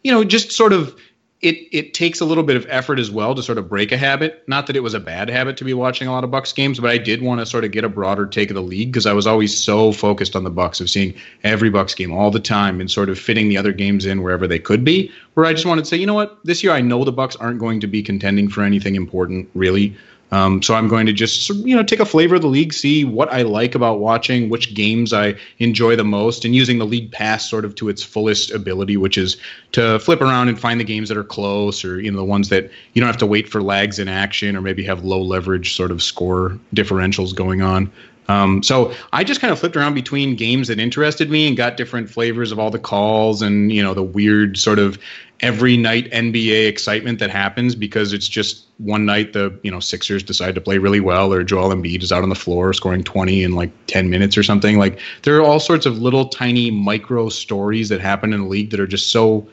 you 0.03 0.11
know, 0.11 0.23
just 0.23 0.51
sort 0.51 0.73
of 0.73 0.99
it 1.41 1.67
it 1.71 1.93
takes 1.93 2.19
a 2.19 2.25
little 2.25 2.43
bit 2.43 2.57
of 2.57 2.65
effort 2.67 2.97
as 2.97 3.11
well 3.11 3.35
to 3.35 3.43
sort 3.43 3.59
of 3.59 3.69
break 3.69 3.91
a 3.91 3.97
habit. 3.97 4.43
Not 4.47 4.65
that 4.67 4.75
it 4.75 4.79
was 4.79 4.95
a 4.95 4.99
bad 4.99 5.29
habit 5.29 5.55
to 5.57 5.63
be 5.63 5.73
watching 5.73 6.07
a 6.07 6.11
lot 6.11 6.23
of 6.23 6.31
Bucks 6.31 6.51
games, 6.51 6.79
but 6.79 6.89
I 6.89 6.97
did 6.97 7.21
want 7.21 7.39
to 7.41 7.45
sort 7.45 7.63
of 7.63 7.71
get 7.71 7.83
a 7.83 7.89
broader 7.89 8.25
take 8.25 8.49
of 8.49 8.55
the 8.55 8.61
league 8.61 8.91
because 8.91 9.05
I 9.05 9.13
was 9.13 9.27
always 9.27 9.55
so 9.55 9.91
focused 9.91 10.35
on 10.35 10.43
the 10.43 10.49
Bucks 10.49 10.81
of 10.81 10.89
seeing 10.89 11.13
every 11.43 11.69
Bucks 11.69 11.93
game 11.93 12.11
all 12.11 12.31
the 12.31 12.39
time 12.39 12.81
and 12.81 12.89
sort 12.89 13.09
of 13.09 13.19
fitting 13.19 13.49
the 13.49 13.57
other 13.57 13.71
games 13.71 14.05
in 14.05 14.23
wherever 14.23 14.47
they 14.47 14.59
could 14.59 14.83
be. 14.83 15.11
Where 15.35 15.45
I 15.45 15.53
just 15.53 15.65
wanted 15.65 15.83
to 15.83 15.89
say, 15.89 15.97
you 15.97 16.07
know 16.07 16.15
what, 16.15 16.39
this 16.43 16.63
year 16.63 16.73
I 16.73 16.81
know 16.81 17.03
the 17.03 17.11
Bucks 17.11 17.35
aren't 17.35 17.59
going 17.59 17.79
to 17.81 17.87
be 17.87 18.01
contending 18.01 18.49
for 18.49 18.63
anything 18.63 18.95
important 18.95 19.47
really. 19.53 19.95
Um, 20.31 20.61
so 20.61 20.75
I'm 20.75 20.89
going 20.89 21.05
to 21.05 21.13
just 21.13 21.49
you 21.49 21.75
know 21.75 21.83
take 21.83 21.99
a 21.99 22.05
flavor 22.05 22.35
of 22.35 22.41
the 22.41 22.47
league, 22.47 22.73
see 22.73 23.05
what 23.05 23.31
I 23.31 23.43
like 23.43 23.75
about 23.75 23.99
watching, 23.99 24.49
which 24.49 24.73
games 24.73 25.13
I 25.13 25.35
enjoy 25.59 25.95
the 25.95 26.03
most, 26.03 26.43
and 26.43 26.53
using 26.53 26.79
the 26.79 26.85
league 26.85 27.11
pass 27.11 27.49
sort 27.49 27.63
of 27.63 27.75
to 27.75 27.87
its 27.87 28.03
fullest 28.03 28.51
ability, 28.51 28.97
which 28.97 29.17
is 29.17 29.37
to 29.71 29.99
flip 29.99 30.21
around 30.21 30.49
and 30.49 30.59
find 30.59 30.79
the 30.79 30.85
games 30.85 31.07
that 31.09 31.17
are 31.17 31.23
close, 31.23 31.85
or 31.85 32.01
you 32.01 32.11
know 32.11 32.17
the 32.17 32.25
ones 32.25 32.49
that 32.49 32.69
you 32.93 32.99
don't 32.99 33.07
have 33.07 33.17
to 33.17 33.25
wait 33.25 33.47
for 33.47 33.63
lags 33.63 33.99
in 33.99 34.09
action, 34.09 34.55
or 34.57 34.61
maybe 34.61 34.83
have 34.83 35.05
low 35.05 35.21
leverage 35.21 35.75
sort 35.75 35.91
of 35.91 36.03
score 36.03 36.59
differentials 36.73 37.33
going 37.33 37.61
on. 37.61 37.91
Um, 38.29 38.61
so 38.61 38.93
I 39.13 39.23
just 39.23 39.39
kind 39.39 39.53
of 39.53 39.59
flipped 39.59 39.77
around 39.77 39.93
between 39.93 40.35
games 40.35 40.67
that 40.67 40.79
interested 40.79 41.29
me 41.29 41.47
and 41.47 41.55
got 41.55 41.77
different 41.77 42.09
flavors 42.09 42.51
of 42.51 42.59
all 42.59 42.69
the 42.69 42.79
calls 42.79 43.41
and 43.41 43.71
you 43.71 43.81
know 43.81 43.93
the 43.93 44.03
weird 44.03 44.57
sort 44.57 44.79
of 44.79 44.99
every 45.41 45.77
night 45.77 46.09
NBA 46.11 46.67
excitement 46.67 47.19
that 47.19 47.29
happens 47.29 47.75
because 47.75 48.13
it's 48.13 48.27
just 48.27 48.65
one 48.77 49.05
night 49.05 49.33
the 49.33 49.57
you 49.63 49.71
know 49.71 49.79
Sixers 49.79 50.23
decide 50.23 50.55
to 50.55 50.61
play 50.61 50.77
really 50.77 50.99
well 50.99 51.31
or 51.31 51.43
Joel 51.43 51.69
Embiid 51.69 52.01
is 52.01 52.11
out 52.11 52.23
on 52.23 52.29
the 52.29 52.35
floor 52.35 52.73
scoring 52.73 53.03
20 53.03 53.43
in 53.43 53.53
like 53.53 53.71
10 53.87 54.09
minutes 54.09 54.37
or 54.37 54.43
something 54.43 54.77
like 54.77 54.99
there 55.23 55.37
are 55.37 55.43
all 55.43 55.59
sorts 55.59 55.85
of 55.85 55.99
little 55.99 56.27
tiny 56.27 56.71
micro 56.71 57.29
stories 57.29 57.89
that 57.89 58.01
happen 58.01 58.33
in 58.33 58.41
the 58.41 58.47
league 58.47 58.71
that 58.71 58.79
are 58.79 58.87
just 58.87 59.11
so 59.11 59.47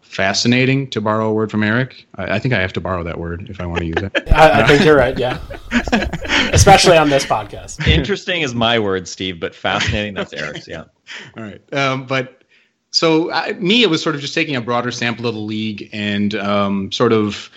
fascinating 0.00 0.88
to 0.88 1.00
borrow 1.00 1.28
a 1.28 1.32
word 1.32 1.50
from 1.50 1.62
Eric 1.62 2.06
I, 2.16 2.36
I 2.36 2.38
think 2.38 2.54
I 2.54 2.60
have 2.60 2.72
to 2.74 2.80
borrow 2.80 3.04
that 3.04 3.18
word 3.18 3.48
if 3.50 3.60
I 3.60 3.66
want 3.66 3.80
to 3.80 3.86
use 3.86 4.02
it 4.02 4.28
I, 4.32 4.62
I 4.62 4.66
think 4.66 4.84
you're 4.84 4.96
right. 4.96 5.18
Yeah, 5.18 5.40
especially 6.52 6.96
on 6.96 7.10
this 7.10 7.24
podcast. 7.24 7.86
Interesting 7.86 8.42
is 8.42 8.54
my 8.54 8.78
word, 8.78 9.08
Steve, 9.08 9.40
but 9.40 9.54
fascinating, 9.54 10.14
that's 10.14 10.32
Eric's. 10.32 10.68
Yeah. 10.68 10.84
All 11.36 11.42
right. 11.42 11.74
Um, 11.74 12.06
but 12.06 12.37
so 12.90 13.30
I, 13.30 13.52
me, 13.54 13.82
it 13.82 13.90
was 13.90 14.02
sort 14.02 14.14
of 14.14 14.20
just 14.20 14.34
taking 14.34 14.56
a 14.56 14.60
broader 14.60 14.90
sample 14.90 15.26
of 15.26 15.34
the 15.34 15.40
league 15.40 15.90
and 15.92 16.34
um, 16.34 16.92
sort 16.92 17.12
of, 17.12 17.50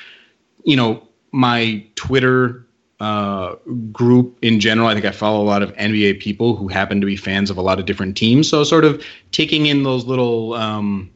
you 0.64 0.76
know, 0.76 1.08
my 1.32 1.86
Twitter 1.96 2.68
uh, 3.00 3.56
group 3.92 4.38
in 4.42 4.60
general. 4.60 4.88
I 4.88 4.94
think 4.94 5.06
I 5.06 5.12
follow 5.12 5.42
a 5.42 5.48
lot 5.48 5.64
of 5.64 5.74
NBA 5.74 6.20
people 6.20 6.56
who 6.56 6.68
happen 6.68 7.02
to 7.02 7.08
be 7.08 7.16
fans 7.16 7.50
of 7.50 7.58
a 7.58 7.62
lot 7.62 7.80
of 7.80 7.86
different 7.86 8.18
teams. 8.18 8.50
So 8.50 8.64
sort 8.64 8.86
of 8.86 9.04
taking 9.32 9.66
in 9.66 9.84
those 9.84 10.06
little, 10.06 10.54
um, 10.54 11.10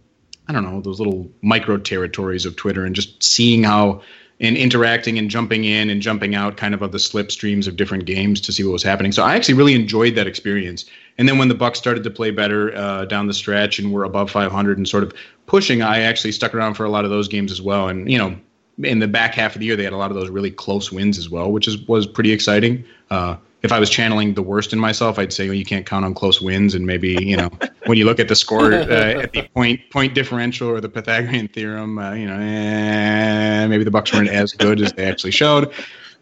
I 0.47 0.53
don't 0.53 0.63
know, 0.63 0.81
those 0.81 0.99
little 0.99 1.29
micro 1.41 1.77
territories 1.77 2.45
of 2.45 2.55
Twitter 2.55 2.85
and 2.85 2.95
just 2.95 3.21
seeing 3.21 3.63
how 3.63 4.01
and 4.45 4.55
interacting 4.57 5.17
and 5.17 5.29
jumping 5.29 5.63
in 5.63 5.89
and 5.89 6.01
jumping 6.01 6.35
out 6.35 6.57
kind 6.57 6.73
of 6.73 6.81
of 6.81 6.91
the 6.91 6.97
slipstreams 6.97 7.67
of 7.67 7.75
different 7.75 8.05
games 8.05 8.39
to 8.41 8.51
see 8.51 8.63
what 8.63 8.73
was 8.73 8.83
happening. 8.83 9.11
So 9.11 9.23
I 9.23 9.35
actually 9.35 9.55
really 9.55 9.73
enjoyed 9.73 10.15
that 10.15 10.27
experience. 10.27 10.85
And 11.17 11.27
then 11.27 11.37
when 11.37 11.47
the 11.47 11.55
Bucks 11.55 11.79
started 11.79 12.03
to 12.03 12.09
play 12.09 12.31
better 12.31 12.75
uh, 12.75 13.05
down 13.05 13.27
the 13.27 13.33
stretch 13.33 13.79
and 13.79 13.91
were 13.91 14.03
above 14.03 14.29
500 14.29 14.77
and 14.77 14.87
sort 14.87 15.03
of 15.03 15.13
pushing, 15.45 15.81
I 15.81 16.01
actually 16.01 16.31
stuck 16.31 16.53
around 16.53 16.75
for 16.75 16.85
a 16.85 16.89
lot 16.89 17.05
of 17.05 17.11
those 17.11 17.27
games 17.27 17.51
as 17.51 17.61
well. 17.61 17.87
And 17.87 18.09
you 18.11 18.17
know, 18.17 18.37
in 18.83 18.99
the 18.99 19.07
back 19.07 19.33
half 19.33 19.55
of 19.55 19.59
the 19.59 19.65
year, 19.65 19.75
they 19.75 19.83
had 19.83 19.93
a 19.93 19.97
lot 19.97 20.11
of 20.11 20.17
those 20.17 20.29
really 20.29 20.51
close 20.51 20.91
wins 20.91 21.17
as 21.17 21.29
well, 21.29 21.51
which 21.51 21.67
is 21.67 21.77
was 21.87 22.05
pretty 22.05 22.31
exciting. 22.31 22.83
Uh, 23.09 23.37
if 23.63 23.71
I 23.71 23.79
was 23.79 23.89
channeling 23.89 24.33
the 24.33 24.41
worst 24.41 24.73
in 24.73 24.79
myself, 24.79 25.17
I'd 25.17 25.33
say 25.33 25.47
well, 25.47 25.55
you 25.55 25.65
can't 25.65 25.85
count 25.85 26.05
on 26.05 26.13
close 26.13 26.41
wins, 26.41 26.75
and 26.75 26.85
maybe 26.85 27.17
you 27.21 27.37
know 27.37 27.49
when 27.85 27.97
you 27.97 28.05
look 28.05 28.19
at 28.19 28.27
the 28.27 28.35
score 28.35 28.73
uh, 28.73 29.23
at 29.23 29.33
the 29.33 29.47
point 29.53 29.79
point 29.89 30.13
differential 30.13 30.69
or 30.69 30.81
the 30.81 30.89
Pythagorean 30.89 31.47
theorem, 31.47 31.97
uh, 31.97 32.13
you 32.13 32.27
know, 32.27 32.39
eh, 32.39 33.67
maybe 33.67 33.83
the 33.83 33.91
Bucks 33.91 34.13
weren't 34.13 34.29
as 34.29 34.53
good 34.53 34.81
as 34.81 34.93
they 34.93 35.05
actually 35.05 35.31
showed. 35.31 35.73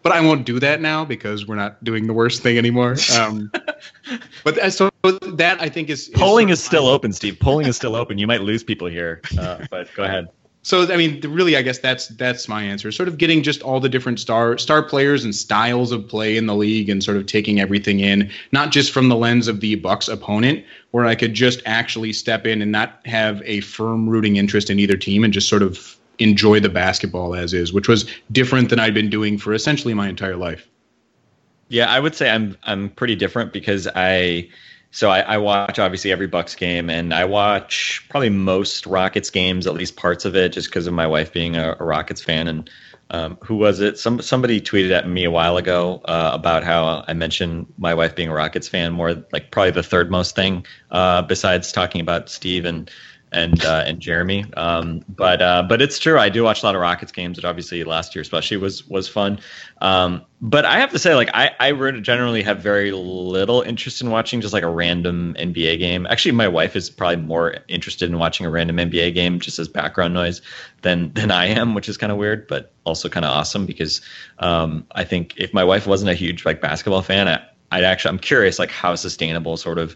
But 0.03 0.11
I 0.11 0.19
won't 0.19 0.45
do 0.45 0.59
that 0.59 0.81
now 0.81 1.05
because 1.05 1.47
we're 1.47 1.55
not 1.55 1.81
doing 1.81 2.07
the 2.07 2.13
worst 2.13 2.43
thing 2.43 2.57
anymore. 2.57 2.97
Um, 3.17 3.49
but 4.43 4.57
uh, 4.57 4.69
so 4.69 4.91
that 5.01 5.61
I 5.61 5.69
think 5.69 5.89
is, 5.89 6.09
is 6.09 6.15
Polling 6.15 6.49
is 6.49 6.61
still 6.61 6.87
open, 6.87 7.13
Steve. 7.13 7.39
Polling 7.39 7.67
is 7.67 7.77
still 7.77 7.95
open. 7.95 8.17
You 8.17 8.27
might 8.27 8.41
lose 8.41 8.65
people 8.65 8.87
here, 8.87 9.21
uh, 9.39 9.65
but 9.71 9.87
go 9.95 10.03
ahead. 10.03 10.27
So 10.65 10.91
I 10.91 10.95
mean, 10.95 11.19
really, 11.21 11.57
I 11.57 11.61
guess 11.61 11.79
that's 11.79 12.07
that's 12.07 12.47
my 12.47 12.63
answer. 12.63 12.89
Sort 12.91 13.09
of 13.09 13.17
getting 13.17 13.43
just 13.43 13.61
all 13.61 13.81
the 13.81 13.89
different 13.89 14.19
star 14.19 14.57
star 14.57 14.81
players 14.81 15.25
and 15.25 15.35
styles 15.35 15.91
of 15.91 16.07
play 16.07 16.37
in 16.37 16.45
the 16.45 16.55
league, 16.55 16.89
and 16.89 17.03
sort 17.03 17.17
of 17.17 17.25
taking 17.25 17.59
everything 17.59 17.99
in, 17.99 18.31
not 18.53 18.71
just 18.71 18.93
from 18.93 19.09
the 19.09 19.15
lens 19.15 19.49
of 19.49 19.59
the 19.59 19.75
Bucks 19.75 20.07
opponent, 20.07 20.63
where 20.91 21.05
I 21.05 21.15
could 21.15 21.33
just 21.33 21.61
actually 21.65 22.13
step 22.13 22.47
in 22.47 22.61
and 22.61 22.71
not 22.71 23.05
have 23.05 23.41
a 23.43 23.59
firm 23.59 24.09
rooting 24.09 24.37
interest 24.37 24.69
in 24.69 24.79
either 24.79 24.95
team, 24.95 25.25
and 25.25 25.33
just 25.33 25.49
sort 25.49 25.63
of 25.63 25.97
enjoy 26.19 26.61
the 26.61 26.69
basketball 26.69 27.35
as 27.35 27.53
is, 27.53 27.73
which 27.73 27.89
was 27.89 28.09
different 28.31 28.69
than 28.69 28.79
I'd 28.79 28.93
been 28.93 29.09
doing 29.09 29.37
for 29.37 29.53
essentially 29.53 29.93
my 29.93 30.07
entire 30.07 30.37
life. 30.37 30.69
Yeah, 31.67 31.91
I 31.91 31.99
would 31.99 32.15
say 32.15 32.29
I'm 32.29 32.57
I'm 32.63 32.89
pretty 32.89 33.15
different 33.15 33.51
because 33.51 33.89
I 33.95 34.47
so 34.93 35.09
I, 35.09 35.21
I 35.21 35.37
watch 35.39 35.79
obviously 35.79 36.11
every 36.11 36.27
Bucks 36.27 36.53
game 36.53 36.87
and 36.87 37.15
I 37.15 37.25
watch 37.25 38.05
probably 38.09 38.29
most 38.29 38.85
Rockets 38.85 39.31
games, 39.31 39.65
at 39.65 39.73
least 39.73 39.95
parts 39.95 40.23
of 40.23 40.35
it, 40.35 40.49
just 40.49 40.69
because 40.69 40.85
of 40.85 40.93
my 40.93 41.07
wife 41.07 41.33
being 41.33 41.55
a, 41.55 41.75
a 41.79 41.83
Rockets 41.83 42.21
fan. 42.21 42.47
And 42.47 42.69
um, 43.09 43.39
who 43.43 43.55
was 43.55 43.79
it? 43.79 43.97
Some 43.97 44.21
somebody 44.21 44.61
tweeted 44.61 44.91
at 44.91 45.09
me 45.09 45.23
a 45.23 45.31
while 45.31 45.57
ago 45.57 45.99
uh, 46.05 46.29
about 46.33 46.63
how 46.63 47.03
I 47.07 47.13
mentioned 47.13 47.73
my 47.79 47.95
wife 47.95 48.15
being 48.15 48.29
a 48.29 48.33
Rockets 48.35 48.67
fan 48.67 48.93
more 48.93 49.25
like 49.31 49.49
probably 49.49 49.71
the 49.71 49.81
third 49.81 50.11
most 50.11 50.35
thing 50.35 50.63
uh, 50.91 51.23
besides 51.23 51.71
talking 51.71 51.99
about 51.99 52.29
Steve 52.29 52.63
and 52.63 52.89
and 53.33 53.63
uh, 53.65 53.83
and 53.85 53.99
Jeremy. 53.99 54.45
Um, 54.55 55.03
but 55.09 55.41
uh, 55.41 55.63
but 55.67 55.81
it's 55.81 55.99
true. 55.99 56.19
I 56.19 56.29
do 56.29 56.43
watch 56.43 56.63
a 56.63 56.65
lot 56.65 56.75
of 56.75 56.81
Rockets 56.81 57.11
games. 57.11 57.37
That 57.37 57.45
obviously 57.45 57.83
last 57.83 58.15
year 58.15 58.21
especially 58.21 58.57
was 58.57 58.87
was 58.87 59.07
fun. 59.07 59.39
Um, 59.81 60.25
but 60.41 60.65
I 60.65 60.79
have 60.79 60.91
to 60.91 60.99
say, 60.99 61.15
like 61.15 61.29
I 61.33 61.51
I 61.59 61.71
generally 61.99 62.43
have 62.43 62.59
very 62.59 62.91
little 62.91 63.61
interest 63.61 64.01
in 64.01 64.09
watching 64.09 64.41
just 64.41 64.53
like 64.53 64.63
a 64.63 64.69
random 64.69 65.35
NBA 65.37 65.79
game. 65.79 66.05
Actually, 66.05 66.33
my 66.33 66.47
wife 66.47 66.75
is 66.75 66.89
probably 66.89 67.23
more 67.23 67.57
interested 67.67 68.09
in 68.09 68.19
watching 68.19 68.45
a 68.45 68.49
random 68.49 68.77
NBA 68.77 69.13
game 69.13 69.39
just 69.39 69.59
as 69.59 69.67
background 69.67 70.13
noise 70.13 70.41
than 70.81 71.11
than 71.13 71.31
I 71.31 71.47
am, 71.47 71.73
which 71.73 71.89
is 71.89 71.97
kind 71.97 72.11
of 72.11 72.17
weird, 72.17 72.47
but 72.47 72.71
also 72.83 73.09
kind 73.09 73.25
of 73.25 73.31
awesome 73.31 73.65
because 73.65 74.01
um, 74.39 74.85
I 74.91 75.03
think 75.03 75.33
if 75.37 75.53
my 75.53 75.63
wife 75.63 75.87
wasn't 75.87 76.11
a 76.11 76.15
huge 76.15 76.45
like 76.45 76.61
basketball 76.61 77.01
fan, 77.01 77.27
I, 77.27 77.41
I'd 77.71 77.83
actually 77.83 78.09
I'm 78.09 78.19
curious 78.19 78.59
like 78.59 78.71
how 78.71 78.95
sustainable 78.95 79.57
sort 79.57 79.79
of 79.79 79.95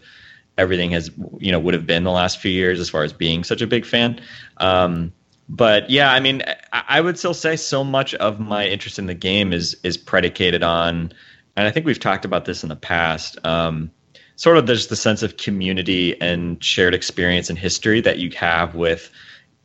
everything 0.58 0.90
has 0.90 1.10
you 1.38 1.52
know 1.52 1.58
would 1.58 1.74
have 1.74 1.86
been 1.86 2.04
the 2.04 2.10
last 2.10 2.38
few 2.40 2.50
years 2.50 2.80
as 2.80 2.90
far 2.90 3.04
as 3.04 3.12
being 3.12 3.44
such 3.44 3.62
a 3.62 3.66
big 3.66 3.86
fan. 3.86 4.20
Um, 4.58 5.12
but 5.48 5.88
yeah, 5.88 6.12
I 6.12 6.20
mean, 6.20 6.42
I, 6.72 6.84
I 6.88 7.00
would 7.00 7.18
still 7.18 7.32
say 7.32 7.56
so 7.56 7.82
much 7.82 8.14
of 8.16 8.38
my 8.38 8.66
interest 8.66 8.98
in 8.98 9.06
the 9.06 9.14
game 9.14 9.52
is 9.52 9.76
is 9.82 9.96
predicated 9.96 10.62
on, 10.62 11.12
and 11.56 11.66
I 11.66 11.70
think 11.70 11.86
we've 11.86 12.00
talked 12.00 12.24
about 12.24 12.44
this 12.44 12.62
in 12.62 12.68
the 12.68 12.76
past. 12.76 13.38
Um, 13.46 13.90
sort 14.36 14.56
of 14.56 14.66
there's 14.66 14.86
the 14.86 14.96
sense 14.96 15.22
of 15.22 15.36
community 15.36 16.20
and 16.20 16.62
shared 16.62 16.94
experience 16.94 17.50
and 17.50 17.58
history 17.58 18.00
that 18.00 18.18
you 18.18 18.30
have 18.30 18.74
with 18.74 19.10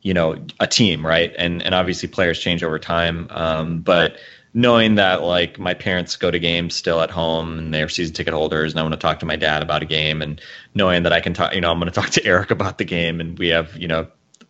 you 0.02 0.12
know 0.12 0.36
a 0.60 0.66
team 0.66 1.04
right 1.06 1.34
and 1.38 1.62
and 1.62 1.74
obviously 1.74 2.08
players 2.08 2.38
change 2.38 2.62
over 2.62 2.78
time 2.78 3.26
um, 3.30 3.80
but 3.80 4.16
knowing 4.54 4.94
that 4.94 5.22
like 5.22 5.58
my 5.58 5.74
parents 5.74 6.16
go 6.16 6.30
to 6.30 6.38
games 6.38 6.74
still 6.74 7.00
at 7.00 7.10
home 7.10 7.58
and 7.58 7.74
they're 7.74 7.88
season 7.88 8.14
ticket 8.14 8.32
holders 8.32 8.72
and 8.72 8.80
I 8.80 8.82
want 8.82 8.94
to 8.94 9.00
talk 9.00 9.18
to 9.20 9.26
my 9.26 9.36
dad 9.36 9.62
about 9.62 9.82
a 9.82 9.86
game 9.86 10.22
and 10.22 10.40
knowing 10.74 11.02
that 11.02 11.12
I 11.12 11.20
can 11.20 11.34
talk 11.34 11.54
you 11.54 11.60
know 11.60 11.70
I'm 11.70 11.78
going 11.78 11.92
to 11.92 12.00
talk 12.00 12.10
to 12.10 12.24
Eric 12.24 12.50
about 12.50 12.78
the 12.78 12.84
game 12.84 13.20
and 13.20 13.38
we 13.38 13.48
have 13.48 13.76
you 13.76 13.88
know 13.88 14.06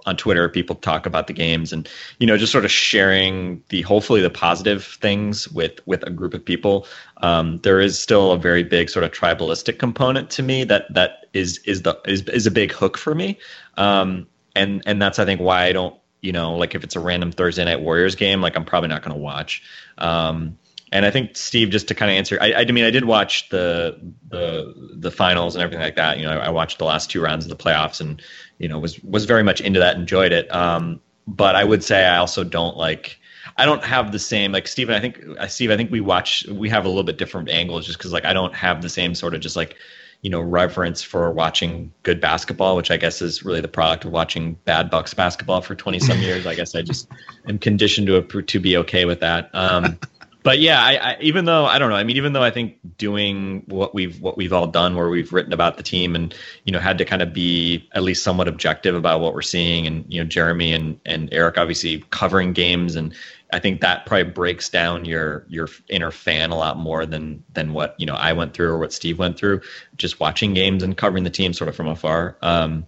on 0.06 0.16
Twitter, 0.16 0.48
people 0.48 0.76
talk 0.76 1.06
about 1.06 1.26
the 1.26 1.32
games, 1.32 1.72
and 1.72 1.88
you 2.18 2.26
know, 2.26 2.36
just 2.36 2.52
sort 2.52 2.64
of 2.64 2.70
sharing 2.70 3.62
the 3.68 3.82
hopefully 3.82 4.20
the 4.20 4.30
positive 4.30 4.84
things 4.84 5.48
with 5.48 5.80
with 5.86 6.02
a 6.02 6.10
group 6.10 6.34
of 6.34 6.44
people. 6.44 6.86
Um, 7.18 7.58
there 7.62 7.80
is 7.80 7.98
still 7.98 8.32
a 8.32 8.38
very 8.38 8.62
big 8.62 8.90
sort 8.90 9.04
of 9.04 9.12
tribalistic 9.12 9.78
component 9.78 10.30
to 10.30 10.42
me 10.42 10.64
that 10.64 10.92
that 10.92 11.26
is 11.32 11.58
is 11.58 11.82
the 11.82 11.98
is 12.06 12.22
is 12.28 12.46
a 12.46 12.50
big 12.50 12.72
hook 12.72 12.98
for 12.98 13.14
me, 13.14 13.38
um, 13.76 14.26
and 14.54 14.82
and 14.86 15.00
that's 15.00 15.18
I 15.18 15.24
think 15.24 15.40
why 15.40 15.64
I 15.64 15.72
don't 15.72 15.96
you 16.24 16.32
know 16.32 16.56
like 16.56 16.74
if 16.74 16.82
it's 16.82 16.96
a 16.96 17.00
random 17.00 17.30
Thursday 17.30 17.64
night 17.64 17.80
Warriors 17.80 18.14
game, 18.14 18.40
like 18.40 18.56
I'm 18.56 18.64
probably 18.64 18.88
not 18.88 19.02
going 19.02 19.14
to 19.14 19.20
watch. 19.20 19.62
Um, 19.98 20.58
and 20.90 21.04
I 21.04 21.10
think 21.10 21.37
Steve, 21.37 21.70
just 21.70 21.88
to 21.88 21.94
kind 21.94 22.10
of 22.10 22.16
answer, 22.16 22.38
I, 22.40 22.54
I 22.54 22.64
mean, 22.66 22.84
I 22.84 22.90
did 22.90 23.04
watch 23.04 23.48
the 23.48 23.98
the 24.28 24.72
the 24.94 25.10
finals 25.10 25.54
and 25.54 25.62
everything 25.62 25.82
like 25.82 25.96
that. 25.96 26.18
You 26.18 26.24
know, 26.24 26.38
I, 26.38 26.46
I 26.46 26.50
watched 26.50 26.78
the 26.78 26.84
last 26.84 27.10
two 27.10 27.20
rounds 27.20 27.44
of 27.44 27.48
the 27.50 27.62
playoffs, 27.62 28.00
and 28.00 28.22
you 28.58 28.68
know, 28.68 28.78
was 28.78 29.02
was 29.02 29.24
very 29.24 29.42
much 29.42 29.60
into 29.60 29.80
that, 29.80 29.96
enjoyed 29.96 30.32
it. 30.32 30.52
Um, 30.54 31.00
but 31.26 31.56
I 31.56 31.64
would 31.64 31.82
say 31.82 32.04
I 32.06 32.18
also 32.18 32.44
don't 32.44 32.76
like. 32.76 33.18
I 33.56 33.66
don't 33.66 33.84
have 33.84 34.12
the 34.12 34.18
same 34.18 34.52
like 34.52 34.66
Steven. 34.66 34.94
I 34.94 35.00
think 35.00 35.18
Steve. 35.48 35.70
I 35.70 35.76
think 35.76 35.90
we 35.90 36.00
watch. 36.00 36.46
We 36.46 36.70
have 36.70 36.84
a 36.84 36.88
little 36.88 37.04
bit 37.04 37.18
different 37.18 37.50
angles 37.50 37.87
just 37.87 37.98
because 37.98 38.12
like 38.12 38.24
I 38.24 38.32
don't 38.32 38.54
have 38.54 38.80
the 38.80 38.88
same 38.88 39.14
sort 39.14 39.34
of 39.34 39.40
just 39.40 39.56
like 39.56 39.76
you 40.24 40.30
know 40.30 40.40
reverence 40.40 41.02
for 41.02 41.30
watching 41.30 41.92
good 42.02 42.18
basketball, 42.18 42.76
which 42.76 42.90
I 42.90 42.96
guess 42.96 43.20
is 43.20 43.44
really 43.44 43.60
the 43.60 43.68
product 43.68 44.06
of 44.06 44.10
watching 44.10 44.54
bad 44.64 44.88
Bucks 44.90 45.12
basketball 45.12 45.60
for 45.60 45.74
twenty 45.74 46.00
some 46.00 46.18
years. 46.20 46.46
I 46.46 46.54
guess 46.54 46.74
I 46.74 46.80
just 46.80 47.08
am 47.46 47.58
conditioned 47.58 48.06
to 48.08 48.22
to 48.22 48.58
be 48.58 48.78
okay 48.78 49.04
with 49.04 49.20
that. 49.20 49.50
Um, 49.52 49.98
but 50.42 50.58
yeah, 50.60 50.82
I, 50.82 50.94
I, 50.96 51.16
even 51.20 51.44
though 51.44 51.66
I 51.66 51.78
don't 51.78 51.90
know, 51.90 51.96
I 51.96 52.04
mean, 52.04 52.16
even 52.16 52.32
though 52.32 52.42
I 52.42 52.50
think 52.50 52.78
doing 52.96 53.64
what 53.66 53.94
we've 53.94 54.18
what 54.20 54.38
we've 54.38 54.52
all 54.52 54.66
done, 54.66 54.96
where 54.96 55.10
we've 55.10 55.30
written 55.30 55.52
about 55.52 55.76
the 55.76 55.82
team 55.82 56.16
and 56.16 56.34
you 56.64 56.72
know 56.72 56.80
had 56.80 56.96
to 56.98 57.04
kind 57.04 57.20
of 57.20 57.34
be 57.34 57.87
at 57.92 58.02
least 58.02 58.22
somewhat 58.22 58.48
objective 58.48 58.94
about 58.94 59.20
what 59.20 59.34
we're 59.34 59.42
seeing, 59.42 59.87
and 59.87 60.06
you 60.08 60.22
know 60.22 60.26
Jeremy 60.26 60.72
and 60.72 60.98
and 61.04 61.28
Eric 61.32 61.58
obviously 61.58 62.02
covering 62.10 62.54
games, 62.54 62.96
and 62.96 63.14
I 63.54 63.60
think 63.60 63.80
that 63.82 64.04
probably 64.04 64.32
breaks 64.32 64.68
down 64.68 65.04
your 65.04 65.46
your 65.48 65.68
inner 65.88 66.10
fan 66.10 66.50
a 66.50 66.56
lot 66.56 66.76
more 66.76 67.06
than 67.06 67.44
than 67.52 67.72
what 67.72 67.94
you 67.98 68.04
know 68.04 68.14
I 68.14 68.32
went 68.32 68.52
through 68.52 68.68
or 68.68 68.78
what 68.78 68.92
Steve 68.92 69.16
went 69.16 69.38
through, 69.38 69.60
just 69.96 70.18
watching 70.18 70.54
games 70.54 70.82
and 70.82 70.96
covering 70.96 71.22
the 71.22 71.30
team 71.30 71.52
sort 71.52 71.68
of 71.68 71.76
from 71.76 71.86
afar. 71.86 72.36
Um, 72.42 72.84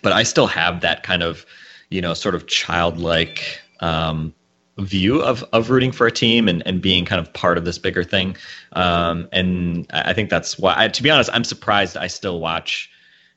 but 0.00 0.12
I 0.12 0.22
still 0.22 0.46
have 0.46 0.82
that 0.82 1.02
kind 1.02 1.24
of 1.24 1.44
you 1.90 2.00
know 2.00 2.14
sort 2.14 2.36
of 2.36 2.46
childlike. 2.46 3.60
Um, 3.80 4.34
view 4.78 5.20
of, 5.20 5.44
of 5.52 5.70
rooting 5.70 5.90
for 5.90 6.06
a 6.06 6.12
team 6.12 6.46
and, 6.46 6.64
and 6.64 6.80
being 6.80 7.04
kind 7.04 7.20
of 7.20 7.32
part 7.32 7.58
of 7.58 7.64
this 7.64 7.78
bigger 7.78 8.04
thing. 8.04 8.36
Um, 8.74 9.28
and 9.32 9.86
I 9.90 10.12
think 10.12 10.30
that's 10.30 10.56
why, 10.56 10.74
I, 10.76 10.86
to 10.86 11.02
be 11.02 11.10
honest, 11.10 11.30
I'm 11.32 11.42
surprised 11.42 11.96
I 11.96 12.06
still 12.06 12.38
watch, 12.38 12.88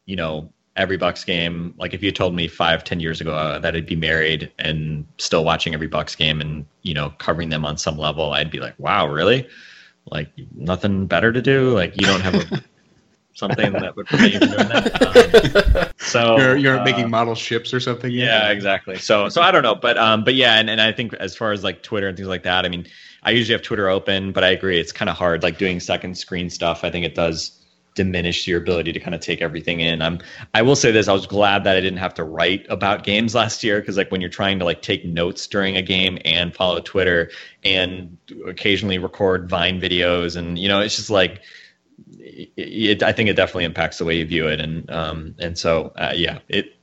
you 0.05 0.15
know, 0.15 0.53
every 0.75 0.97
Bucks 0.97 1.23
game. 1.23 1.73
Like 1.77 1.93
if 1.93 2.01
you 2.01 2.11
told 2.11 2.33
me 2.33 2.47
five, 2.47 2.83
ten 2.83 2.99
years 2.99 3.21
ago 3.21 3.33
uh, 3.33 3.59
that 3.59 3.75
I'd 3.75 3.85
be 3.85 3.95
married 3.95 4.51
and 4.59 5.05
still 5.17 5.43
watching 5.43 5.73
every 5.73 5.87
Bucks 5.87 6.15
game 6.15 6.41
and, 6.41 6.65
you 6.83 6.93
know, 6.93 7.13
covering 7.17 7.49
them 7.49 7.65
on 7.65 7.77
some 7.77 7.97
level, 7.97 8.33
I'd 8.33 8.51
be 8.51 8.59
like, 8.59 8.75
wow, 8.77 9.07
really? 9.07 9.47
Like 10.05 10.29
nothing 10.55 11.07
better 11.07 11.31
to 11.31 11.41
do? 11.41 11.71
Like 11.71 11.99
you 11.99 12.07
don't 12.07 12.21
have 12.21 12.35
a 12.35 12.63
something 13.33 13.71
that 13.73 13.95
would 13.95 14.07
prevent 14.07 14.33
you 14.33 14.39
from 14.39 14.49
doing 14.49 14.67
that. 14.67 15.85
Um, 15.85 15.91
so 15.97 16.37
You're, 16.39 16.57
you're 16.57 16.79
uh, 16.79 16.83
making 16.83 17.09
model 17.09 17.35
ships 17.35 17.73
or 17.73 17.79
something. 17.79 18.11
yeah, 18.11 18.49
exactly. 18.49 18.97
So 18.97 19.29
so 19.29 19.41
I 19.41 19.51
don't 19.51 19.63
know, 19.63 19.75
but 19.75 19.97
um, 19.97 20.23
but 20.23 20.35
yeah, 20.35 20.59
and, 20.59 20.69
and 20.69 20.81
I 20.81 20.91
think 20.91 21.13
as 21.15 21.35
far 21.35 21.51
as 21.51 21.63
like 21.63 21.83
Twitter 21.83 22.07
and 22.07 22.17
things 22.17 22.29
like 22.29 22.43
that, 22.43 22.65
I 22.65 22.69
mean, 22.69 22.87
I 23.23 23.31
usually 23.31 23.53
have 23.53 23.61
Twitter 23.61 23.89
open, 23.89 24.31
but 24.31 24.43
I 24.43 24.49
agree 24.49 24.79
it's 24.79 24.91
kind 24.91 25.09
of 25.09 25.15
hard. 25.15 25.43
Like 25.43 25.57
doing 25.57 25.79
second 25.79 26.17
screen 26.17 26.49
stuff, 26.49 26.83
I 26.83 26.89
think 26.89 27.05
it 27.05 27.15
does 27.15 27.60
diminish 28.03 28.47
your 28.47 28.59
ability 28.59 28.91
to 28.93 28.99
kind 28.99 29.13
of 29.13 29.21
take 29.21 29.41
everything 29.41 29.79
in. 29.79 30.01
I'm 30.01 30.19
I 30.53 30.61
will 30.61 30.75
say 30.75 30.91
this, 30.91 31.07
I 31.07 31.13
was 31.13 31.27
glad 31.27 31.63
that 31.63 31.75
I 31.75 31.81
didn't 31.81 31.99
have 31.99 32.13
to 32.15 32.23
write 32.23 32.65
about 32.69 33.03
games 33.03 33.35
last 33.41 33.63
year 33.63 33.79
because 33.79 33.97
like 33.97 34.11
when 34.11 34.21
you're 34.21 34.29
trying 34.29 34.59
to 34.59 34.65
like 34.65 34.81
take 34.81 35.05
notes 35.05 35.47
during 35.47 35.77
a 35.77 35.81
game 35.81 36.17
and 36.25 36.55
follow 36.55 36.79
Twitter 36.79 37.31
and 37.63 38.17
occasionally 38.47 38.97
record 38.97 39.49
Vine 39.49 39.79
videos 39.79 40.35
and 40.35 40.57
you 40.57 40.67
know, 40.67 40.79
it's 40.81 40.95
just 40.95 41.09
like 41.09 41.41
it, 42.19 42.51
it, 42.57 43.03
I 43.03 43.11
think 43.11 43.29
it 43.29 43.35
definitely 43.35 43.65
impacts 43.65 43.97
the 43.97 44.05
way 44.05 44.17
you 44.17 44.25
view 44.25 44.47
it, 44.47 44.59
and 44.59 44.89
um, 44.89 45.35
and 45.39 45.57
so 45.57 45.93
uh, 45.97 46.13
yeah, 46.15 46.39
it. 46.47 46.75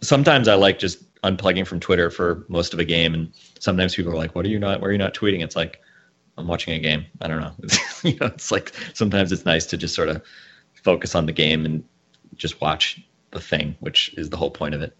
Sometimes 0.00 0.46
I 0.46 0.54
like 0.54 0.78
just 0.78 1.04
unplugging 1.22 1.66
from 1.66 1.80
Twitter 1.80 2.10
for 2.10 2.44
most 2.48 2.72
of 2.72 2.78
a 2.78 2.84
game, 2.84 3.14
and 3.14 3.32
sometimes 3.58 3.94
people 3.94 4.12
are 4.12 4.16
like, 4.16 4.34
"What 4.34 4.44
are 4.46 4.48
you 4.48 4.58
not? 4.58 4.80
Why 4.80 4.88
are 4.88 4.92
you 4.92 4.98
not 4.98 5.14
tweeting?" 5.14 5.42
It's 5.42 5.56
like 5.56 5.80
I'm 6.36 6.46
watching 6.46 6.74
a 6.74 6.78
game. 6.78 7.06
I 7.20 7.28
don't 7.28 7.40
know. 7.40 7.52
you 8.04 8.16
know, 8.20 8.26
it's 8.26 8.50
like 8.50 8.72
sometimes 8.94 9.32
it's 9.32 9.44
nice 9.44 9.66
to 9.66 9.76
just 9.76 9.94
sort 9.94 10.08
of 10.08 10.22
focus 10.88 11.14
on 11.14 11.26
the 11.26 11.32
game 11.32 11.66
and 11.66 11.84
just 12.36 12.62
watch 12.62 12.98
the 13.32 13.40
thing, 13.40 13.76
which 13.80 14.14
is 14.16 14.30
the 14.30 14.38
whole 14.38 14.50
point 14.50 14.74
of 14.74 14.80
it. 14.80 14.96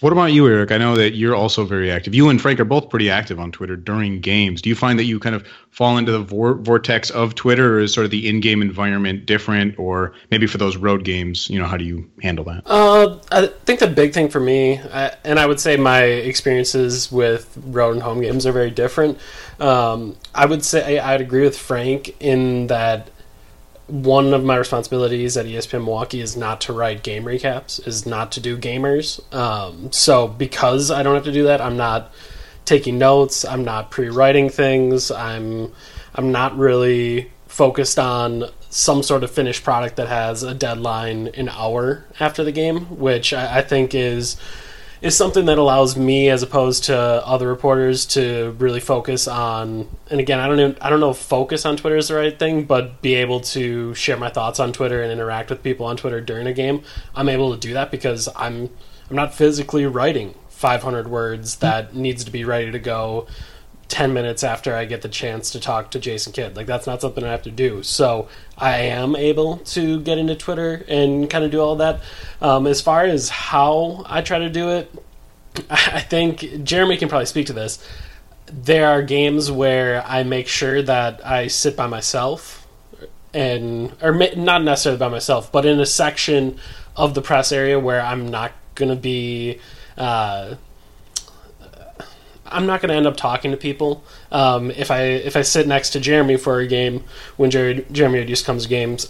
What 0.00 0.12
about 0.12 0.32
you, 0.32 0.48
Eric? 0.48 0.72
I 0.72 0.78
know 0.78 0.96
that 0.96 1.14
you're 1.14 1.36
also 1.36 1.64
very 1.64 1.88
active. 1.88 2.16
You 2.16 2.30
and 2.30 2.40
Frank 2.40 2.58
are 2.58 2.64
both 2.64 2.88
pretty 2.88 3.10
active 3.10 3.38
on 3.38 3.52
Twitter 3.52 3.76
during 3.76 4.20
games. 4.20 4.60
Do 4.60 4.68
you 4.68 4.74
find 4.74 4.98
that 4.98 5.04
you 5.04 5.20
kind 5.20 5.36
of 5.36 5.46
fall 5.70 5.98
into 5.98 6.10
the 6.10 6.20
vor- 6.20 6.54
vortex 6.54 7.10
of 7.10 7.36
Twitter, 7.36 7.76
or 7.76 7.80
is 7.80 7.92
sort 7.92 8.06
of 8.06 8.10
the 8.10 8.26
in-game 8.26 8.60
environment 8.60 9.26
different? 9.26 9.78
Or 9.78 10.14
maybe 10.32 10.46
for 10.48 10.58
those 10.58 10.76
road 10.76 11.04
games, 11.04 11.48
you 11.48 11.60
know, 11.60 11.66
how 11.66 11.76
do 11.76 11.84
you 11.84 12.10
handle 12.22 12.44
that? 12.46 12.62
Uh, 12.66 13.18
I 13.30 13.48
think 13.66 13.78
the 13.78 13.86
big 13.86 14.14
thing 14.14 14.30
for 14.30 14.40
me, 14.40 14.80
I, 14.80 15.14
and 15.22 15.38
I 15.38 15.46
would 15.46 15.60
say 15.60 15.76
my 15.76 16.02
experiences 16.02 17.12
with 17.12 17.56
road 17.66 17.92
and 17.92 18.02
home 18.02 18.20
games 18.22 18.46
are 18.46 18.52
very 18.52 18.70
different. 18.70 19.18
Um, 19.60 20.16
I 20.34 20.46
would 20.46 20.64
say 20.64 20.98
I'd 20.98 21.20
agree 21.20 21.42
with 21.42 21.58
Frank 21.58 22.16
in 22.20 22.68
that 22.68 23.10
one 23.90 24.32
of 24.32 24.44
my 24.44 24.56
responsibilities 24.56 25.36
at 25.36 25.46
ESPN 25.46 25.84
Milwaukee 25.84 26.20
is 26.20 26.36
not 26.36 26.60
to 26.62 26.72
write 26.72 27.02
game 27.02 27.24
recaps, 27.24 27.86
is 27.86 28.06
not 28.06 28.32
to 28.32 28.40
do 28.40 28.56
gamers. 28.56 29.20
Um, 29.34 29.90
so 29.92 30.28
because 30.28 30.90
I 30.90 31.02
don't 31.02 31.14
have 31.14 31.24
to 31.24 31.32
do 31.32 31.44
that, 31.44 31.60
I'm 31.60 31.76
not 31.76 32.12
taking 32.64 32.98
notes. 32.98 33.44
I'm 33.44 33.64
not 33.64 33.90
pre-writing 33.90 34.48
things. 34.48 35.10
I'm 35.10 35.72
I'm 36.14 36.32
not 36.32 36.56
really 36.56 37.30
focused 37.46 37.98
on 37.98 38.44
some 38.70 39.02
sort 39.02 39.24
of 39.24 39.30
finished 39.30 39.64
product 39.64 39.96
that 39.96 40.08
has 40.08 40.42
a 40.42 40.54
deadline 40.54 41.28
an 41.28 41.48
hour 41.48 42.06
after 42.20 42.44
the 42.44 42.52
game, 42.52 42.82
which 42.98 43.32
I, 43.32 43.58
I 43.58 43.62
think 43.62 43.94
is 43.94 44.36
is 45.02 45.16
something 45.16 45.46
that 45.46 45.58
allows 45.58 45.96
me 45.96 46.28
as 46.28 46.42
opposed 46.42 46.84
to 46.84 46.96
other 46.96 47.48
reporters 47.48 48.04
to 48.04 48.54
really 48.58 48.80
focus 48.80 49.26
on 49.26 49.88
and 50.10 50.20
again 50.20 50.38
I 50.38 50.46
don't 50.46 50.60
even, 50.60 50.76
I 50.80 50.90
don't 50.90 51.00
know 51.00 51.10
if 51.10 51.16
focus 51.16 51.64
on 51.64 51.76
Twitter 51.76 51.96
is 51.96 52.08
the 52.08 52.14
right 52.14 52.38
thing 52.38 52.64
but 52.64 53.00
be 53.00 53.14
able 53.14 53.40
to 53.40 53.94
share 53.94 54.16
my 54.16 54.28
thoughts 54.28 54.60
on 54.60 54.72
Twitter 54.72 55.02
and 55.02 55.10
interact 55.10 55.50
with 55.50 55.62
people 55.62 55.86
on 55.86 55.96
Twitter 55.96 56.20
during 56.20 56.46
a 56.46 56.52
game 56.52 56.82
I'm 57.14 57.28
able 57.28 57.52
to 57.54 57.58
do 57.58 57.74
that 57.74 57.90
because 57.90 58.28
I'm 58.36 58.70
I'm 59.08 59.16
not 59.16 59.34
physically 59.34 59.86
writing 59.86 60.34
500 60.50 61.08
words 61.08 61.56
that 61.56 61.94
needs 61.94 62.22
to 62.24 62.30
be 62.30 62.44
ready 62.44 62.70
to 62.70 62.78
go 62.78 63.26
10 63.90 64.14
minutes 64.14 64.42
after 64.44 64.74
I 64.74 64.84
get 64.84 65.02
the 65.02 65.08
chance 65.08 65.50
to 65.50 65.60
talk 65.60 65.90
to 65.90 65.98
Jason 65.98 66.32
Kidd. 66.32 66.56
Like, 66.56 66.66
that's 66.66 66.86
not 66.86 67.00
something 67.00 67.24
I 67.24 67.30
have 67.30 67.42
to 67.42 67.50
do. 67.50 67.82
So, 67.82 68.28
I 68.56 68.78
am 68.78 69.16
able 69.16 69.58
to 69.58 70.00
get 70.00 70.16
into 70.16 70.34
Twitter 70.34 70.84
and 70.88 71.28
kind 71.28 71.44
of 71.44 71.50
do 71.50 71.60
all 71.60 71.76
that. 71.76 72.00
Um, 72.40 72.66
as 72.66 72.80
far 72.80 73.04
as 73.04 73.28
how 73.28 74.04
I 74.06 74.22
try 74.22 74.38
to 74.38 74.48
do 74.48 74.70
it, 74.70 74.94
I 75.70 76.00
think 76.00 76.64
Jeremy 76.64 76.96
can 76.96 77.08
probably 77.08 77.26
speak 77.26 77.46
to 77.48 77.52
this. 77.52 77.84
There 78.46 78.88
are 78.88 79.02
games 79.02 79.50
where 79.50 80.04
I 80.06 80.22
make 80.22 80.48
sure 80.48 80.82
that 80.82 81.24
I 81.26 81.48
sit 81.48 81.76
by 81.76 81.86
myself 81.86 82.66
and 83.32 83.94
or 84.02 84.12
not 84.36 84.62
necessarily 84.62 84.98
by 84.98 85.08
myself, 85.08 85.52
but 85.52 85.64
in 85.64 85.78
a 85.78 85.86
section 85.86 86.58
of 86.96 87.14
the 87.14 87.22
press 87.22 87.52
area 87.52 87.78
where 87.78 88.00
I'm 88.00 88.28
not 88.28 88.52
going 88.74 88.88
to 88.88 88.96
be 88.96 89.60
uh, 89.96 90.56
I'm 92.50 92.66
not 92.66 92.80
going 92.80 92.90
to 92.90 92.94
end 92.94 93.06
up 93.06 93.16
talking 93.16 93.50
to 93.50 93.56
people. 93.56 94.04
Um, 94.30 94.70
if 94.70 94.90
I 94.90 95.02
if 95.02 95.36
I 95.36 95.42
sit 95.42 95.66
next 95.66 95.90
to 95.90 96.00
Jeremy 96.00 96.36
for 96.36 96.60
a 96.60 96.66
game 96.66 97.04
when 97.36 97.50
Jerry, 97.50 97.86
Jeremy 97.90 98.20
Reduce 98.20 98.42
comes 98.42 98.64
to 98.64 98.68
games, 98.68 99.08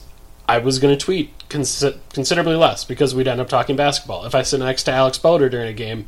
I 0.48 0.58
was 0.58 0.78
going 0.78 0.96
to 0.96 1.02
tweet 1.02 1.30
consi- 1.48 1.98
considerably 2.12 2.56
less 2.56 2.84
because 2.84 3.14
we'd 3.14 3.28
end 3.28 3.40
up 3.40 3.48
talking 3.48 3.76
basketball. 3.76 4.24
If 4.24 4.34
I 4.34 4.42
sit 4.42 4.60
next 4.60 4.84
to 4.84 4.92
Alex 4.92 5.18
Boeder 5.18 5.48
during 5.48 5.68
a 5.68 5.72
game, 5.72 6.06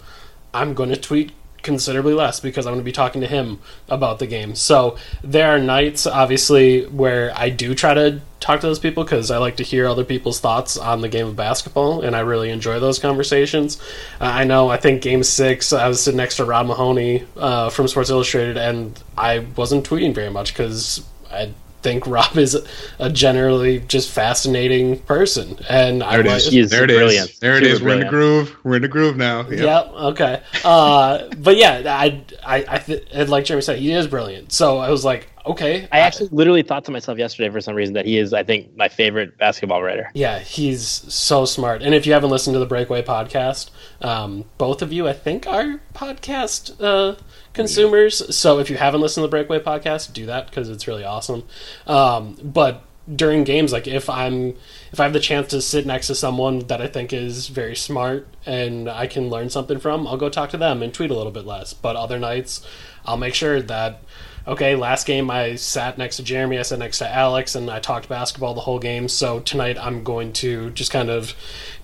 I'm 0.53 0.75
going 0.75 0.91
to 0.91 0.97
tweet 0.97 1.33
considerably 1.63 2.15
less 2.15 2.41
because 2.41 2.67
I'm 2.67 2.73
going 2.73 2.81
to 2.81 2.85
be 2.85 2.93
talking 2.93 3.21
to 3.21 3.27
him 3.27 3.61
about 3.89 4.19
the 4.19 4.27
game. 4.27 4.55
So 4.55 4.97
there 5.23 5.49
are 5.55 5.59
nights, 5.59 6.07
obviously, 6.07 6.85
where 6.87 7.33
I 7.37 7.49
do 7.51 7.75
try 7.75 7.95
to 7.95 8.21
talk 8.41 8.61
to 8.61 8.67
those 8.67 8.81
people 8.81 9.05
because 9.05 9.31
I 9.31 9.39
like 9.39 9.57
to 9.57 9.63
hear 9.63 9.87
other 9.87 10.05
people's 10.05 10.41
thoughts 10.41 10.77
on 10.77 11.01
the 11.01 11.09
game 11.09 11.29
of 11.29 11.37
basketball, 11.37 12.03
and 12.03 12.15
I 12.17 12.21
really 12.21 12.51
enjoy 12.51 12.81
those 12.81 12.99
conversations. 12.99 13.81
Uh, 14.21 14.25
I 14.25 14.45
know, 14.45 14.69
I 14.69 14.77
think 14.77 15.03
game 15.03 15.23
six, 15.23 15.73
I 15.73 15.89
was 15.89 16.03
sitting 16.03 16.19
next 16.19 16.37
to 16.37 16.45
Rob 16.45 16.67
Mahoney 16.67 17.25
uh, 17.37 17.71
from 17.71 17.89
Sports 17.89 18.11
Illustrated, 18.11 18.57
and 18.57 19.01
I 19.17 19.47
wasn't 19.57 19.89
tweeting 19.89 20.15
very 20.15 20.31
much 20.31 20.53
because 20.53 21.07
I 21.31 21.53
think 21.83 22.07
Rob 22.07 22.37
is 22.39 22.57
a 22.99 23.11
generally 23.11 23.81
just 23.81 24.11
fascinating 24.11 24.99
person, 25.01 25.59
and 25.69 26.03
I 26.03 26.17
There 26.19 26.27
it 26.27 26.33
was- 26.35 26.53
is. 26.55 26.71
There 26.71 26.85
it 26.85 26.89
brilliant. 26.89 27.31
is. 27.31 27.39
There 27.39 27.55
it 27.57 27.65
Super 27.65 27.73
is. 27.75 27.83
We're 27.83 27.93
in 27.95 28.01
the 28.01 28.09
groove. 28.09 28.57
We're 28.65 28.77
in 28.77 28.83
the 28.83 28.89
groove 28.89 29.17
now. 29.17 29.41
Yep. 29.49 29.59
Yep. 29.61 29.87
Okay. 29.95 30.41
Uh, 30.65 31.29
but 31.39 31.57
yeah, 31.57 31.83
I, 31.87 32.23
I, 32.45 32.65
I 32.69 32.79
th- 32.79 33.07
and 33.13 33.29
like 33.29 33.45
Jeremy 33.45 33.63
said, 33.63 33.79
he 33.79 33.93
is 33.93 34.07
brilliant. 34.07 34.53
So 34.53 34.79
I 34.79 34.91
was 34.91 35.05
like, 35.05 35.29
okay. 35.47 35.89
I 35.93 36.01
actually 36.01 36.29
literally 36.33 36.63
thought 36.63 36.85
to 36.87 36.91
myself 36.91 37.19
yesterday 37.19 37.51
for 37.51 37.61
some 37.61 37.75
reason 37.75 37.95
that 37.95 38.07
he 38.07 38.19
is, 38.19 38.33
I 38.33 38.43
think, 38.43 38.77
my 38.77 38.89
favorite 38.89 39.39
basketball 39.39 39.83
writer. 39.83 40.11
Yeah, 40.15 40.39
he's 40.39 40.87
so 40.87 41.45
smart. 41.45 41.83
And 41.83 41.95
if 41.95 42.07
you 42.07 42.13
haven't 42.13 42.31
listened 42.31 42.55
to 42.55 42.59
the 42.59 42.67
Breakaway 42.67 43.03
podcast, 43.03 43.71
um, 44.01 44.45
both 44.59 44.83
of 44.83 44.93
you, 44.93 45.09
I 45.09 45.13
think, 45.13 45.47
are 45.47 45.81
podcast 45.95 46.81
uh, 46.81 47.17
consumers. 47.53 48.35
So 48.35 48.59
if 48.59 48.71
you 48.71 48.77
haven't 48.77 49.01
listened 49.01 49.23
to 49.23 49.27
the 49.27 49.31
Breakaway 49.31 49.61
podcast, 49.61 50.13
do 50.13 50.27
that 50.27 50.47
because 50.47 50.69
it's 50.69 50.87
really 50.87 51.05
awesome. 51.05 51.45
Um, 51.87 52.37
but 52.43 52.85
during 53.15 53.45
games, 53.45 53.73
like 53.73 53.87
if 53.87 54.09
I'm 54.09 54.55
if 54.93 55.01
I 55.01 55.05
have 55.05 55.13
the 55.13 55.21
chance 55.21 55.49
to 55.49 55.61
sit 55.61 55.87
next 55.87 56.07
to 56.07 56.15
someone 56.15 56.61
that 56.69 56.81
I 56.81 56.87
think 56.87 57.13
is 57.13 57.49
very 57.49 57.75
smart 57.75 58.29
and 58.47 58.89
I 58.89 59.07
can 59.07 59.29
learn 59.29 59.51
something 59.51 59.81
from, 59.81 60.07
I'll 60.07 60.17
go 60.17 60.29
talk 60.29 60.51
to 60.51 60.57
them 60.57 60.83
and 60.83 60.95
tweet 60.95 61.11
a 61.11 61.15
little 61.15 61.33
bit 61.33 61.47
less. 61.47 61.73
But 61.73 61.97
other 61.97 62.19
nights, 62.19 62.65
I'll 63.05 63.17
make 63.17 63.35
sure 63.35 63.61
that 63.61 64.03
okay, 64.47 64.75
last 64.75 65.07
game 65.07 65.31
I 65.31 65.55
sat 65.57 65.99
next 65.99 66.17
to 66.17 66.23
Jeremy, 66.23 66.59
I 66.59 66.63
sat 66.63 66.79
next 66.79 66.99
to 66.99 67.09
Alex, 67.09 67.55
and 67.55 67.71
I 67.71 67.81
talked 67.81 68.09
basketball 68.09 68.55
the 68.55 68.61
whole 68.61 68.79
game. 68.79 69.09
So 69.09 69.41
tonight 69.41 69.79
I'm 69.79 70.03
going 70.05 70.33
to 70.35 70.71
just 70.71 70.91
kind 70.91 71.11
of 71.11 71.35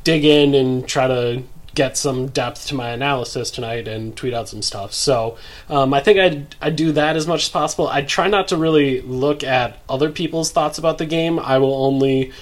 dig 0.05 0.25
in 0.25 0.55
and 0.55 0.87
try 0.87 1.07
to 1.07 1.43
get 1.75 1.97
some 1.97 2.27
depth 2.29 2.67
to 2.67 2.75
my 2.75 2.91
analysis 2.91 3.51
tonight 3.51 3.87
and 3.87 4.17
tweet 4.17 4.35
out 4.35 4.49
some 4.49 4.63
stuff. 4.63 4.93
So 4.93 5.39
um, 5.69 5.95
I 5.95 6.01
think 6.01 6.19
I'd, 6.19 6.57
I'd 6.61 6.77
do 6.77 6.93
that 6.93 7.15
as 7.15 7.27
much 7.27 7.45
as 7.45 7.49
possible. 7.51 7.87
I 7.87 8.03
try 8.03 8.27
not 8.27 8.49
to 8.49 8.57
really 8.57 9.01
look 9.03 9.45
at 9.45 9.79
other 9.89 10.11
people's 10.11 10.51
thoughts 10.51 10.79
about 10.79 10.99
the 10.99 11.07
game. 11.07 11.39
I 11.39 11.59
will 11.59 11.85
only 11.85 12.33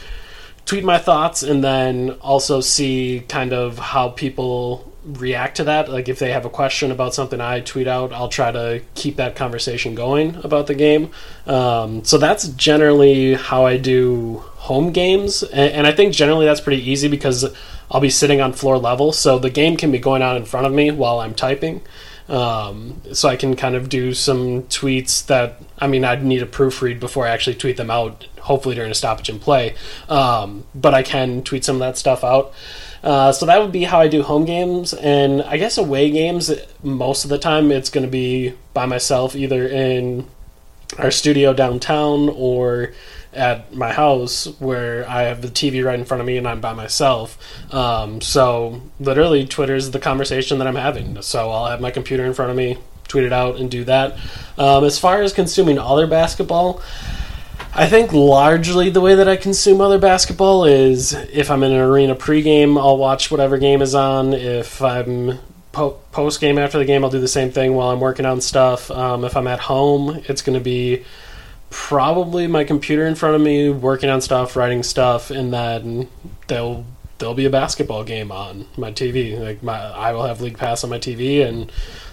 tweet 0.65 0.85
my 0.85 0.99
thoughts 0.99 1.43
and 1.43 1.63
then 1.63 2.11
also 2.23 2.61
see 2.61 3.25
kind 3.29 3.53
of 3.53 3.79
how 3.79 4.09
people 4.09 4.91
react 5.07 5.57
to 5.59 5.65
that. 5.65 5.89
Like 5.89 6.09
if 6.09 6.19
they 6.19 6.33
have 6.33 6.45
a 6.45 6.51
question 6.51 6.91
about 6.91 7.15
something 7.15 7.41
I 7.41 7.61
tweet 7.61 7.87
out, 7.87 8.13
I'll 8.13 8.29
try 8.29 8.51
to 8.51 8.83
keep 8.95 9.17
that 9.17 9.37
conversation 9.37 9.95
going 9.95 10.37
about 10.37 10.67
the 10.67 10.75
game. 10.75 11.11
Um, 11.47 12.05
so 12.05 12.19
that's 12.19 12.49
generally 12.49 13.35
how 13.35 13.65
I 13.67 13.77
do 13.77 14.39
home 14.57 14.93
games, 14.93 15.43
and, 15.43 15.73
and 15.73 15.87
I 15.87 15.93
think 15.93 16.13
generally 16.13 16.45
that's 16.45 16.61
pretty 16.61 16.91
easy 16.91 17.09
because 17.09 17.45
I'll 17.91 18.01
be 18.01 18.11
sitting 18.11 18.41
on 18.41 18.53
floor 18.53 18.79
level, 18.79 19.13
so 19.13 19.39
the 19.39 19.51
game 19.51 19.77
can 19.77 19.93
be 19.93 19.99
going 19.99 20.23
on 20.23 20.37
in 20.37 20.45
front 20.45 20.67
of 20.67 20.73
me 20.73 20.91
while 20.91 21.21
I'm 21.21 21.35
typing. 21.35 21.83
Um, 22.29 23.01
so 23.13 23.29
I 23.29 23.37
can 23.37 23.55
kind 23.55 23.77
of 23.77 23.89
do 23.89 24.13
some 24.13 24.65
tweets 24.65 25.25
that 25.27 25.63
I 25.79 25.87
mean 25.87 26.05
I'd 26.05 26.25
need 26.25 26.43
a 26.43 26.47
proofread 26.47 26.99
before 26.99 27.25
I 27.25 27.31
actually 27.31 27.55
tweet 27.55 27.77
them 27.77 27.91
out. 27.91 28.27
Hopefully 28.41 28.75
during 28.75 28.91
a 28.91 28.95
stoppage 28.95 29.29
in 29.29 29.39
play, 29.39 29.75
um, 30.09 30.65
but 30.75 30.95
I 30.95 31.03
can 31.03 31.43
tweet 31.43 31.65
some 31.65 31.77
of 31.77 31.81
that 31.81 31.99
stuff 31.99 32.25
out. 32.25 32.53
Uh, 33.07 33.31
so 33.31 33.47
that 33.47 33.61
would 33.61 33.71
be 33.71 33.85
how 33.85 34.01
I 34.01 34.09
do 34.09 34.21
home 34.25 34.45
games, 34.45 34.93
and 34.93 35.41
I 35.43 35.59
guess 35.59 35.79
away 35.79 36.11
games. 36.11 36.51
Most 36.83 37.23
of 37.23 37.31
the 37.31 37.39
time, 37.39 37.71
it's 37.71 37.89
going 37.89 38.05
to 38.05 38.11
be 38.11 38.55
by 38.75 38.85
myself, 38.85 39.37
either 39.37 39.69
in 39.69 40.27
our 40.99 41.13
studio 41.13 41.55
downtown 41.55 42.29
or 42.29 42.95
at 43.33 43.73
my 43.73 43.93
house 43.93 44.47
where 44.59 45.09
I 45.09 45.23
have 45.23 45.41
the 45.41 45.49
TV 45.49 45.85
right 45.85 45.97
in 45.97 46.05
front 46.05 46.21
of 46.21 46.27
me 46.27 46.37
and 46.37 46.49
I'm 46.49 46.61
by 46.61 46.73
myself. 46.73 47.39
Um, 47.73 48.21
so 48.21 48.83
literally, 48.99 49.47
Twitter 49.47 49.77
is 49.77 49.93
the 49.93 50.01
conversation 50.01 50.59
that 50.59 50.67
I'm 50.67 50.75
having. 50.75 51.23
So 51.23 51.51
I'll 51.51 51.67
have 51.67 51.81
my 51.81 51.93
computer 51.93 52.25
in 52.25 52.35
front 52.35 52.51
of 52.51 52.57
me, 52.57 52.77
tweet 53.07 53.25
it 53.25 53.33
out, 53.33 53.57
and 53.57 53.71
do 53.71 53.85
that. 53.85 54.19
Um, 54.59 54.83
as 54.83 54.99
far 54.99 55.23
as 55.23 55.33
consuming 55.33 55.79
other 55.79 56.09
basketball, 56.09 56.83
I 57.75 57.87
think 57.89 58.13
largely 58.13 58.89
the 58.89 59.03
way 59.03 59.15
that 59.17 59.29
I 59.29 59.37
consume 59.37 59.81
other 59.81 59.99
basketball 59.99 60.65
is 60.65 61.13
if 61.13 61.51
I'm 61.51 61.63
in 61.63 61.73
an 61.73 61.81
arena 61.81 62.15
pregame, 62.15 62.79
I'll 62.81 62.97
watch 62.97 63.31
whatever 63.31 63.59
game 63.59 63.83
is 63.83 63.95
on. 63.95 64.33
If 64.33 64.81
I'm 64.81 65.39
po- 65.73 66.01
post 66.11 66.41
game 66.41 66.57
after 66.59 66.79
the 66.79 66.87
game, 66.87 67.05
I'll 67.05 67.11
do 67.11 67.21
the 67.21 67.29
same 67.29 67.53
thing 67.53 67.75
while 67.75 67.91
I'm 67.91 68.01
working 68.01 68.25
on 68.25 68.41
stuff. 68.41 68.91
Um, 68.91 69.25
if 69.25 69.37
I'm 69.37 69.47
at 69.47 69.61
home, 69.61 70.23
it's 70.25 70.41
going 70.41 70.59
to 70.59 70.65
be 70.65 71.05
probably 71.69 72.47
my 72.47 72.65
computer 72.65 73.07
in 73.07 73.15
front 73.15 73.35
of 73.35 73.43
me 73.43 73.69
working 73.69 74.09
on 74.09 74.23
stuff, 74.23 74.57
writing 74.57 74.83
stuff, 74.83 75.31
and 75.31 75.53
then 75.53 76.09
there'll 76.47 76.87
there'll 77.19 77.35
be 77.35 77.45
a 77.45 77.51
basketball 77.51 78.05
game 78.05 78.33
on 78.33 78.67
my 78.79 78.91
TV. 78.93 79.39
Like 79.39 79.63
my 79.63 79.79
I 79.79 80.13
will 80.13 80.25
have 80.25 80.41
League 80.41 80.59
Pass 80.59 80.83
on 80.83 80.91
my 80.91 80.99
TV 80.99 81.47
and 81.47 81.71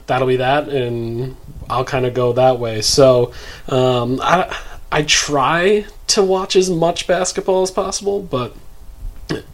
that'll 0.08 0.28
be 0.28 0.38
that 0.38 0.68
and 0.68 1.38
I'll 1.70 1.86
kind 1.86 2.06
of 2.06 2.14
go 2.14 2.34
that 2.34 2.60
way. 2.60 2.82
So 2.82 3.34
um, 3.70 4.20
I 4.22 4.56
I 4.94 5.02
try 5.02 5.86
to 6.10 6.22
watch 6.22 6.56
as 6.56 6.70
much 6.70 7.08
basketball 7.08 7.64
as 7.64 7.72
possible, 7.72 8.22
but 8.22 8.56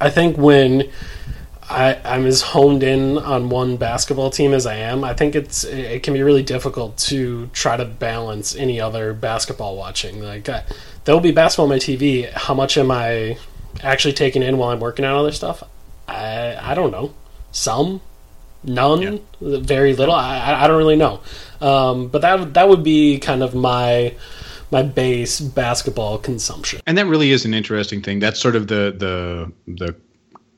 I 0.02 0.10
think 0.10 0.38
when 0.38 0.90
I, 1.70 1.98
I'm 2.04 2.26
as 2.26 2.42
honed 2.42 2.84
in 2.84 3.18
on 3.18 3.48
one 3.48 3.78
basketball 3.78 4.32
team 4.32 4.54
as 4.54 4.66
I 4.66 4.76
am. 4.76 5.06
I 5.06 5.14
think 5.14 5.36
it's 5.36 5.64
it 5.64 6.04
can 6.04 6.14
be 6.14 6.24
really 6.24 6.44
difficult 6.44 6.98
to 7.10 7.48
try 7.54 7.78
to 7.78 7.86
balance 7.86 8.54
any 8.54 8.82
other 8.82 9.14
basketball 9.14 9.78
watching. 9.78 10.22
Like 10.22 10.50
I, 10.50 10.66
there'll 11.06 11.22
be 11.22 11.32
basketball 11.32 11.68
on 11.68 11.70
my 11.70 11.78
TV. 11.78 12.30
How 12.34 12.54
much 12.54 12.78
am 12.78 12.92
I 12.92 13.38
actually 13.82 14.16
taking 14.16 14.44
in 14.44 14.58
while 14.58 14.72
I'm 14.72 14.82
working 14.82 15.06
on 15.06 15.16
other 15.16 15.32
stuff? 15.32 15.64
I 16.06 16.58
I 16.60 16.74
don't 16.74 16.92
know. 16.92 17.14
Some, 17.54 18.02
none, 18.62 19.02
yeah. 19.02 19.18
very 19.40 19.96
little. 19.96 20.16
I 20.16 20.64
I 20.64 20.68
don't 20.68 20.78
really 20.78 20.98
know. 20.98 21.22
Um, 21.62 22.10
but 22.10 22.24
that 22.24 22.56
that 22.56 22.68
would 22.68 22.84
be 22.84 23.20
kind 23.20 23.42
of 23.42 23.56
my 23.56 24.16
my 24.72 24.84
base 24.84 25.40
basketball 25.40 26.18
consumption. 26.18 26.82
And 26.86 26.98
that 26.98 27.08
really 27.08 27.32
is 27.32 27.46
an 27.46 27.54
interesting 27.54 28.02
thing. 28.02 28.20
That's 28.20 28.40
sort 28.40 28.56
of 28.56 28.68
the 28.68 28.96
the 28.98 29.52
the 29.74 29.96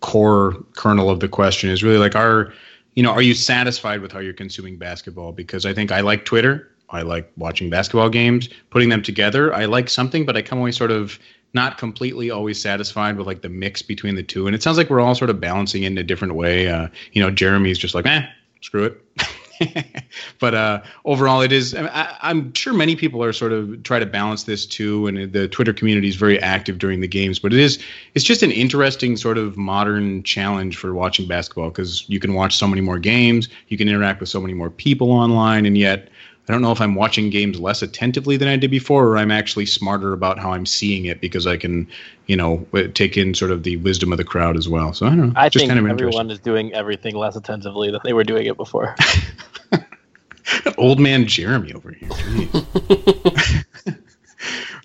core 0.01 0.55
kernel 0.75 1.09
of 1.09 1.19
the 1.19 1.27
question 1.27 1.69
is 1.69 1.83
really 1.83 1.99
like 1.99 2.15
are 2.15 2.51
you 2.95 3.03
know 3.03 3.11
are 3.11 3.21
you 3.21 3.35
satisfied 3.35 4.01
with 4.01 4.11
how 4.11 4.19
you're 4.19 4.33
consuming 4.33 4.77
basketball? 4.77 5.31
Because 5.31 5.65
i 5.65 5.73
think 5.73 5.91
i 5.91 6.01
like 6.01 6.25
twitter. 6.25 6.67
I 6.89 7.03
like 7.03 7.31
watching 7.37 7.69
basketball 7.69 8.09
games 8.09 8.49
putting 8.69 8.89
them 8.89 9.01
together. 9.01 9.53
I 9.53 9.65
like 9.65 9.89
something 9.89 10.25
but 10.25 10.35
i 10.35 10.41
come 10.41 10.59
away 10.59 10.71
sort 10.71 10.91
of 10.91 11.19
not 11.53 11.77
completely 11.77 12.31
always 12.31 12.61
satisfied 12.61 13.17
with 13.17 13.27
like 13.27 13.41
the 13.41 13.49
mix 13.49 13.81
between 13.81 14.15
the 14.15 14.23
two. 14.23 14.47
And 14.47 14.55
it 14.55 14.63
sounds 14.63 14.77
like 14.77 14.89
we're 14.89 15.01
all 15.01 15.15
sort 15.15 15.29
of 15.29 15.39
balancing 15.41 15.83
in 15.83 15.97
a 15.97 16.03
different 16.03 16.35
way. 16.35 16.67
Uh, 16.67 16.87
you 17.13 17.21
know 17.21 17.29
jeremy's 17.29 17.77
just 17.77 17.95
like 17.95 18.05
eh 18.05 18.25
screw 18.61 18.85
it 18.85 19.01
but 20.39 20.53
uh, 20.53 20.81
overall, 21.05 21.41
it 21.41 21.51
is. 21.51 21.75
I, 21.75 22.17
am 22.21 22.53
sure 22.53 22.73
many 22.73 22.95
people 22.95 23.23
are 23.23 23.33
sort 23.33 23.51
of 23.51 23.83
try 23.83 23.99
to 23.99 24.05
balance 24.05 24.43
this 24.43 24.65
too, 24.65 25.07
and 25.07 25.31
the 25.31 25.47
Twitter 25.47 25.73
community 25.73 26.07
is 26.07 26.15
very 26.15 26.39
active 26.41 26.77
during 26.77 27.01
the 27.01 27.07
games. 27.07 27.39
But 27.39 27.53
it 27.53 27.59
is, 27.59 27.81
it's 28.15 28.25
just 28.25 28.43
an 28.43 28.51
interesting 28.51 29.17
sort 29.17 29.37
of 29.37 29.57
modern 29.57 30.23
challenge 30.23 30.77
for 30.77 30.93
watching 30.93 31.27
basketball 31.27 31.69
because 31.69 32.07
you 32.09 32.19
can 32.19 32.33
watch 32.33 32.55
so 32.55 32.67
many 32.67 32.81
more 32.81 32.99
games, 32.99 33.49
you 33.67 33.77
can 33.77 33.87
interact 33.87 34.19
with 34.19 34.29
so 34.29 34.41
many 34.41 34.53
more 34.53 34.69
people 34.69 35.11
online, 35.11 35.65
and 35.65 35.77
yet 35.77 36.09
I 36.51 36.53
don't 36.53 36.61
know 36.61 36.73
if 36.73 36.81
I'm 36.81 36.95
watching 36.95 37.29
games 37.29 37.61
less 37.61 37.81
attentively 37.81 38.35
than 38.35 38.49
I 38.49 38.57
did 38.57 38.71
before, 38.71 39.07
or 39.07 39.17
I'm 39.17 39.31
actually 39.31 39.65
smarter 39.65 40.11
about 40.11 40.37
how 40.37 40.51
I'm 40.51 40.65
seeing 40.65 41.05
it 41.05 41.21
because 41.21 41.47
I 41.47 41.55
can, 41.55 41.87
you 42.27 42.35
know, 42.35 42.67
take 42.93 43.15
in 43.15 43.33
sort 43.33 43.51
of 43.51 43.63
the 43.63 43.77
wisdom 43.77 44.11
of 44.11 44.17
the 44.17 44.25
crowd 44.25 44.57
as 44.57 44.67
well. 44.67 44.91
So 44.91 45.05
I 45.05 45.09
don't 45.09 45.29
know. 45.29 45.33
I 45.37 45.47
just 45.47 45.63
think 45.63 45.69
kind 45.69 45.79
of 45.79 45.89
everyone 45.89 46.29
is 46.29 46.39
doing 46.39 46.73
everything 46.73 47.15
less 47.15 47.37
attentively 47.37 47.89
than 47.89 48.01
they 48.03 48.11
were 48.11 48.25
doing 48.25 48.47
it 48.47 48.57
before. 48.57 48.97
Old 50.77 50.99
man 50.99 51.25
Jeremy 51.25 51.73
over 51.73 51.91
here. 51.91 52.09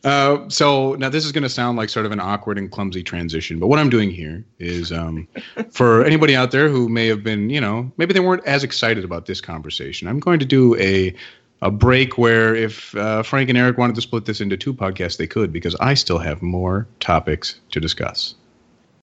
uh, 0.05 0.49
so 0.49 0.95
now 0.95 1.09
this 1.09 1.25
is 1.25 1.33
going 1.33 1.43
to 1.43 1.49
sound 1.49 1.77
like 1.77 1.89
sort 1.89 2.07
of 2.07 2.13
an 2.13 2.21
awkward 2.21 2.59
and 2.59 2.71
clumsy 2.71 3.03
transition, 3.03 3.59
but 3.59 3.67
what 3.67 3.81
I'm 3.81 3.91
doing 3.91 4.11
here 4.11 4.45
is 4.59 4.93
um, 4.93 5.27
for 5.71 6.05
anybody 6.05 6.37
out 6.37 6.51
there 6.51 6.69
who 6.69 6.89
may 6.89 7.07
have 7.09 7.23
been, 7.23 7.51
you 7.51 7.61
know, 7.61 7.91
maybe 7.97 8.15
they 8.15 8.21
weren't 8.21 8.45
as 8.47 8.65
excited 8.65 9.05
about 9.05 9.27
this 9.27 9.41
conversation. 9.41 10.09
I'm 10.09 10.21
going 10.21 10.39
to 10.39 10.47
do 10.47 10.77
a 10.77 11.15
a 11.63 11.71
break 11.71 12.17
where 12.17 12.55
if 12.55 12.95
uh, 12.95 13.23
Frank 13.23 13.49
and 13.49 13.59
Eric 13.59 13.79
wanted 13.79 13.97
to 13.97 14.01
split 14.01 14.25
this 14.25 14.41
into 14.41 14.57
two 14.57 14.73
podcasts, 14.73 15.17
they 15.17 15.27
could 15.27 15.53
because 15.53 15.75
I 15.77 15.95
still 15.95 16.19
have 16.19 16.43
more 16.43 16.87
topics 17.01 17.59
to 17.73 17.81
discuss. 17.81 18.36